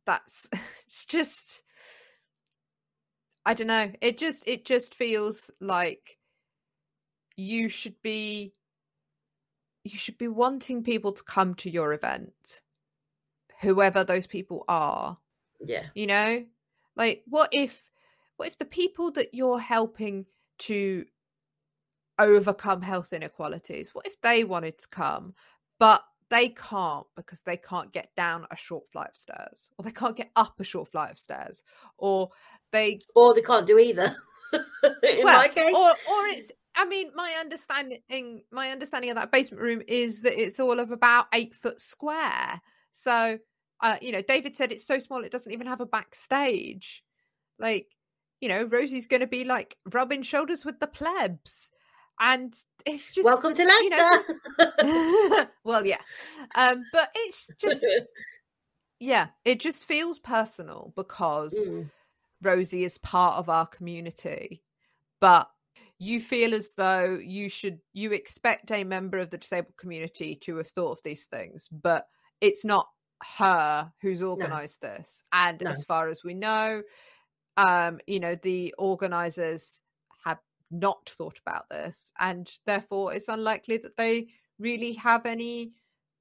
that's 0.07 0.47
it's 0.87 1.05
just 1.05 1.63
I 3.45 3.55
don't 3.55 3.67
know. 3.67 3.91
It 4.01 4.19
just 4.19 4.43
it 4.47 4.65
just 4.65 4.95
feels 4.95 5.51
like 5.61 6.19
you 7.37 7.69
should 7.69 8.01
be 8.03 8.53
you 9.85 9.97
should 9.97 10.19
be 10.19 10.29
wanting 10.29 10.83
people 10.83 11.13
to 11.13 11.23
come 11.23 11.55
to 11.55 11.71
your 11.71 11.93
event 11.93 12.61
whoever 13.61 14.05
those 14.05 14.27
people 14.27 14.65
are. 14.69 15.19
Yeah. 15.61 15.85
You 15.95 16.07
know? 16.07 16.45
Like 16.97 17.23
what 17.27 17.51
if 17.53 17.81
what 18.37 18.49
if 18.49 18.59
the 18.59 18.65
people 18.65 19.11
that 19.13 19.35
you're 19.35 19.59
helping 19.59 20.27
to 20.61 21.05
overcome 22.19 22.83
health 22.83 23.13
inequalities. 23.13 23.95
What 23.95 24.07
if 24.07 24.21
they 24.21 24.45
wanted 24.45 24.79
to 24.79 24.89
come, 24.89 25.35
but 25.79 26.03
they 26.31 26.51
can't 26.51 27.07
because 27.17 27.41
they 27.41 27.57
can't 27.57 27.93
get 27.93 28.11
down 28.17 28.47
a 28.51 28.57
short 28.57 28.87
flight 28.89 29.11
of 29.11 29.17
stairs, 29.17 29.71
or 29.79 29.85
they 29.85 29.93
can't 29.93 30.17
get 30.17 30.31
up 30.37 30.59
a 30.61 30.65
short 30.65 30.89
flight 30.89 31.11
of 31.11 31.19
stairs, 31.19 31.65
or 31.97 32.31
they 32.73 32.99
or 33.15 33.35
they 33.35 33.43
can't 33.43 33.67
do 33.67 33.79
either. 33.79 34.15
In 34.53 35.25
well, 35.25 35.39
my 35.39 35.49
case, 35.49 35.75
or 35.75 35.91
or 35.91 36.27
it's. 36.29 36.53
I 36.75 36.85
mean, 36.85 37.11
my 37.15 37.33
understanding, 37.41 38.43
my 38.53 38.71
understanding 38.71 39.11
of 39.11 39.17
that 39.17 39.33
basement 39.33 39.63
room 39.63 39.83
is 39.89 40.23
that 40.23 40.41
it's 40.41 40.61
all 40.61 40.79
of 40.79 40.93
about 40.93 41.27
eight 41.35 41.53
foot 41.53 41.81
square. 41.81 42.61
So, 42.93 43.39
uh, 43.81 43.97
you 44.01 44.13
know, 44.13 44.23
David 44.23 44.55
said 44.55 44.71
it's 44.71 44.87
so 44.87 45.01
small 45.01 45.25
it 45.25 45.33
doesn't 45.33 45.53
even 45.53 45.67
have 45.67 45.81
a 45.81 45.87
backstage. 45.87 47.03
Like, 47.59 47.89
you 48.41 48.49
know, 48.49 48.63
Rosie's 48.63 49.09
going 49.09 49.23
to 49.23 49.27
be 49.27 49.43
like 49.43 49.77
rubbing 49.93 50.23
shoulders 50.23 50.65
with 50.65 50.79
the 50.79 50.87
plebs 50.87 51.73
and 52.21 52.55
it's 52.87 53.11
just 53.11 53.25
welcome 53.25 53.55
to 53.55 53.65
Leicester. 53.65 54.35
You 54.59 55.31
know, 55.31 55.47
well, 55.65 55.87
yeah, 55.87 56.01
um, 56.55 56.83
but 56.93 57.11
it's 57.15 57.49
just 57.59 57.85
yeah, 59.01 59.29
it 59.45 59.61
just 59.61 59.87
feels 59.87 60.19
personal 60.19 60.93
because 60.97 61.55
mm. 61.55 61.91
Rosie 62.43 62.85
is 62.85 62.99
part 62.99 63.37
of 63.37 63.49
our 63.49 63.67
community, 63.67 64.63
but 65.21 65.49
you 65.99 66.21
feel 66.21 66.55
as 66.55 66.73
though 66.77 67.19
you 67.21 67.49
should 67.49 67.81
you 67.93 68.13
expect 68.13 68.71
a 68.71 68.85
member 68.85 69.19
of 69.19 69.31
the 69.31 69.39
disabled 69.39 69.77
community 69.77 70.37
to 70.43 70.57
have 70.57 70.69
thought 70.69 70.93
of 70.93 71.03
these 71.03 71.25
things, 71.25 71.69
but 71.71 72.07
it's 72.41 72.65
not 72.65 72.87
her 73.39 73.93
who's 74.01 74.23
organized 74.23 74.79
no. 74.83 74.91
this. 74.91 75.23
And 75.33 75.61
no. 75.61 75.71
as 75.71 75.85
far 75.85 76.09
as 76.09 76.23
we 76.23 76.35
know, 76.35 76.83
um, 77.57 77.99
you 78.07 78.21
know, 78.21 78.37
the 78.41 78.75
organizers 78.79 79.81
not 80.71 81.09
thought 81.17 81.39
about 81.47 81.69
this, 81.71 82.13
and 82.19 82.51
therefore 82.67 83.15
it's 83.15 83.29
unlikely 83.29 83.79
that 83.79 83.97
they 83.97 84.29
really 84.59 84.93
have 84.95 85.25
any 85.27 85.73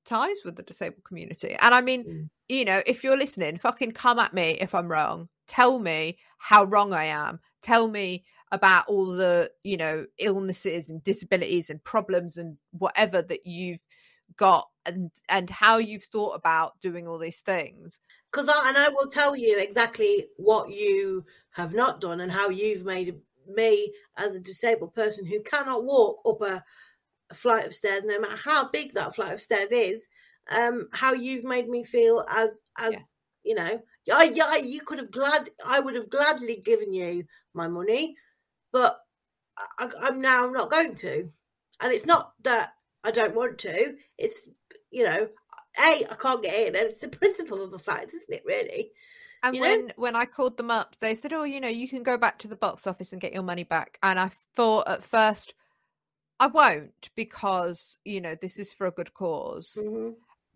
ties 0.06 0.38
with 0.45 0.56
the 0.56 0.64
disabled 0.64 1.04
community. 1.04 1.56
And 1.60 1.74
I 1.76 1.82
mean, 1.82 2.04
Mm. 2.06 2.30
you 2.48 2.66
know, 2.66 2.82
if 2.86 3.04
you're 3.04 3.18
listening, 3.18 3.58
fucking 3.58 3.91
come 3.91 4.20
at 4.20 4.34
me 4.34 4.58
if 4.62 4.74
I'm 4.74 4.88
wrong. 4.89 5.28
Tell 5.48 5.80
me 5.80 6.18
how 6.38 6.64
wrong 6.66 6.93
I 6.93 7.06
am. 7.06 7.39
Tell 7.62 7.88
me 7.89 8.24
about 8.52 8.88
all 8.88 9.08
the, 9.08 9.52
you 9.64 9.76
know, 9.76 10.06
illnesses 10.20 10.89
and 10.89 11.04
disabilities 11.04 11.70
and 11.70 11.84
problems 11.84 12.38
and 12.38 12.58
whatever 12.72 13.22
that 13.22 13.45
you've 13.45 13.82
got 14.38 14.70
and 14.86 15.10
and 15.30 15.50
how 15.50 15.78
you've 15.78 16.04
thought 16.06 16.34
about 16.36 16.80
doing 16.80 17.08
all 17.08 17.18
these 17.18 17.39
things. 17.41 18.00
because 18.32 18.48
I, 18.50 18.70
and 18.70 18.78
I 18.78 18.89
will 18.89 19.08
tell 19.10 19.36
you 19.36 19.58
exactly 19.60 20.28
what 20.38 20.70
you 20.70 21.26
have 21.52 21.74
not 21.74 22.00
done 22.02 22.20
and 22.22 22.32
how 22.32 22.50
you've 22.50 22.86
made 22.86 23.16
me 23.50 23.93
as 24.18 24.36
a 24.36 24.39
disabled 24.41 24.93
person 24.93 25.26
who 25.26 25.41
cannot 25.41 25.84
walk 25.84 26.20
up 26.26 26.41
a, 26.41 26.64
a 27.30 27.34
flight 27.34 27.66
of 27.68 27.76
stairs, 27.76 28.04
no 28.06 28.20
matter 28.20 28.39
how 28.43 28.70
big 28.70 28.93
that 28.93 29.16
flight 29.16 29.34
of 29.34 29.41
stairs 29.41 29.72
is, 29.72 30.08
um, 30.50 30.88
how 30.93 31.14
you've 31.14 31.43
made 31.43 31.68
me 31.68 31.84
feel 31.84 32.26
as 32.30 32.62
as 32.80 32.93
Yeah. 32.93 33.00
you 33.43 33.56
know, 33.56 33.82
I, 34.14 34.24
yeah, 34.26 34.56
you 34.58 34.82
could 34.82 35.00
have 35.00 35.12
glad 35.12 35.50
I 35.66 35.80
would 35.80 35.95
have 35.95 36.10
gladly 36.10 36.58
given 36.64 36.93
you 36.93 37.26
my 37.54 37.68
money, 37.68 38.16
but 38.72 39.00
I, 39.80 39.89
I'm 40.02 40.22
now 40.22 40.50
not 40.50 40.72
going 40.72 40.95
to, 40.95 41.30
and 41.82 41.93
it's 41.93 42.06
not 42.06 42.34
that 42.43 42.74
I 43.04 43.12
don't 43.12 43.36
want 43.36 43.58
to. 43.60 43.95
It's 44.18 44.48
you 44.91 45.04
know, 45.04 45.28
a 45.80 46.06
I 46.10 46.16
can't 46.20 46.43
get 46.43 46.68
in, 46.68 46.76
and 46.76 46.88
it's 46.89 47.02
the 47.02 47.10
principle 47.10 47.64
of 47.64 47.72
the 47.72 47.80
fact, 47.80 48.14
isn't 48.14 48.34
it? 48.34 48.43
Really. 48.45 48.91
And 49.48 49.58
You 49.58 49.62
know? 49.62 49.78
when 49.78 49.93
when 49.95 50.16
I 50.16 50.26
called 50.26 50.58
them 50.58 50.72
up, 50.72 50.95
they 51.00 51.16
said, 51.16 51.34
"Oh, 51.34 51.43
you 51.43 51.60
know, 51.62 51.68
you 51.68 51.88
can 51.88 52.04
go 52.04 52.18
back 52.18 52.39
to 52.39 52.48
the 52.48 52.56
box 52.56 52.86
office 52.88 53.12
and 53.12 53.22
get 53.22 53.34
your 53.34 53.43
money 53.43 53.64
back." 53.64 53.98
And 54.04 54.20
I 54.20 54.32
thought 54.56 54.88
at 54.88 55.04
first, 55.04 55.54
I 56.39 56.48
won't 56.48 57.10
because 57.16 58.00
you 58.06 58.22
know 58.22 58.36
this 58.36 58.58
is 58.60 58.74
for 58.74 58.88
a 58.88 58.91
good 58.91 59.08
because 59.14 59.86
hmm 59.86 60.10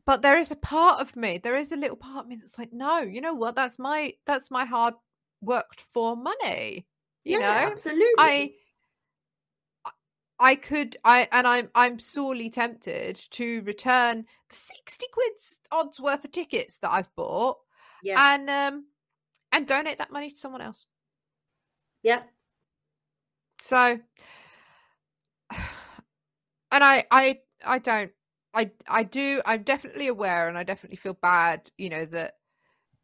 But 0.06 0.22
there 0.24 0.38
is 0.39 0.52
a 0.52 0.56
part 0.58 1.02
of 1.02 1.16
me, 1.16 1.38
there 1.39 1.58
is 1.58 1.72
a 1.72 1.78
little 1.78 1.98
part 1.98 2.26
of 2.26 2.28
me 2.30 2.38
that's 2.38 2.60
like, 2.60 2.74
no, 2.74 3.00
you 3.02 3.22
know 3.22 3.34
what? 3.36 3.56
That's 3.56 3.80
my 3.80 4.16
that's 4.28 4.52
my 4.52 4.66
hard 4.66 4.96
worked 5.42 5.82
for 5.94 6.16
money. 6.18 6.88
You 7.26 7.38
yeah, 7.38 7.39
know, 7.39 7.72
absolutely. 7.72 8.18
I 8.18 8.56
I 10.39 10.56
could 10.56 10.98
I 11.06 11.28
and 11.32 11.48
I'm 11.48 11.70
I'm 11.76 12.00
sorely 12.00 12.50
tempted 12.50 13.16
to 13.32 13.62
return 13.62 14.26
the 14.50 14.56
sixty 14.56 15.06
quid's 15.12 15.60
odds 15.72 16.00
worth 16.00 16.26
of 16.26 16.32
tickets 16.32 16.80
that 16.80 16.92
I've 16.92 17.14
bought 17.16 17.60
yeah, 18.04 18.18
and 18.18 18.49
um 18.49 18.86
and 19.52 19.68
donate 19.68 19.97
that 19.97 20.12
money 20.12 20.32
to 20.32 20.38
someone 20.38 20.62
else. 20.62 20.86
yeah, 22.04 22.24
So 23.62 23.78
and 26.72 26.84
I 26.84 27.06
I 27.12 27.39
I 27.64 27.80
don't 27.80 28.12
I 28.54 28.72
I 28.88 29.04
do 29.04 29.41
I'm 29.45 29.64
definitely 29.64 30.08
aware 30.08 30.49
and 30.49 30.58
I 30.58 30.64
definitely 30.64 30.97
feel 30.97 31.14
bad, 31.14 31.70
you 31.78 31.89
know, 31.89 32.06
that 32.06 32.36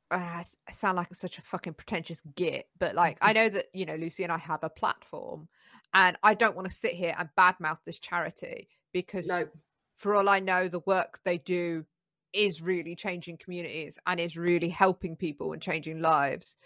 I 0.09 0.43
I 0.67 0.71
sound 0.71 0.97
like 0.97 1.13
such 1.13 1.37
a 1.37 1.43
fucking 1.43 1.73
pretentious 1.75 2.21
git, 2.35 2.67
but 2.79 2.95
like 2.95 3.17
I 3.21 3.33
know 3.33 3.49
that, 3.49 3.67
you 3.73 3.85
know, 3.85 3.95
Lucy 3.95 4.23
and 4.23 4.31
I 4.31 4.37
have 4.39 4.63
a 4.63 4.69
platform 4.69 5.47
and 5.93 6.17
I 6.23 6.33
don't 6.33 6.55
want 6.55 6.67
to 6.67 6.73
sit 6.73 6.93
here 6.93 7.15
and 7.17 7.29
badmouth 7.37 7.79
this 7.85 7.99
charity 7.99 8.69
because 8.93 9.27
no, 9.27 9.47
for 9.95 10.15
all 10.15 10.27
I 10.27 10.39
know, 10.39 10.67
the 10.67 10.79
work 10.79 11.19
they 11.23 11.37
do 11.37 11.85
is 12.33 12.61
really 12.61 12.95
changing 12.95 13.37
communities 13.37 13.97
and 14.05 14.19
is 14.19 14.37
really 14.37 14.69
helping 14.69 15.15
people 15.15 15.53
and 15.53 15.61
changing 15.61 16.01
lives. 16.01 16.57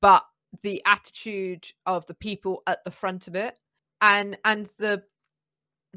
But 0.00 0.24
the 0.62 0.82
attitude 0.84 1.68
of 1.86 2.06
the 2.06 2.14
people 2.14 2.62
at 2.66 2.84
the 2.84 2.90
front 2.90 3.26
of 3.28 3.34
it 3.34 3.58
and 4.00 4.36
and 4.44 4.68
the 4.78 5.02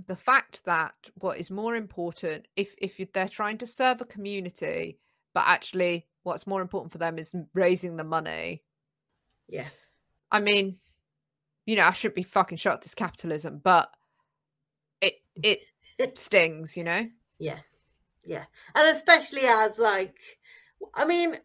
the 0.07 0.15
fact 0.15 0.61
that 0.65 0.93
what 1.15 1.37
is 1.39 1.51
more 1.51 1.75
important 1.75 2.47
if 2.55 2.73
if 2.77 2.97
they're 3.13 3.27
trying 3.27 3.57
to 3.57 3.67
serve 3.67 3.99
a 4.01 4.05
community 4.05 4.97
but 5.33 5.43
actually 5.45 6.05
what's 6.23 6.47
more 6.47 6.61
important 6.61 6.91
for 6.91 6.97
them 6.97 7.19
is 7.19 7.35
raising 7.53 7.97
the 7.97 8.03
money. 8.03 8.63
Yeah, 9.47 9.67
i 10.31 10.39
mean 10.39 10.77
you 11.65 11.75
know 11.75 11.85
i 11.85 11.91
shouldn't 11.91 12.15
be 12.15 12.23
fucking 12.23 12.57
shocked 12.57 12.83
this 12.83 12.95
capitalism 12.95 13.59
but 13.63 13.89
it 15.01 15.61
it 15.97 16.17
stings 16.17 16.77
you 16.77 16.83
know? 16.83 17.07
Yeah, 17.37 17.59
yeah, 18.25 18.45
and 18.73 18.87
especially 18.89 19.43
as 19.45 19.79
like, 19.79 20.17
I 20.93 21.05
mean, 21.05 21.35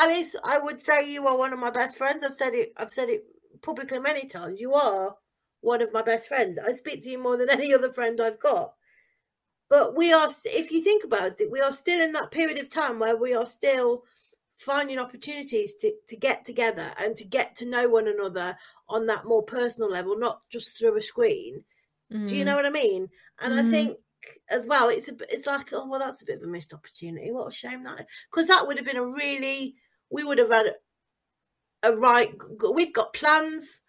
Alice, 0.00 0.34
I 0.44 0.58
would 0.58 0.80
say 0.80 1.10
you 1.10 1.26
are 1.26 1.36
one 1.36 1.52
of 1.52 1.58
my 1.58 1.70
best 1.70 1.96
friends. 1.96 2.22
I've 2.24 2.36
said 2.36 2.54
it. 2.54 2.72
I've 2.76 2.92
said 2.92 3.08
it 3.08 3.24
publicly 3.62 3.98
many 3.98 4.26
times. 4.26 4.60
You 4.60 4.74
are 4.74 5.16
one 5.60 5.82
of 5.82 5.92
my 5.92 6.02
best 6.02 6.28
friends. 6.28 6.58
I 6.58 6.72
speak 6.72 7.02
to 7.04 7.10
you 7.10 7.18
more 7.18 7.36
than 7.36 7.50
any 7.58 7.72
other 7.72 7.92
friend 7.92 8.20
I've 8.20 8.40
got. 8.40 8.74
But 9.68 9.96
we 9.96 10.12
are, 10.12 10.28
if 10.46 10.70
you 10.70 10.82
think 10.82 11.04
about 11.04 11.40
it, 11.40 11.50
we 11.50 11.60
are 11.60 11.72
still 11.72 12.00
in 12.00 12.12
that 12.12 12.30
period 12.30 12.58
of 12.58 12.70
time 12.70 12.98
where 12.98 13.16
we 13.16 13.34
are 13.34 13.44
still 13.46 14.04
finding 14.56 14.98
opportunities 14.98 15.74
to, 15.74 15.92
to 16.08 16.16
get 16.16 16.44
together 16.44 16.90
and 16.98 17.14
to 17.16 17.24
get 17.24 17.54
to 17.56 17.66
know 17.66 17.88
one 17.88 18.08
another 18.08 18.56
on 18.88 19.06
that 19.06 19.24
more 19.26 19.42
personal 19.42 19.90
level, 19.90 20.18
not 20.18 20.40
just 20.50 20.78
through 20.78 20.96
a 20.96 21.02
screen. 21.02 21.64
Do 22.26 22.36
you 22.36 22.44
know 22.44 22.56
what 22.56 22.66
I 22.66 22.70
mean? 22.70 23.10
And 23.42 23.52
I 23.54 23.62
Mhm. 23.62 23.70
think 23.70 23.98
as 24.50 24.66
well, 24.66 24.88
it's 24.88 25.08
a, 25.08 25.16
it's 25.30 25.46
like, 25.46 25.72
oh 25.72 25.86
well, 25.88 26.00
that's 26.00 26.22
a 26.22 26.26
bit 26.26 26.36
of 26.38 26.42
a 26.42 26.46
missed 26.46 26.74
opportunity. 26.74 27.30
What 27.30 27.48
a 27.48 27.52
shame 27.52 27.84
that 27.84 28.06
because 28.30 28.48
that 28.48 28.66
would 28.66 28.76
have 28.76 28.86
been 28.86 28.96
a 28.96 29.06
really 29.06 29.74
we 30.10 30.24
would 30.24 30.38
have 30.38 30.50
had 30.50 30.66
a, 31.82 31.92
a 31.92 31.96
right. 31.96 32.30
We'd 32.74 32.94
got 32.94 33.12
plans, 33.12 33.82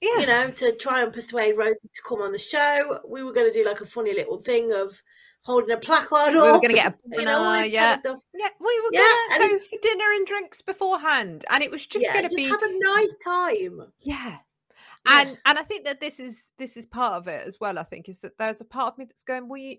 yeah 0.00 0.20
you 0.20 0.26
know, 0.26 0.50
to 0.50 0.74
try 0.76 1.02
and 1.02 1.12
persuade 1.12 1.56
Rosie 1.56 1.78
to 1.94 2.02
come 2.08 2.20
on 2.20 2.32
the 2.32 2.38
show. 2.38 2.98
We 3.08 3.22
were 3.22 3.32
going 3.32 3.50
to 3.52 3.58
do 3.58 3.64
like 3.66 3.80
a 3.80 3.86
funny 3.86 4.14
little 4.14 4.38
thing 4.38 4.72
of 4.72 5.00
holding 5.44 5.70
a 5.70 5.76
placard. 5.76 6.32
we 6.34 6.40
were 6.40 6.52
going 6.52 6.68
to 6.70 6.74
get 6.74 6.92
a 6.92 7.18
you 7.18 7.24
know, 7.24 7.62
yeah 7.62 7.96
kind 7.96 8.14
of 8.14 8.22
yeah 8.34 8.48
we 8.60 8.80
were 8.84 8.90
Yeah, 8.92 9.00
gonna 9.00 9.44
and 9.44 9.60
go 9.60 9.66
for 9.66 9.82
dinner 9.82 10.12
and 10.14 10.26
drinks 10.26 10.62
beforehand 10.62 11.44
and 11.50 11.62
it 11.62 11.70
was 11.70 11.86
just 11.86 12.04
yeah, 12.04 12.22
gonna 12.22 12.34
be 12.34 12.44
have 12.44 12.62
a 12.62 12.78
nice 12.78 13.16
time. 13.24 13.92
Yeah. 14.00 14.38
And 15.06 15.38
and 15.44 15.58
i 15.58 15.62
think 15.62 15.84
that 15.84 16.00
this 16.00 16.20
is 16.20 16.44
this 16.58 16.76
is 16.76 16.86
part 16.86 17.14
of 17.14 17.28
it 17.28 17.46
as 17.46 17.58
well 17.60 17.78
i 17.78 17.82
think 17.82 18.08
is 18.08 18.20
that 18.20 18.38
there's 18.38 18.60
a 18.60 18.64
part 18.64 18.92
of 18.92 18.98
me 18.98 19.04
that's 19.04 19.22
going 19.22 19.48
well 19.48 19.58
you, 19.58 19.76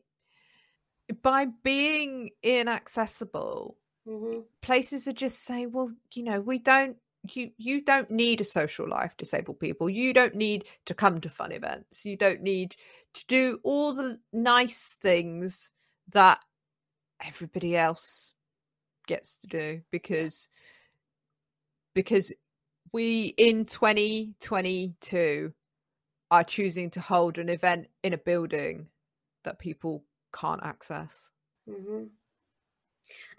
by 1.21 1.45
being 1.63 2.30
inaccessible 2.41 3.78
hmm 4.07 4.39
places 4.61 5.07
are 5.07 5.13
just 5.13 5.45
saying 5.45 5.71
well 5.71 5.91
you 6.13 6.24
know 6.24 6.41
we 6.41 6.57
don't 6.57 6.97
you 7.32 7.51
you 7.57 7.82
don't 7.82 8.11
need 8.11 8.41
a 8.41 8.45
social 8.45 8.88
life 8.88 9.15
disabled 9.17 9.59
people. 9.59 9.89
You 9.89 10.13
don't 10.13 10.36
need 10.36 10.65
to 10.86 10.93
come 10.93 11.21
to 11.21 11.30
fun 11.30 11.51
events. 11.51 12.05
You 12.05 12.17
don't 12.17 12.41
need 12.41 12.76
to 13.13 13.26
do 13.28 13.59
all 13.63 13.93
the 13.93 14.19
nice 14.32 14.97
things 15.01 15.71
that 16.11 16.43
everybody 17.26 17.78
else 17.78 18.34
gets 19.07 19.38
to 19.38 19.47
do 19.47 19.82
because 19.91 20.47
because 21.93 22.34
we 22.94 23.34
in 23.38 23.66
2022 23.66 25.54
are 26.32 26.44
choosing 26.44 26.89
to 26.91 27.02
hold 27.02 27.38
an 27.38 27.50
event 27.50 27.88
in 28.04 28.14
a 28.14 28.18
building 28.18 28.88
that 29.44 29.60
people 29.60 30.04
can't 30.34 30.62
access 30.64 31.30
hmm 31.68 32.06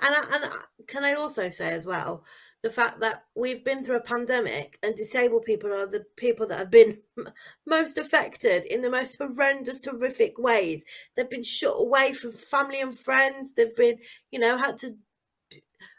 And, 0.02 0.14
I, 0.14 0.20
and 0.34 0.44
I, 0.44 0.50
can 0.86 1.04
I 1.04 1.14
also 1.14 1.48
say 1.50 1.70
as 1.70 1.86
well 1.86 2.24
the 2.64 2.70
fact 2.70 3.00
that 3.00 3.24
we've 3.36 3.62
been 3.62 3.84
through 3.84 3.96
a 3.96 4.02
pandemic 4.02 4.78
and 4.82 4.96
disabled 4.96 5.44
people 5.44 5.70
are 5.70 5.86
the 5.86 6.06
people 6.16 6.46
that 6.48 6.58
have 6.58 6.70
been 6.70 6.98
most 7.66 7.98
affected 7.98 8.64
in 8.64 8.80
the 8.80 8.88
most 8.90 9.18
horrendous, 9.18 9.84
horrific 9.84 10.38
ways. 10.38 10.82
They've 11.14 11.28
been 11.28 11.42
shut 11.42 11.74
away 11.76 12.14
from 12.14 12.32
family 12.32 12.80
and 12.80 12.98
friends. 12.98 13.52
They've 13.52 13.76
been, 13.76 13.98
you 14.30 14.38
know, 14.38 14.56
had 14.56 14.78
to 14.78 14.96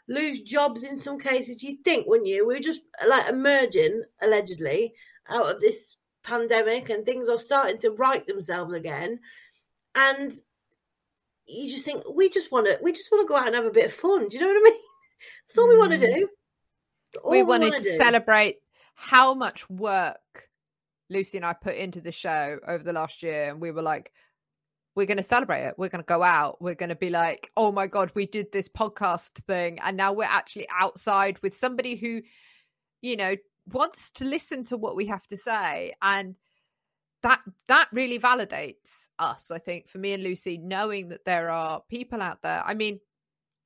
lose 0.08 0.40
jobs 0.40 0.82
in 0.82 0.98
some 0.98 1.18
cases. 1.18 1.62
You'd 1.62 1.84
think, 1.84 2.06
wouldn't 2.06 2.28
you? 2.28 2.46
We're 2.46 2.60
just 2.60 2.80
like 3.06 3.28
emerging, 3.28 4.04
allegedly, 4.20 4.94
out 5.28 5.50
of 5.54 5.60
this 5.60 5.96
pandemic 6.22 6.88
and 6.90 7.04
things 7.04 7.28
are 7.28 7.38
starting 7.38 7.78
to 7.80 7.90
right 7.90 8.26
themselves 8.26 8.72
again. 8.74 9.20
And 9.94 10.32
you 11.46 11.68
just 11.70 11.84
think 11.84 12.02
we 12.12 12.28
just 12.28 12.50
want 12.50 12.66
to 12.66 12.78
we 12.82 12.92
just 12.92 13.10
want 13.10 13.26
to 13.26 13.28
go 13.28 13.36
out 13.38 13.46
and 13.46 13.54
have 13.54 13.64
a 13.66 13.70
bit 13.70 13.86
of 13.86 13.92
fun. 13.92 14.28
Do 14.28 14.36
you 14.36 14.40
know 14.40 14.48
what 14.48 14.56
I 14.56 14.62
mean? 14.70 14.80
That's 15.48 15.58
all 15.58 15.68
we 15.68 15.78
want 15.78 15.92
to 15.92 15.98
Mm. 15.98 16.14
do. 16.14 16.28
All 17.24 17.30
we 17.30 17.42
wanted 17.42 17.72
to 17.74 17.82
do. 17.82 17.96
celebrate 17.96 18.56
how 18.94 19.32
much 19.34 19.68
work 19.70 20.48
Lucy 21.08 21.38
and 21.38 21.46
I 21.46 21.52
put 21.52 21.76
into 21.76 22.00
the 22.00 22.12
show 22.12 22.58
over 22.66 22.82
the 22.82 22.92
last 22.92 23.22
year, 23.22 23.48
and 23.48 23.60
we 23.60 23.70
were 23.70 23.82
like, 23.82 24.12
we're 24.96 25.06
going 25.06 25.18
to 25.18 25.22
celebrate 25.22 25.64
it. 25.64 25.74
We're 25.76 25.90
going 25.90 26.02
to 26.02 26.08
go 26.08 26.22
out. 26.22 26.60
We're 26.60 26.74
going 26.74 26.88
to 26.88 26.96
be 26.96 27.10
like, 27.10 27.50
oh 27.56 27.70
my 27.70 27.86
god, 27.86 28.10
we 28.14 28.26
did 28.26 28.50
this 28.50 28.68
podcast 28.68 29.44
thing, 29.46 29.78
and 29.80 29.96
now 29.96 30.12
we're 30.12 30.24
actually 30.24 30.66
outside 30.70 31.38
with 31.42 31.56
somebody 31.56 31.96
who, 31.96 32.22
you 33.02 33.16
know, 33.16 33.36
wants 33.72 34.10
to 34.12 34.24
listen 34.24 34.64
to 34.64 34.76
what 34.76 34.96
we 34.96 35.06
have 35.06 35.26
to 35.28 35.36
say, 35.36 35.94
and 36.02 36.34
that 37.22 37.40
that 37.68 37.88
really 37.92 38.18
validates 38.18 39.08
us. 39.18 39.50
I 39.50 39.58
think 39.58 39.88
for 39.88 39.98
me 39.98 40.12
and 40.12 40.22
Lucy, 40.22 40.58
knowing 40.58 41.10
that 41.10 41.24
there 41.24 41.50
are 41.50 41.82
people 41.88 42.22
out 42.22 42.42
there. 42.42 42.62
I 42.64 42.74
mean, 42.74 43.00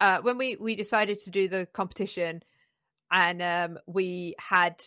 uh, 0.00 0.18
when 0.22 0.36
we 0.36 0.56
we 0.56 0.74
decided 0.74 1.20
to 1.20 1.30
do 1.30 1.48
the 1.48 1.66
competition 1.72 2.42
and 3.10 3.42
um, 3.42 3.78
we 3.86 4.34
had 4.38 4.82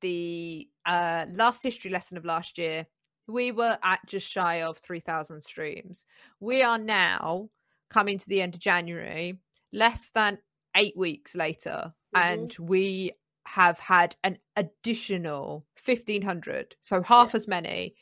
the 0.00 0.68
uh, 0.86 1.26
last 1.30 1.62
history 1.62 1.90
lesson 1.90 2.16
of 2.16 2.24
last 2.24 2.58
year. 2.58 2.86
We 3.28 3.52
were 3.52 3.78
at 3.82 4.00
just 4.06 4.28
shy 4.28 4.62
of 4.62 4.78
3,000 4.78 5.42
streams. 5.42 6.04
We 6.40 6.62
are 6.62 6.78
now 6.78 7.50
coming 7.90 8.18
to 8.18 8.28
the 8.28 8.42
end 8.42 8.54
of 8.54 8.60
January, 8.60 9.38
less 9.72 10.10
than 10.10 10.38
eight 10.74 10.96
weeks 10.96 11.34
later, 11.34 11.94
and 12.14 12.54
we 12.58 13.12
have 13.46 13.78
had 13.78 14.16
an 14.24 14.38
additional 14.56 15.66
1,500. 15.84 16.76
So 16.80 17.02
half 17.02 17.34
as 17.34 17.46
many 17.46 17.94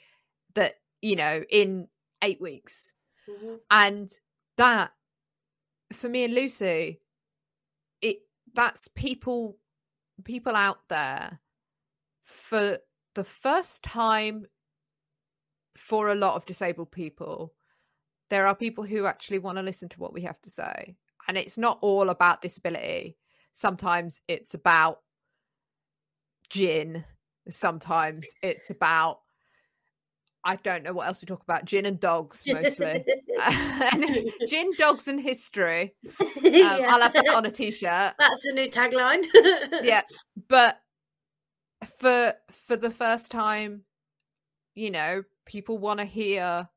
that, 0.55 0.77
you 1.03 1.17
know, 1.17 1.45
in 1.51 1.89
eight 2.23 2.41
weeks. 2.41 2.93
Mhm. 3.29 3.61
And 3.71 4.21
that, 4.57 4.93
for 5.93 6.09
me 6.09 6.25
and 6.25 6.35
Lucy, 6.35 7.01
it 8.01 8.23
that's 8.55 8.89
people 8.89 9.59
people 10.25 10.57
out 10.57 10.89
there 10.89 11.41
for 12.25 12.79
the 13.15 13.25
first 13.25 13.83
time 13.83 14.47
for 15.77 16.09
a 16.09 16.15
lot 16.15 16.35
of 16.35 16.47
disabled 16.47 16.91
people 16.91 17.53
there 18.29 18.47
are 18.47 18.55
people 18.57 18.85
who 18.85 19.07
actually 19.07 19.39
want 19.39 19.57
to 19.59 19.63
listen 19.63 19.89
to 19.89 20.01
what 20.01 20.13
we 20.13 20.23
have 20.23 20.41
to 20.43 20.51
say 20.51 20.97
and 21.29 21.37
it's 21.37 21.59
not 21.59 21.79
all 21.81 22.09
about 22.09 22.41
disability. 22.41 23.17
Sometimes 23.53 24.21
it's 24.29 24.55
about 24.55 25.01
gin. 26.51 27.05
Sometimes 27.51 28.27
it's 28.43 28.71
about 28.71 29.21
i 30.45 30.55
don't 30.57 30.85
know 30.85 30.93
what 30.93 31.09
else 31.09 31.21
we 31.21 31.27
talk 31.27 31.43
about 31.43 31.65
gin 31.65 31.87
and 31.87 31.99
dogs 31.99 32.43
mostly. 32.47 33.05
And 33.41 34.05
gin 34.49 34.71
dogs 34.79 35.09
and 35.09 35.21
history. 35.21 35.95
Um, 36.37 36.53
Yeah. 36.55 36.87
i'll 36.89 37.01
have 37.03 37.13
that 37.15 37.29
on 37.35 37.45
a 37.47 37.51
t-shirt. 37.51 38.15
That's 38.19 38.45
a 38.53 38.55
new 38.55 38.69
tagline. 38.71 39.25
yeah 39.83 40.03
but 40.49 40.79
for 41.99 42.35
for 42.67 42.77
the 42.77 42.91
first 42.91 43.31
time 43.33 43.83
you 44.75 44.91
know 44.91 45.25
people 45.47 45.79
want 45.79 46.01
to 46.01 46.05
hear 46.07 46.69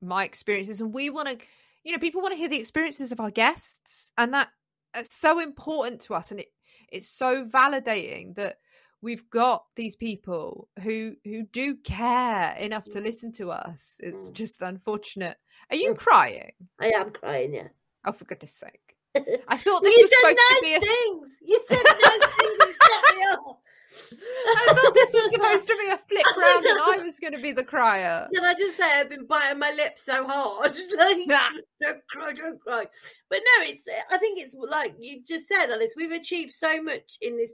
my 0.00 0.24
experiences 0.24 0.80
and 0.80 0.92
we 0.94 1.10
want 1.10 1.26
to 1.28 1.36
you 1.82 1.92
know 1.92 1.98
people 1.98 2.20
want 2.22 2.32
to 2.32 2.38
hear 2.38 2.48
the 2.48 2.58
experiences 2.60 3.10
of 3.10 3.18
our 3.20 3.30
guests 3.30 4.10
and 4.16 4.32
that 4.34 4.48
it's 4.94 5.14
so 5.14 5.40
important 5.40 6.00
to 6.02 6.14
us 6.14 6.30
and 6.30 6.40
it 6.40 6.48
it's 6.92 7.08
so 7.08 7.44
validating 7.44 8.34
that 8.36 8.56
we've 9.02 9.28
got 9.30 9.64
these 9.76 9.96
people 9.96 10.68
who 10.82 11.14
who 11.24 11.42
do 11.42 11.76
care 11.76 12.54
enough 12.58 12.84
to 12.84 13.00
listen 13.00 13.32
to 13.32 13.50
us 13.50 13.94
it's 13.98 14.30
Mm. 14.30 14.34
just 14.34 14.62
unfortunate 14.62 15.36
are 15.70 15.76
you 15.76 15.92
Mm. 15.94 15.98
crying 15.98 16.52
I 16.80 16.90
am 16.90 17.10
crying, 17.10 17.54
yeah. 17.54 17.68
oh 18.04 18.12
for 18.12 18.24
goodness 18.24 18.54
sake 18.54 18.96
i 19.48 19.56
thought 19.56 19.82
this 19.82 19.96
you 19.96 20.02
was 20.02 20.10
said 20.10 20.18
supposed 20.20 20.38
to 20.38 20.58
be 20.62 20.74
a 20.74 20.80
things. 20.80 21.28
You 21.42 21.60
said 21.66 21.82
nice 21.82 22.34
things 22.36 22.58
that 22.58 22.74
set 22.82 23.16
me 23.16 23.22
off. 23.32 23.56
I 23.90 24.74
thought 24.74 24.94
this 24.94 25.12
was 25.14 25.30
supposed 25.32 25.66
to 25.68 25.76
be 25.80 25.88
a 25.88 25.98
flip 26.08 26.36
round 26.36 26.64
and 26.66 26.80
I 26.82 26.98
was 27.02 27.18
going 27.18 27.32
to 27.32 27.40
be 27.40 27.52
the 27.52 27.64
crier. 27.64 28.28
Can 28.34 28.44
I 28.44 28.54
just 28.54 28.76
say 28.76 28.84
I've 28.84 29.08
been 29.08 29.26
biting 29.26 29.58
my 29.58 29.72
lips 29.76 30.04
so 30.04 30.26
hard? 30.26 30.76
Like, 30.98 31.16
Nah. 31.26 31.50
don't 31.82 32.00
cry, 32.10 32.32
don't 32.32 32.60
cry. 32.60 32.86
But 33.30 33.38
no, 33.38 33.64
it's. 33.66 33.82
I 34.10 34.18
think 34.18 34.38
it's 34.40 34.54
like 34.54 34.94
you 34.98 35.22
just 35.26 35.46
said, 35.48 35.70
Alice. 35.70 35.94
We've 35.96 36.12
achieved 36.12 36.52
so 36.54 36.82
much 36.82 37.18
in 37.22 37.36
this 37.36 37.52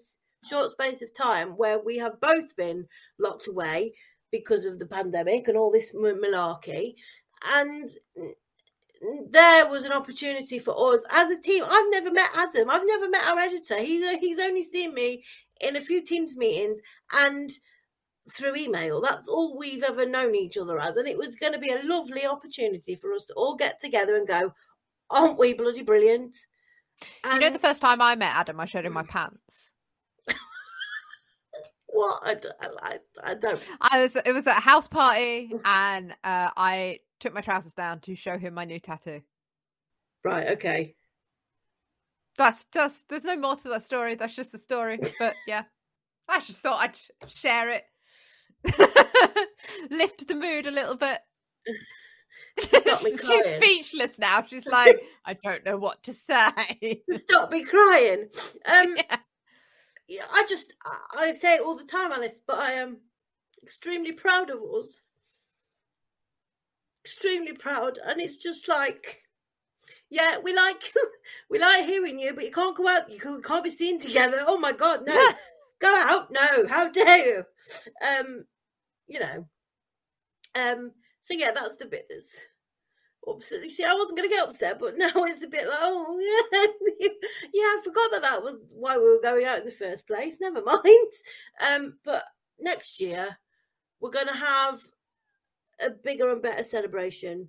short 0.49 0.71
space 0.71 1.03
of 1.03 1.15
time 1.17 1.51
where 1.51 1.79
we 1.85 1.99
have 1.99 2.21
both 2.21 2.57
been 2.57 2.87
locked 3.19 3.49
away 3.49 3.93
because 4.31 4.67
of 4.67 4.79
the 4.79 4.87
pandemic 4.87 5.47
and 5.49 5.57
all 5.57 5.71
this 5.71 5.95
malarkey, 5.95 6.95
and 7.55 7.91
there 9.31 9.69
was 9.69 9.85
an 9.85 9.93
opportunity 9.93 10.59
for 10.59 10.75
us 10.93 11.05
as 11.13 11.31
a 11.31 11.41
team. 11.41 11.65
I've 11.67 11.91
never 11.91 12.11
met 12.11 12.29
Adam. 12.37 12.71
I've 12.71 12.87
never 12.87 13.09
met 13.09 13.27
our 13.27 13.39
editor. 13.39 13.79
He's 13.79 14.09
he's 14.19 14.41
only 14.41 14.63
seen 14.63 14.95
me 14.95 15.25
in 15.61 15.77
a 15.77 15.81
few 15.81 16.03
teams 16.03 16.37
meetings 16.37 16.81
and 17.15 17.51
through 18.33 18.57
email. 18.57 19.01
That's 19.01 19.29
all 19.29 19.59
we've 19.59 19.83
ever 19.83 20.07
known 20.07 20.35
each 20.35 20.57
other 20.57 20.79
as. 20.79 20.97
And 20.97 21.09
it 21.09 21.19
was 21.19 21.37
going 21.37 21.53
to 21.53 21.59
be 21.59 21.71
a 21.71 21.83
lovely 21.83 22.27
opportunity 22.27 22.95
for 22.95 23.13
us 23.13 23.27
to 23.27 23.35
all 23.35 23.57
get 23.57 23.81
together 23.81 24.17
and 24.17 24.27
go, 24.27 24.53
aren't 25.11 25.39
we 25.39 25.55
bloody 25.55 25.83
brilliant? 25.83 26.35
You 27.25 27.41
know, 27.41 27.51
the 27.51 27.59
first 27.59 27.83
time 27.83 28.01
I 28.01 28.15
met 28.15 28.35
Adam, 28.35 28.61
I 28.61 28.65
showed 28.65 28.87
him 28.87 28.95
my 28.95 29.03
pants. 29.03 29.73
what? 31.87 32.23
I 32.25 33.35
don't. 33.35 33.71
I 33.81 34.03
was, 34.03 34.17
it 34.17 34.33
was 34.33 34.47
at 34.47 34.59
a 34.59 34.61
house 34.61 34.89
party, 34.89 35.53
and 35.65 36.13
uh, 36.23 36.51
I 36.57 37.01
took 37.25 37.33
my 37.33 37.41
trousers 37.41 37.73
down 37.73 38.01
to 38.01 38.15
show 38.15 38.37
him 38.37 38.53
my 38.53 38.67
new 38.67 38.79
tattoo. 38.79 39.23
Right, 40.23 40.49
okay. 40.53 40.95
That's 42.37 42.67
just, 42.71 43.03
there's 43.09 43.25
no 43.25 43.37
more 43.37 43.57
to 43.57 43.69
that 43.71 43.83
story. 43.83 44.15
That's 44.15 44.35
just 44.37 44.53
the 44.53 44.59
story. 44.59 44.99
But 45.19 45.35
yeah, 45.47 45.63
I 46.29 46.41
just 46.41 46.61
thought 46.61 46.83
I'd 46.83 47.31
share 47.31 47.71
it. 47.71 47.85
Lift 49.91 50.29
the 50.29 50.35
mood 50.35 50.67
a 50.67 50.71
little 50.71 50.97
bit. 50.97 51.19
Stop 52.59 53.03
me 53.05 53.17
She's 53.27 53.55
speechless 53.55 54.19
now. 54.19 54.45
She's 54.47 54.67
like, 54.67 54.97
I 55.25 55.35
don't 55.43 55.65
know 55.65 55.79
what 55.79 56.03
to 56.03 56.13
say. 56.13 57.03
Stop 57.11 57.51
me 57.51 57.65
crying. 57.65 58.29
Um, 58.67 58.97
Yeah. 58.99 59.17
yeah, 60.09 60.27
I 60.31 60.45
just, 60.47 60.75
I, 60.85 61.29
I 61.29 61.33
say 61.33 61.55
it 61.55 61.63
all 61.65 61.77
the 61.77 61.85
time, 61.85 62.13
Alice, 62.13 62.41
but 62.47 62.59
I 62.59 62.73
am 62.73 62.99
extremely 63.63 64.13
proud 64.13 64.51
of 64.51 64.59
us. 64.63 64.97
Extremely 67.05 67.53
proud. 67.53 67.99
And 68.05 68.21
it's 68.21 68.37
just 68.37 68.69
like, 68.69 69.23
yeah, 70.11 70.39
we 70.43 70.55
like, 70.55 70.83
we 71.51 71.59
like 71.59 71.85
hearing 71.85 72.19
you, 72.19 72.35
but 72.35 72.45
you 72.45 72.51
can't 72.51 72.77
go 72.77 72.89
out, 72.89 73.11
you 73.11 73.19
can't, 73.43 73.65
be 73.65 73.71
seen 73.71 74.01
together. 74.01 74.39
Oh 74.41 74.59
my 74.59 74.73
God, 74.73 75.05
no. 75.05 75.13
go 75.81 75.95
out. 76.09 76.31
No, 76.31 76.67
how 76.69 76.91
dare 76.91 77.27
you? 77.27 77.45
Um, 78.07 78.45
you 79.07 79.21
know. 79.21 79.47
Um, 80.55 80.93
so 81.21 81.35
yeah, 81.35 81.51
that's 81.55 81.77
the 81.77 81.87
bit 81.87 82.07
that's 82.09 82.47
upset. 83.27 83.63
You 83.63 83.71
see, 83.71 83.85
I 83.85 83.95
wasn't 83.95 84.19
going 84.19 84.29
to 84.29 84.35
get 84.35 84.45
upset, 84.45 84.79
but 84.79 84.95
now 84.97 85.11
it's 85.15 85.45
a 85.45 85.49
bit 85.49 85.67
like, 85.67 85.79
oh 85.81 86.19
yeah, 86.21 86.67
yeah, 87.53 87.63
I 87.63 87.81
forgot 87.83 88.11
that 88.13 88.23
that 88.23 88.43
was 88.43 88.63
why 88.71 88.97
we 88.97 89.05
were 89.05 89.21
going 89.23 89.45
out 89.45 89.59
in 89.59 89.65
the 89.65 89.71
first 89.71 90.07
place. 90.07 90.37
Never 90.41 90.63
mind. 90.63 91.13
Um, 91.67 91.99
but 92.05 92.25
next 92.59 93.01
year 93.01 93.39
we're 94.01 94.11
going 94.11 94.29
to 94.29 94.37
have 94.37 94.81
a 95.85 95.91
bigger 95.91 96.31
and 96.33 96.43
better 96.43 96.63
celebration. 96.63 97.49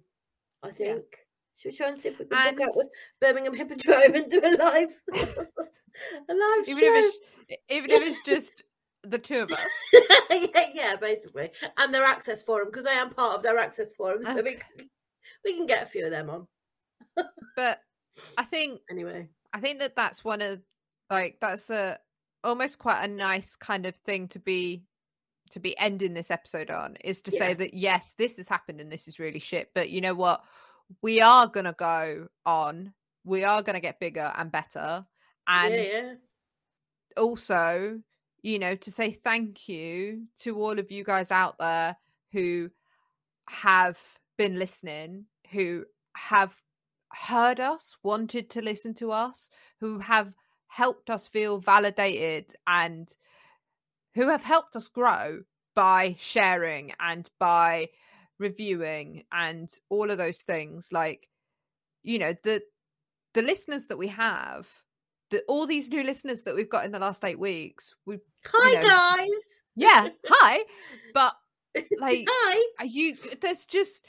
I 0.63 0.71
think. 0.71 1.03
Should 1.57 1.71
we 1.71 1.77
try 1.77 1.87
and 1.89 1.99
see 1.99 2.09
if 2.09 2.19
we 2.19 2.25
can 2.25 2.37
And- 2.47 2.57
book 2.57 2.67
out 2.67 2.75
with 2.75 2.87
Birmingham 3.21 3.53
Hippodrome 3.55 4.13
and 4.15 4.29
do 4.29 4.39
a 4.39 4.51
live, 4.57 4.89
a 6.29 6.33
live 6.33 6.67
even 6.67 6.83
show? 6.83 6.95
if 6.95 7.15
it's 7.49 7.61
even 7.69 7.89
if 7.91 8.07
it's 8.07 8.21
just 8.25 8.63
the 9.03 9.17
two 9.19 9.39
of 9.39 9.51
us. 9.51 9.65
yeah, 9.93 10.61
yeah, 10.73 10.95
basically, 10.99 11.51
and 11.77 11.93
their 11.93 12.03
access 12.03 12.43
forum 12.43 12.67
because 12.69 12.85
I 12.85 12.93
am 12.93 13.09
part 13.11 13.37
of 13.37 13.43
their 13.43 13.57
access 13.57 13.93
forum, 13.93 14.23
so 14.23 14.35
we 14.35 14.55
can, 14.55 14.89
we 15.45 15.55
can 15.55 15.65
get 15.65 15.83
a 15.83 15.85
few 15.85 16.05
of 16.05 16.11
them 16.11 16.29
on 16.29 16.47
But 17.55 17.79
I 18.37 18.43
think 18.43 18.81
anyway. 18.89 19.29
I 19.53 19.59
think 19.61 19.79
that 19.79 19.95
that's 19.95 20.25
one 20.25 20.41
of 20.41 20.59
like 21.09 21.37
that's 21.39 21.69
a 21.69 21.99
almost 22.43 22.79
quite 22.79 23.03
a 23.05 23.07
nice 23.07 23.55
kind 23.55 23.85
of 23.85 23.95
thing 23.95 24.27
to 24.29 24.39
be 24.39 24.83
to 25.55 25.59
be 25.61 25.77
ending 25.79 26.13
this 26.13 26.29
episode 26.29 26.69
on 26.69 26.97
is 26.97 27.21
to 27.21 27.31
Yeah. 27.31 27.39
say 27.39 27.53
that 27.53 27.73
yes, 27.73 28.13
this 28.17 28.35
has 28.35 28.47
happened 28.49 28.81
and 28.81 28.91
this 28.91 29.07
is 29.07 29.19
really 29.19 29.39
shit, 29.39 29.71
but 29.73 29.89
you 29.89 30.01
know 30.01 30.13
what? 30.13 30.43
We 31.01 31.21
are 31.21 31.47
gonna 31.47 31.71
go 31.73 32.27
on. 32.45 32.93
We 33.23 33.45
are 33.45 33.63
gonna 33.63 33.79
get 33.79 33.97
bigger 34.01 34.33
and 34.35 34.51
better, 34.51 35.05
and 35.47 35.73
yeah, 35.73 35.81
yeah, 35.81 36.13
also, 37.15 38.01
you 38.41 38.59
know, 38.59 38.75
to 38.75 38.91
say 38.91 39.11
thank 39.11 39.69
you 39.69 40.27
to 40.41 40.57
all 40.61 40.77
of 40.77 40.91
you 40.91 41.05
guys 41.05 41.31
out 41.31 41.57
there 41.57 41.95
who 42.33 42.69
have 43.47 43.97
been 44.37 44.59
listening, 44.59 45.27
who 45.51 45.85
have 46.17 46.53
heard 47.13 47.61
us, 47.61 47.95
wanted 48.03 48.49
to 48.49 48.61
listen 48.61 48.93
to 48.95 49.13
us, 49.13 49.49
who 49.79 49.99
have 49.99 50.33
helped 50.67 51.09
us 51.09 51.27
feel 51.27 51.59
validated 51.59 52.53
and 52.67 53.15
who 54.15 54.29
have 54.29 54.43
helped 54.43 54.75
us 54.75 54.87
grow 54.87 55.41
by 55.75 56.15
sharing 56.17 56.93
and 56.99 57.29
by 57.39 57.89
reviewing 58.39 59.23
and 59.31 59.69
all 59.89 60.09
of 60.09 60.17
those 60.17 60.41
things 60.41 60.89
like 60.91 61.27
you 62.03 62.19
know 62.19 62.33
the 62.43 62.61
the 63.33 63.41
listeners 63.41 63.87
that 63.87 63.97
we 63.97 64.07
have 64.07 64.67
the, 65.31 65.41
all 65.47 65.65
these 65.65 65.89
new 65.89 66.03
listeners 66.03 66.43
that 66.43 66.55
we've 66.55 66.69
got 66.69 66.85
in 66.85 66.91
the 66.91 66.99
last 66.99 67.23
eight 67.23 67.39
weeks 67.39 67.93
we 68.05 68.19
Hi 68.45 68.69
you 68.69 68.75
know, 68.75 68.83
guys. 68.83 69.29
yeah 69.75 70.07
hi 70.27 70.63
but 71.13 71.33
like 71.99 72.25
Hi. 72.29 72.63
are 72.79 72.85
you 72.85 73.15
there's 73.41 73.65
just 73.65 74.01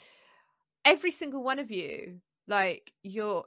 every 0.85 1.11
single 1.11 1.43
one 1.43 1.59
of 1.59 1.71
you 1.71 2.19
like 2.47 2.91
you're 3.03 3.45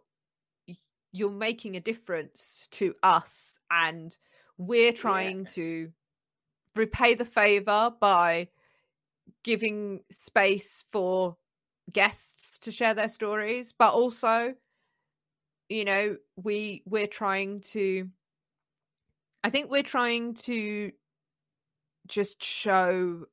you're 1.12 1.30
making 1.30 1.76
a 1.76 1.80
difference 1.80 2.68
to 2.72 2.94
us 3.02 3.54
and 3.70 4.16
we're 4.58 4.92
trying 4.92 5.46
to 5.46 5.90
repay 6.76 7.14
the 7.14 7.24
favor 7.24 7.92
by 8.00 8.48
giving 9.42 10.00
space 10.10 10.84
for 10.90 11.36
guests 11.92 12.58
to 12.60 12.70
share 12.70 12.94
their 12.94 13.08
stories 13.08 13.74
but 13.76 13.92
also 13.92 14.54
you 15.68 15.84
know 15.84 16.16
we 16.36 16.82
we're 16.86 17.06
trying 17.06 17.60
to 17.60 18.08
I 19.42 19.50
think 19.50 19.70
we're 19.70 19.82
trying 19.82 20.34
to 20.34 20.92
just 22.06 22.42
show 22.42 23.24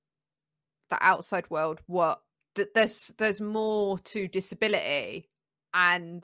the 0.89 0.97
outside 1.01 1.49
world 1.49 1.81
what 1.87 2.21
that 2.55 2.73
there's 2.73 3.13
there's 3.17 3.41
more 3.41 3.99
to 3.99 4.27
disability. 4.27 5.29
And 5.73 6.23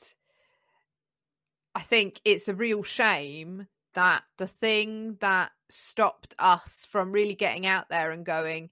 I 1.76 1.82
think 1.82 2.22
it's 2.24 2.48
a 2.48 2.56
real 2.56 2.84
shame 2.84 3.68
that 3.96 4.24
the 4.38 4.48
thing 4.48 5.18
that 5.22 5.52
stopped 5.70 6.36
us 6.40 6.88
from 6.90 7.12
really 7.12 7.36
getting 7.36 7.66
out 7.66 7.90
there 7.90 8.12
and 8.12 8.26
going, 8.26 8.70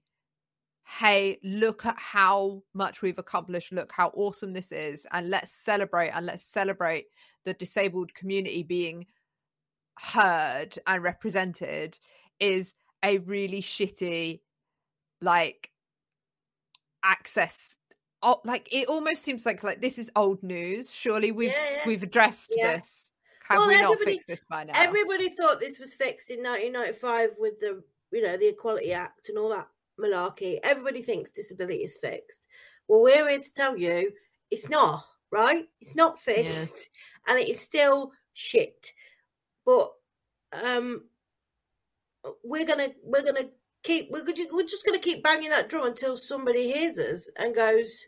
hey, 0.84 1.38
look 1.42 1.86
at 1.86 1.98
how 1.98 2.62
much 2.74 3.02
we've 3.02 3.18
accomplished, 3.18 3.72
look 3.72 3.92
how 3.92 4.08
awesome 4.14 4.52
this 4.52 4.72
is, 4.72 5.06
and 5.12 5.30
let's 5.30 5.52
celebrate 5.52 6.10
and 6.10 6.26
let's 6.26 6.42
celebrate 6.44 7.06
the 7.44 7.54
disabled 7.54 8.14
community 8.14 8.62
being 8.62 9.06
heard 9.98 10.78
and 10.86 11.02
represented 11.02 11.98
is 12.40 12.74
a 13.04 13.18
really 13.18 13.62
shitty 13.62 14.40
like 15.20 15.70
access 17.04 17.76
oh, 18.22 18.40
like 18.44 18.68
it 18.72 18.88
almost 18.88 19.22
seems 19.22 19.44
like 19.44 19.62
like 19.62 19.80
this 19.80 19.98
is 19.98 20.10
old 20.16 20.42
news 20.42 20.92
surely 20.92 21.30
we've 21.30 21.50
Yeah, 21.50 21.70
yeah. 21.72 21.82
we've 21.86 22.02
addressed 22.02 22.52
Yeah. 22.56 22.76
this 22.76 23.11
have 23.48 23.58
Well, 23.58 23.68
we 23.68 23.74
not 23.80 23.92
everybody- 23.92 24.12
fixed 24.18 24.26
this 24.28 24.44
by 24.48 24.64
now 24.64 24.72
Everybody 24.76 25.28
thought 25.30 25.60
this 25.60 25.78
was 25.78 25.94
fixed 25.94 26.30
in 26.30 26.42
1995 26.42 27.30
with 27.38 27.60
the, 27.60 27.82
you 28.12 28.22
know, 28.22 28.36
the 28.36 28.48
Equality 28.48 28.92
Act 28.92 29.28
and 29.28 29.38
all 29.38 29.50
that 29.50 29.68
malarkey. 30.00 30.58
Everybody 30.62 31.02
thinks 31.02 31.30
disability 31.30 31.84
is 31.84 31.96
fixed. 31.96 32.46
Well, 32.88 33.02
we're 33.02 33.28
here 33.28 33.38
to 33.38 33.52
tell 33.54 33.76
you 33.76 34.12
it's 34.50 34.68
not, 34.68 35.04
right? 35.30 35.64
It's 35.80 35.94
not 35.96 36.20
fixed, 36.20 36.88
and 37.28 37.38
it 37.38 37.48
is 37.48 37.60
still 37.60 38.12
shit. 38.32 38.92
But 39.64 39.92
um, 40.64 41.04
we're 42.44 42.66
gonna 42.66 42.88
we're 43.02 43.22
gonna 43.24 43.48
keep 43.82 44.10
we're 44.10 44.24
we're 44.24 44.62
just 44.64 44.84
gonna 44.84 44.98
keep 44.98 45.22
banging 45.22 45.50
that 45.50 45.68
drum 45.68 45.86
until 45.86 46.16
somebody 46.16 46.72
hears 46.72 46.98
us 46.98 47.30
and 47.38 47.54
goes. 47.54 48.06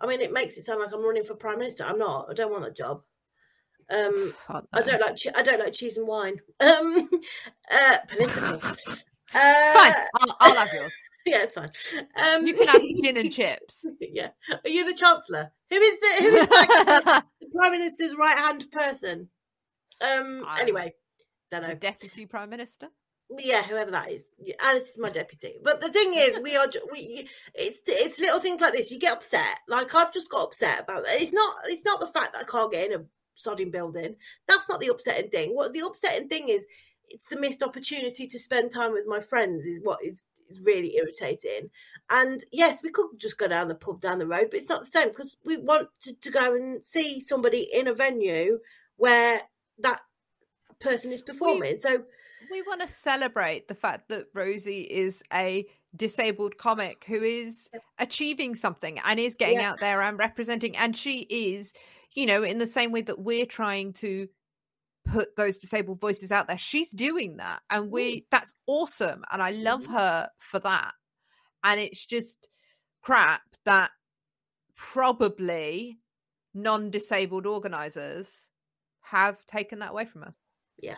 I 0.00 0.06
mean, 0.06 0.20
it 0.20 0.32
makes 0.32 0.56
it 0.56 0.64
sound 0.64 0.80
like 0.80 0.92
I'm 0.92 1.04
running 1.04 1.24
for 1.24 1.34
prime 1.34 1.58
minister. 1.58 1.84
I'm 1.84 1.98
not. 1.98 2.26
I 2.30 2.34
don't 2.34 2.50
want 2.50 2.64
that 2.64 2.76
job. 2.76 3.02
Um, 3.90 4.34
I 4.72 4.80
don't 4.82 5.00
like 5.00 5.16
che- 5.16 5.32
I 5.36 5.42
don't 5.42 5.58
like 5.60 5.72
cheese 5.72 5.98
and 5.98 6.06
wine. 6.08 6.40
Um, 6.60 7.08
uh, 7.70 7.98
political. 8.08 8.54
Uh, 8.54 8.60
it's 9.34 9.72
fine 9.72 9.92
I'll, 10.20 10.36
I'll 10.40 10.56
have 10.56 10.72
yours 10.72 10.92
Yeah, 11.26 11.42
it's 11.42 11.54
fine. 11.54 11.70
Um, 12.22 12.46
you 12.46 12.54
can 12.54 12.66
have 12.68 12.82
gin 13.02 13.16
and 13.16 13.32
chips 13.32 13.84
yeah. 14.00 14.28
Are 14.64 14.68
you 14.70 14.84
the 14.90 14.96
chancellor? 14.96 15.50
Who 15.70 15.76
is 15.76 15.98
the 16.00 16.22
who 16.22 16.28
is 16.28 16.50
like 16.50 16.68
the, 16.68 17.24
prime 17.58 17.72
minister's 17.72 18.14
right 18.16 18.36
hand 18.46 18.70
person? 18.70 19.28
Um. 20.00 20.44
I'm 20.46 20.60
Anyway, 20.62 20.94
don't 21.50 21.62
the 21.62 21.68
know. 21.68 21.74
deputy 21.74 22.26
prime 22.26 22.50
minister 22.50 22.88
Yeah, 23.38 23.62
whoever 23.62 23.90
that 23.92 24.10
is. 24.10 24.24
Alice 24.62 24.90
is 24.90 24.98
my 25.00 25.08
deputy. 25.08 25.54
But 25.62 25.80
the 25.80 25.88
thing 25.90 26.12
is, 26.14 26.38
we 26.40 26.56
are 26.56 26.68
we. 26.92 27.26
It's 27.54 27.80
it's 27.86 28.18
little 28.20 28.40
things 28.40 28.60
like 28.60 28.72
this. 28.74 28.90
You 28.90 28.98
get 28.98 29.14
upset. 29.14 29.60
Like 29.68 29.94
I've 29.94 30.12
just 30.12 30.30
got 30.30 30.44
upset 30.44 30.80
about 30.80 31.04
that. 31.04 31.20
It's 31.22 31.32
not 31.32 31.54
it's 31.68 31.84
not 31.84 32.00
the 32.00 32.06
fact 32.08 32.34
that 32.34 32.42
I 32.42 32.44
can't 32.50 32.70
get 32.72 32.92
in 32.92 33.00
a 33.00 33.04
sodding 33.38 33.72
building. 33.72 34.16
That's 34.48 34.68
not 34.68 34.80
the 34.80 34.88
upsetting 34.88 35.30
thing. 35.30 35.54
What 35.54 35.72
the 35.72 35.84
upsetting 35.86 36.28
thing 36.28 36.48
is, 36.48 36.66
it's 37.08 37.26
the 37.30 37.40
missed 37.40 37.62
opportunity 37.62 38.26
to 38.26 38.38
spend 38.38 38.72
time 38.72 38.92
with 38.92 39.04
my 39.06 39.20
friends. 39.20 39.64
Is 39.66 39.80
what 39.82 40.04
is 40.04 40.24
is 40.48 40.60
really 40.64 40.96
irritating. 40.96 41.70
And 42.10 42.44
yes, 42.52 42.82
we 42.82 42.90
could 42.90 43.06
just 43.18 43.38
go 43.38 43.48
down 43.48 43.68
the 43.68 43.74
pub 43.74 44.00
down 44.00 44.18
the 44.18 44.26
road, 44.26 44.48
but 44.50 44.60
it's 44.60 44.68
not 44.68 44.80
the 44.80 44.86
same 44.86 45.08
because 45.08 45.36
we 45.44 45.56
want 45.56 45.88
to, 46.02 46.14
to 46.14 46.30
go 46.30 46.54
and 46.54 46.84
see 46.84 47.20
somebody 47.20 47.68
in 47.72 47.86
a 47.86 47.94
venue 47.94 48.58
where 48.96 49.40
that 49.78 50.00
person 50.80 51.12
is 51.12 51.22
performing. 51.22 51.78
So 51.80 52.04
we 52.50 52.62
want 52.62 52.82
to 52.82 52.88
celebrate 52.88 53.68
the 53.68 53.74
fact 53.74 54.08
that 54.08 54.26
Rosie 54.34 54.82
is 54.82 55.22
a 55.32 55.66
disabled 55.96 56.58
comic 56.58 57.04
who 57.06 57.22
is 57.22 57.68
achieving 57.98 58.54
something 58.54 58.98
and 58.98 59.18
is 59.18 59.36
getting 59.36 59.60
Yeah. 59.60 59.70
out 59.70 59.80
there 59.80 60.02
and 60.02 60.18
representing 60.18 60.76
and 60.76 60.96
she 60.96 61.20
is 61.20 61.72
you 62.14 62.26
know 62.26 62.42
in 62.42 62.58
the 62.58 62.66
same 62.66 62.92
way 62.92 63.02
that 63.02 63.18
we're 63.18 63.46
trying 63.46 63.92
to 63.92 64.28
put 65.04 65.36
those 65.36 65.58
disabled 65.58 66.00
voices 66.00 66.32
out 66.32 66.46
there 66.46 66.56
she's 66.58 66.90
doing 66.90 67.36
that 67.36 67.60
and 67.70 67.90
we 67.90 68.26
that's 68.30 68.54
awesome 68.66 69.22
and 69.30 69.42
I 69.42 69.50
love 69.50 69.82
Mhm. 69.82 69.92
her 69.92 70.30
for 70.38 70.58
that 70.60 70.94
and 71.62 71.78
it's 71.80 72.04
just 72.06 72.48
crap 73.02 73.42
that 73.64 73.90
probably 74.76 75.98
non-disabled 76.54 77.46
organizers 77.46 78.50
have 79.00 79.44
taken 79.46 79.80
that 79.80 79.90
away 79.90 80.06
from 80.06 80.22
us 80.24 80.36
Yeah. 80.78 80.96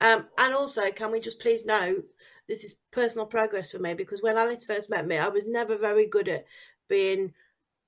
Um, 0.00 0.28
and 0.38 0.54
also, 0.54 0.90
can 0.92 1.10
we 1.10 1.18
just 1.18 1.40
please 1.40 1.66
know 1.66 2.02
this 2.46 2.62
is 2.62 2.76
personal 2.92 3.26
progress 3.26 3.72
for 3.72 3.78
me 3.80 3.94
because 3.94 4.22
when 4.22 4.38
Alice 4.38 4.64
first 4.64 4.88
met 4.90 5.06
me, 5.06 5.18
I 5.18 5.28
was 5.28 5.46
never 5.46 5.76
very 5.76 6.06
good 6.06 6.28
at 6.28 6.46
being 6.88 7.34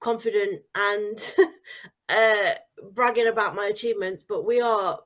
confident 0.01 0.63
and 0.75 1.19
uh, 2.09 2.55
bragging 2.93 3.29
about 3.29 3.55
my 3.55 3.67
achievements. 3.67 4.25
But 4.29 4.45
we 4.47 4.61
are 4.61 4.99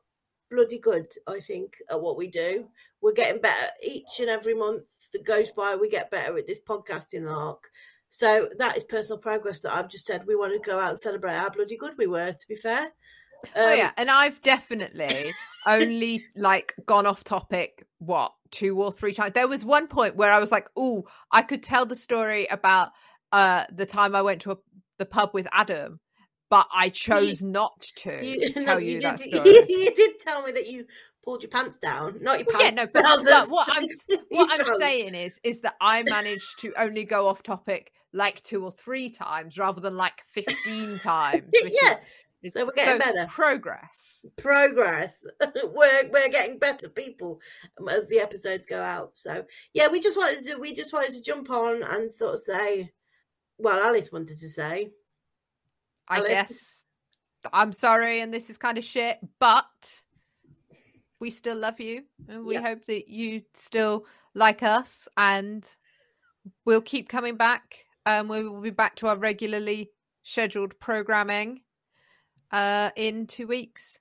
bloody 0.51 0.79
good, 0.79 1.07
I 1.27 1.41
think, 1.41 1.75
at 1.91 2.01
what 2.01 2.17
we 2.17 2.29
do. 2.29 2.69
We're 3.03 3.13
getting 3.13 3.43
better 3.43 3.67
each 3.83 4.21
and 4.21 4.31
every 4.31 4.55
month 4.55 4.85
that 5.13 5.25
goes 5.27 5.51
by. 5.53 5.77
We 5.77 5.89
get 5.89 6.11
better 6.11 6.37
at 6.39 6.47
this 6.47 6.61
podcasting 6.61 7.31
arc. 7.31 7.69
So 8.09 8.49
that 8.59 8.77
is 8.77 8.85
personal 8.85 9.19
progress 9.19 9.61
that 9.61 9.75
I've 9.75 9.91
just 9.91 10.07
said. 10.07 10.27
We 10.27 10.37
want 10.37 10.53
to 10.53 10.71
go 10.71 10.79
out 10.79 10.91
and 10.91 11.01
celebrate 11.01 11.37
how 11.37 11.51
bloody 11.51 11.77
good 11.77 11.95
we 11.99 12.07
were. 12.07 12.33
To 12.33 12.49
be 12.49 12.55
fair, 12.55 12.89
oh 13.57 13.73
Um, 13.73 13.77
yeah 13.79 13.91
and 13.97 14.11
i've 14.11 14.41
definitely 14.43 15.33
only 15.67 16.25
like 16.37 16.75
gone 16.87 17.07
off 17.07 17.25
topic 17.25 17.87
what 17.99 18.33
two 18.51 18.81
or 18.81 18.93
three 18.93 19.13
times 19.13 19.33
there 19.35 19.49
was 19.49 19.65
one 19.65 19.87
point 19.89 20.17
where 20.17 20.33
i 20.33 20.39
was 20.39 20.53
like 20.53 20.69
oh 20.77 21.05
i 21.31 21.43
could 21.43 21.63
tell 21.63 21.85
the 21.87 21.97
story 21.97 22.47
about 22.47 22.91
uh 23.33 23.65
the 23.73 23.87
time 23.87 24.15
i 24.15 24.23
went 24.23 24.43
to 24.43 24.53
a, 24.53 24.57
the 24.99 25.07
pub 25.07 25.31
with 25.35 25.47
adam 25.53 26.01
but 26.51 26.67
i 26.73 26.89
chose 26.91 27.43
not 27.43 27.81
to 27.97 28.25
You, 28.25 28.51
tell 28.53 28.65
no, 28.65 28.77
you, 28.79 28.93
you 28.93 29.01
that 29.03 29.19
did, 29.19 29.33
story 29.35 29.65
you 29.69 29.95
did 29.95 30.19
tell 30.21 30.43
me 30.43 30.53
that 30.53 30.67
you 30.69 30.87
pulled 31.25 31.43
your 31.43 31.51
pants 31.51 31.79
down, 31.79 32.19
not 32.23 32.39
your 32.39 32.47
Well, 32.53 32.61
pants. 32.61 32.77
yeah 32.77 32.85
no 32.85 32.91
but, 32.93 33.03
but 33.25 33.49
what 33.51 33.69
i'm 33.73 33.87
what 34.29 34.61
i'm 34.61 34.79
saying 34.79 35.15
is 35.15 35.39
is 35.43 35.61
that 35.63 35.75
i 35.81 36.03
managed 36.09 36.61
to 36.61 36.73
only 36.79 37.05
go 37.05 37.29
off 37.29 37.43
topic 37.43 37.93
like 38.13 38.43
two 38.43 38.63
or 38.63 38.71
three 38.71 39.09
times 39.11 39.57
rather 39.57 39.81
than 39.81 39.97
like 39.97 40.21
15 40.35 40.99
times 41.01 41.49
Yeah, 41.65 41.95
is- 42.43 42.53
so 42.53 42.67
we're 42.67 42.73
getting 42.73 42.99
better. 42.99 43.27
progress 43.31 44.27
progress. 44.37 45.15
we're 45.41 46.11
we're 46.13 46.29
getting 46.29 46.59
better 46.59 46.91
people 46.91 47.41
as 47.91 48.07
the 48.09 48.19
episodes 48.19 48.67
go 48.67 48.83
out. 48.83 49.13
So 49.15 49.47
yeah, 49.73 49.89
we 49.89 49.99
just 49.99 50.19
wanted 50.19 50.45
to 50.47 50.57
we 50.59 50.75
just 50.75 50.93
wanted 50.93 51.15
to 51.15 51.23
jump 51.23 51.49
on 51.51 51.83
and 51.83 52.11
sort 52.11 52.35
of 52.35 52.41
say, 52.41 52.91
well, 53.65 53.83
Alice 53.83 54.13
wanted 54.13 54.39
to 54.39 54.49
say, 54.49 54.91
I 56.09 56.19
Alice? 56.19 56.29
guess 56.31 56.83
I'm 57.53 57.73
sorry, 57.73 58.21
and 58.21 58.33
this 58.33 58.51
is 58.51 58.59
kind 58.59 58.77
of 58.79 58.85
shit, 58.85 59.19
but 59.41 60.03
we 61.19 61.31
still 61.31 61.57
love 61.57 61.81
you, 61.81 62.05
and 62.29 62.45
we 62.45 62.55
Yeah. 62.55 62.61
hope 62.61 62.85
that 62.87 63.09
you 63.09 63.43
still 63.55 64.07
like 64.35 64.63
us, 64.63 65.09
and 65.17 65.67
we'll 66.67 66.83
keep 66.83 67.09
coming 67.09 67.37
back. 67.37 67.87
Um, 68.07 68.29
we 68.29 68.47
will 68.47 68.61
be 68.61 68.71
back 68.71 68.97
to 68.97 69.09
our 69.09 69.17
regularly 69.17 69.91
scheduled 70.23 70.79
programming 70.79 71.61
uh 72.51 72.91
in 72.97 73.27
two 73.27 73.47
weeks, 73.47 73.99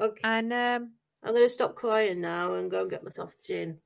okay, 0.00 0.20
and 0.24 0.52
um, 0.52 0.92
I'm 1.22 1.32
going 1.32 1.44
to 1.46 1.50
stop 1.50 1.76
crying 1.76 2.20
now 2.20 2.54
and 2.54 2.70
go 2.70 2.82
and 2.82 2.90
get 2.90 3.04
myself 3.04 3.34
a 3.40 3.46
gin. 3.46 3.78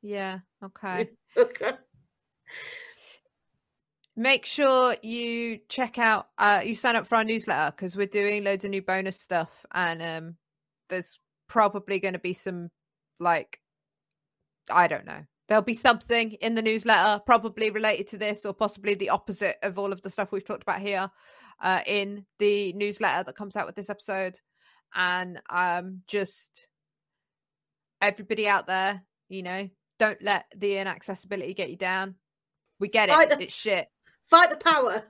yeah, 0.00 0.40
okay. 0.64 1.10
Okay. 1.36 1.72
Make 4.18 4.44
sure 4.44 4.96
you 5.00 5.60
check 5.68 5.96
out 5.96 6.26
uh 6.38 6.60
you 6.64 6.74
sign 6.74 6.96
up 6.96 7.06
for 7.06 7.14
our 7.14 7.24
newsletter 7.24 7.70
because 7.70 7.94
we're 7.94 8.04
doing 8.04 8.42
loads 8.42 8.64
of 8.64 8.70
new 8.70 8.82
bonus 8.82 9.18
stuff 9.18 9.48
and 9.72 10.02
um 10.02 10.34
there's 10.90 11.20
probably 11.48 12.00
going 12.00 12.14
to 12.14 12.18
be 12.18 12.34
some 12.34 12.68
like 13.20 13.60
i 14.70 14.86
don't 14.88 15.06
know. 15.06 15.20
There'll 15.46 15.62
be 15.62 15.72
something 15.72 16.32
in 16.32 16.56
the 16.56 16.62
newsletter 16.62 17.22
probably 17.24 17.70
related 17.70 18.08
to 18.08 18.18
this 18.18 18.44
or 18.44 18.52
possibly 18.52 18.94
the 18.94 19.08
opposite 19.10 19.56
of 19.62 19.78
all 19.78 19.92
of 19.92 20.02
the 20.02 20.10
stuff 20.10 20.30
we've 20.32 20.44
talked 20.44 20.64
about 20.64 20.80
here 20.80 21.10
uh 21.62 21.80
in 21.86 22.26
the 22.40 22.72
newsletter 22.72 23.22
that 23.22 23.36
comes 23.36 23.54
out 23.56 23.66
with 23.66 23.76
this 23.76 23.88
episode. 23.88 24.40
And 24.94 25.40
um 25.48 26.02
just 26.08 26.66
everybody 28.02 28.48
out 28.48 28.66
there 28.66 29.02
you 29.28 29.42
know 29.42 29.68
don't 29.98 30.20
let 30.22 30.46
the 30.56 30.76
inaccessibility 30.76 31.54
get 31.54 31.70
you 31.70 31.76
down. 31.76 32.16
We 32.80 32.88
get 32.88 33.08
it. 33.08 33.28
The- 33.30 33.44
it's 33.44 33.54
shit 33.54 33.88
Fight 34.28 34.50
the 34.50 34.56
power. 34.56 35.02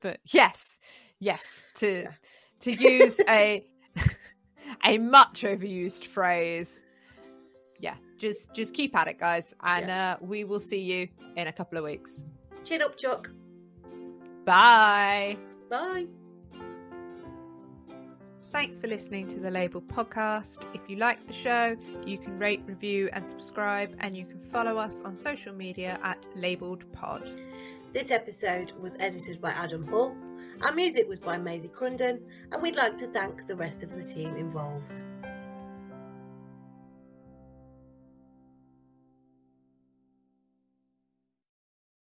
but 0.00 0.18
yes 0.26 0.78
yes 1.18 1.40
to 1.76 2.02
Yeah. 2.02 2.12
to 2.60 2.72
use 2.72 3.20
a 3.28 3.64
a 4.84 4.98
much 4.98 5.42
overused 5.42 6.04
phrase 6.04 6.82
yeah 7.78 7.94
just 8.18 8.52
just 8.54 8.74
keep 8.74 8.94
at 8.96 9.08
it 9.08 9.18
guys 9.18 9.54
and 9.62 9.90
uh 9.90 10.16
we 10.20 10.44
will 10.44 10.60
see 10.60 10.80
you 10.80 11.08
in 11.36 11.46
a 11.46 11.52
couple 11.52 11.78
of 11.78 11.84
weeks 11.84 12.24
Chin 12.64 12.82
up, 12.82 12.96
Chuck. 12.98 13.30
bye 14.44 15.36
Bye. 15.70 16.06
Thanks 18.52 18.80
for 18.80 18.88
listening 18.88 19.28
to 19.28 19.36
the 19.38 19.50
Label 19.52 19.80
podcast. 19.80 20.58
If 20.74 20.80
you 20.90 20.96
like 20.96 21.24
the 21.28 21.32
show, 21.32 21.76
you 22.04 22.18
can 22.18 22.36
rate, 22.36 22.60
review, 22.66 23.08
and 23.12 23.24
subscribe, 23.24 23.94
and 24.00 24.16
you 24.16 24.24
can 24.26 24.40
follow 24.50 24.76
us 24.76 25.02
on 25.02 25.14
social 25.14 25.54
media 25.54 26.00
at 26.02 26.18
lABLEd 26.36 26.92
Pod. 26.92 27.30
This 27.92 28.12
episode 28.12 28.70
was 28.80 28.96
edited 29.00 29.40
by 29.40 29.50
Adam 29.50 29.84
Hull. 29.88 30.16
Our 30.62 30.70
music 30.72 31.08
was 31.08 31.18
by 31.18 31.38
Maisy 31.38 31.72
Crunden, 31.72 32.20
and 32.52 32.62
we'd 32.62 32.76
like 32.76 32.96
to 32.98 33.08
thank 33.08 33.48
the 33.48 33.56
rest 33.56 33.82
of 33.82 33.90
the 33.90 34.04
team 34.04 34.36
involved. 34.36 35.02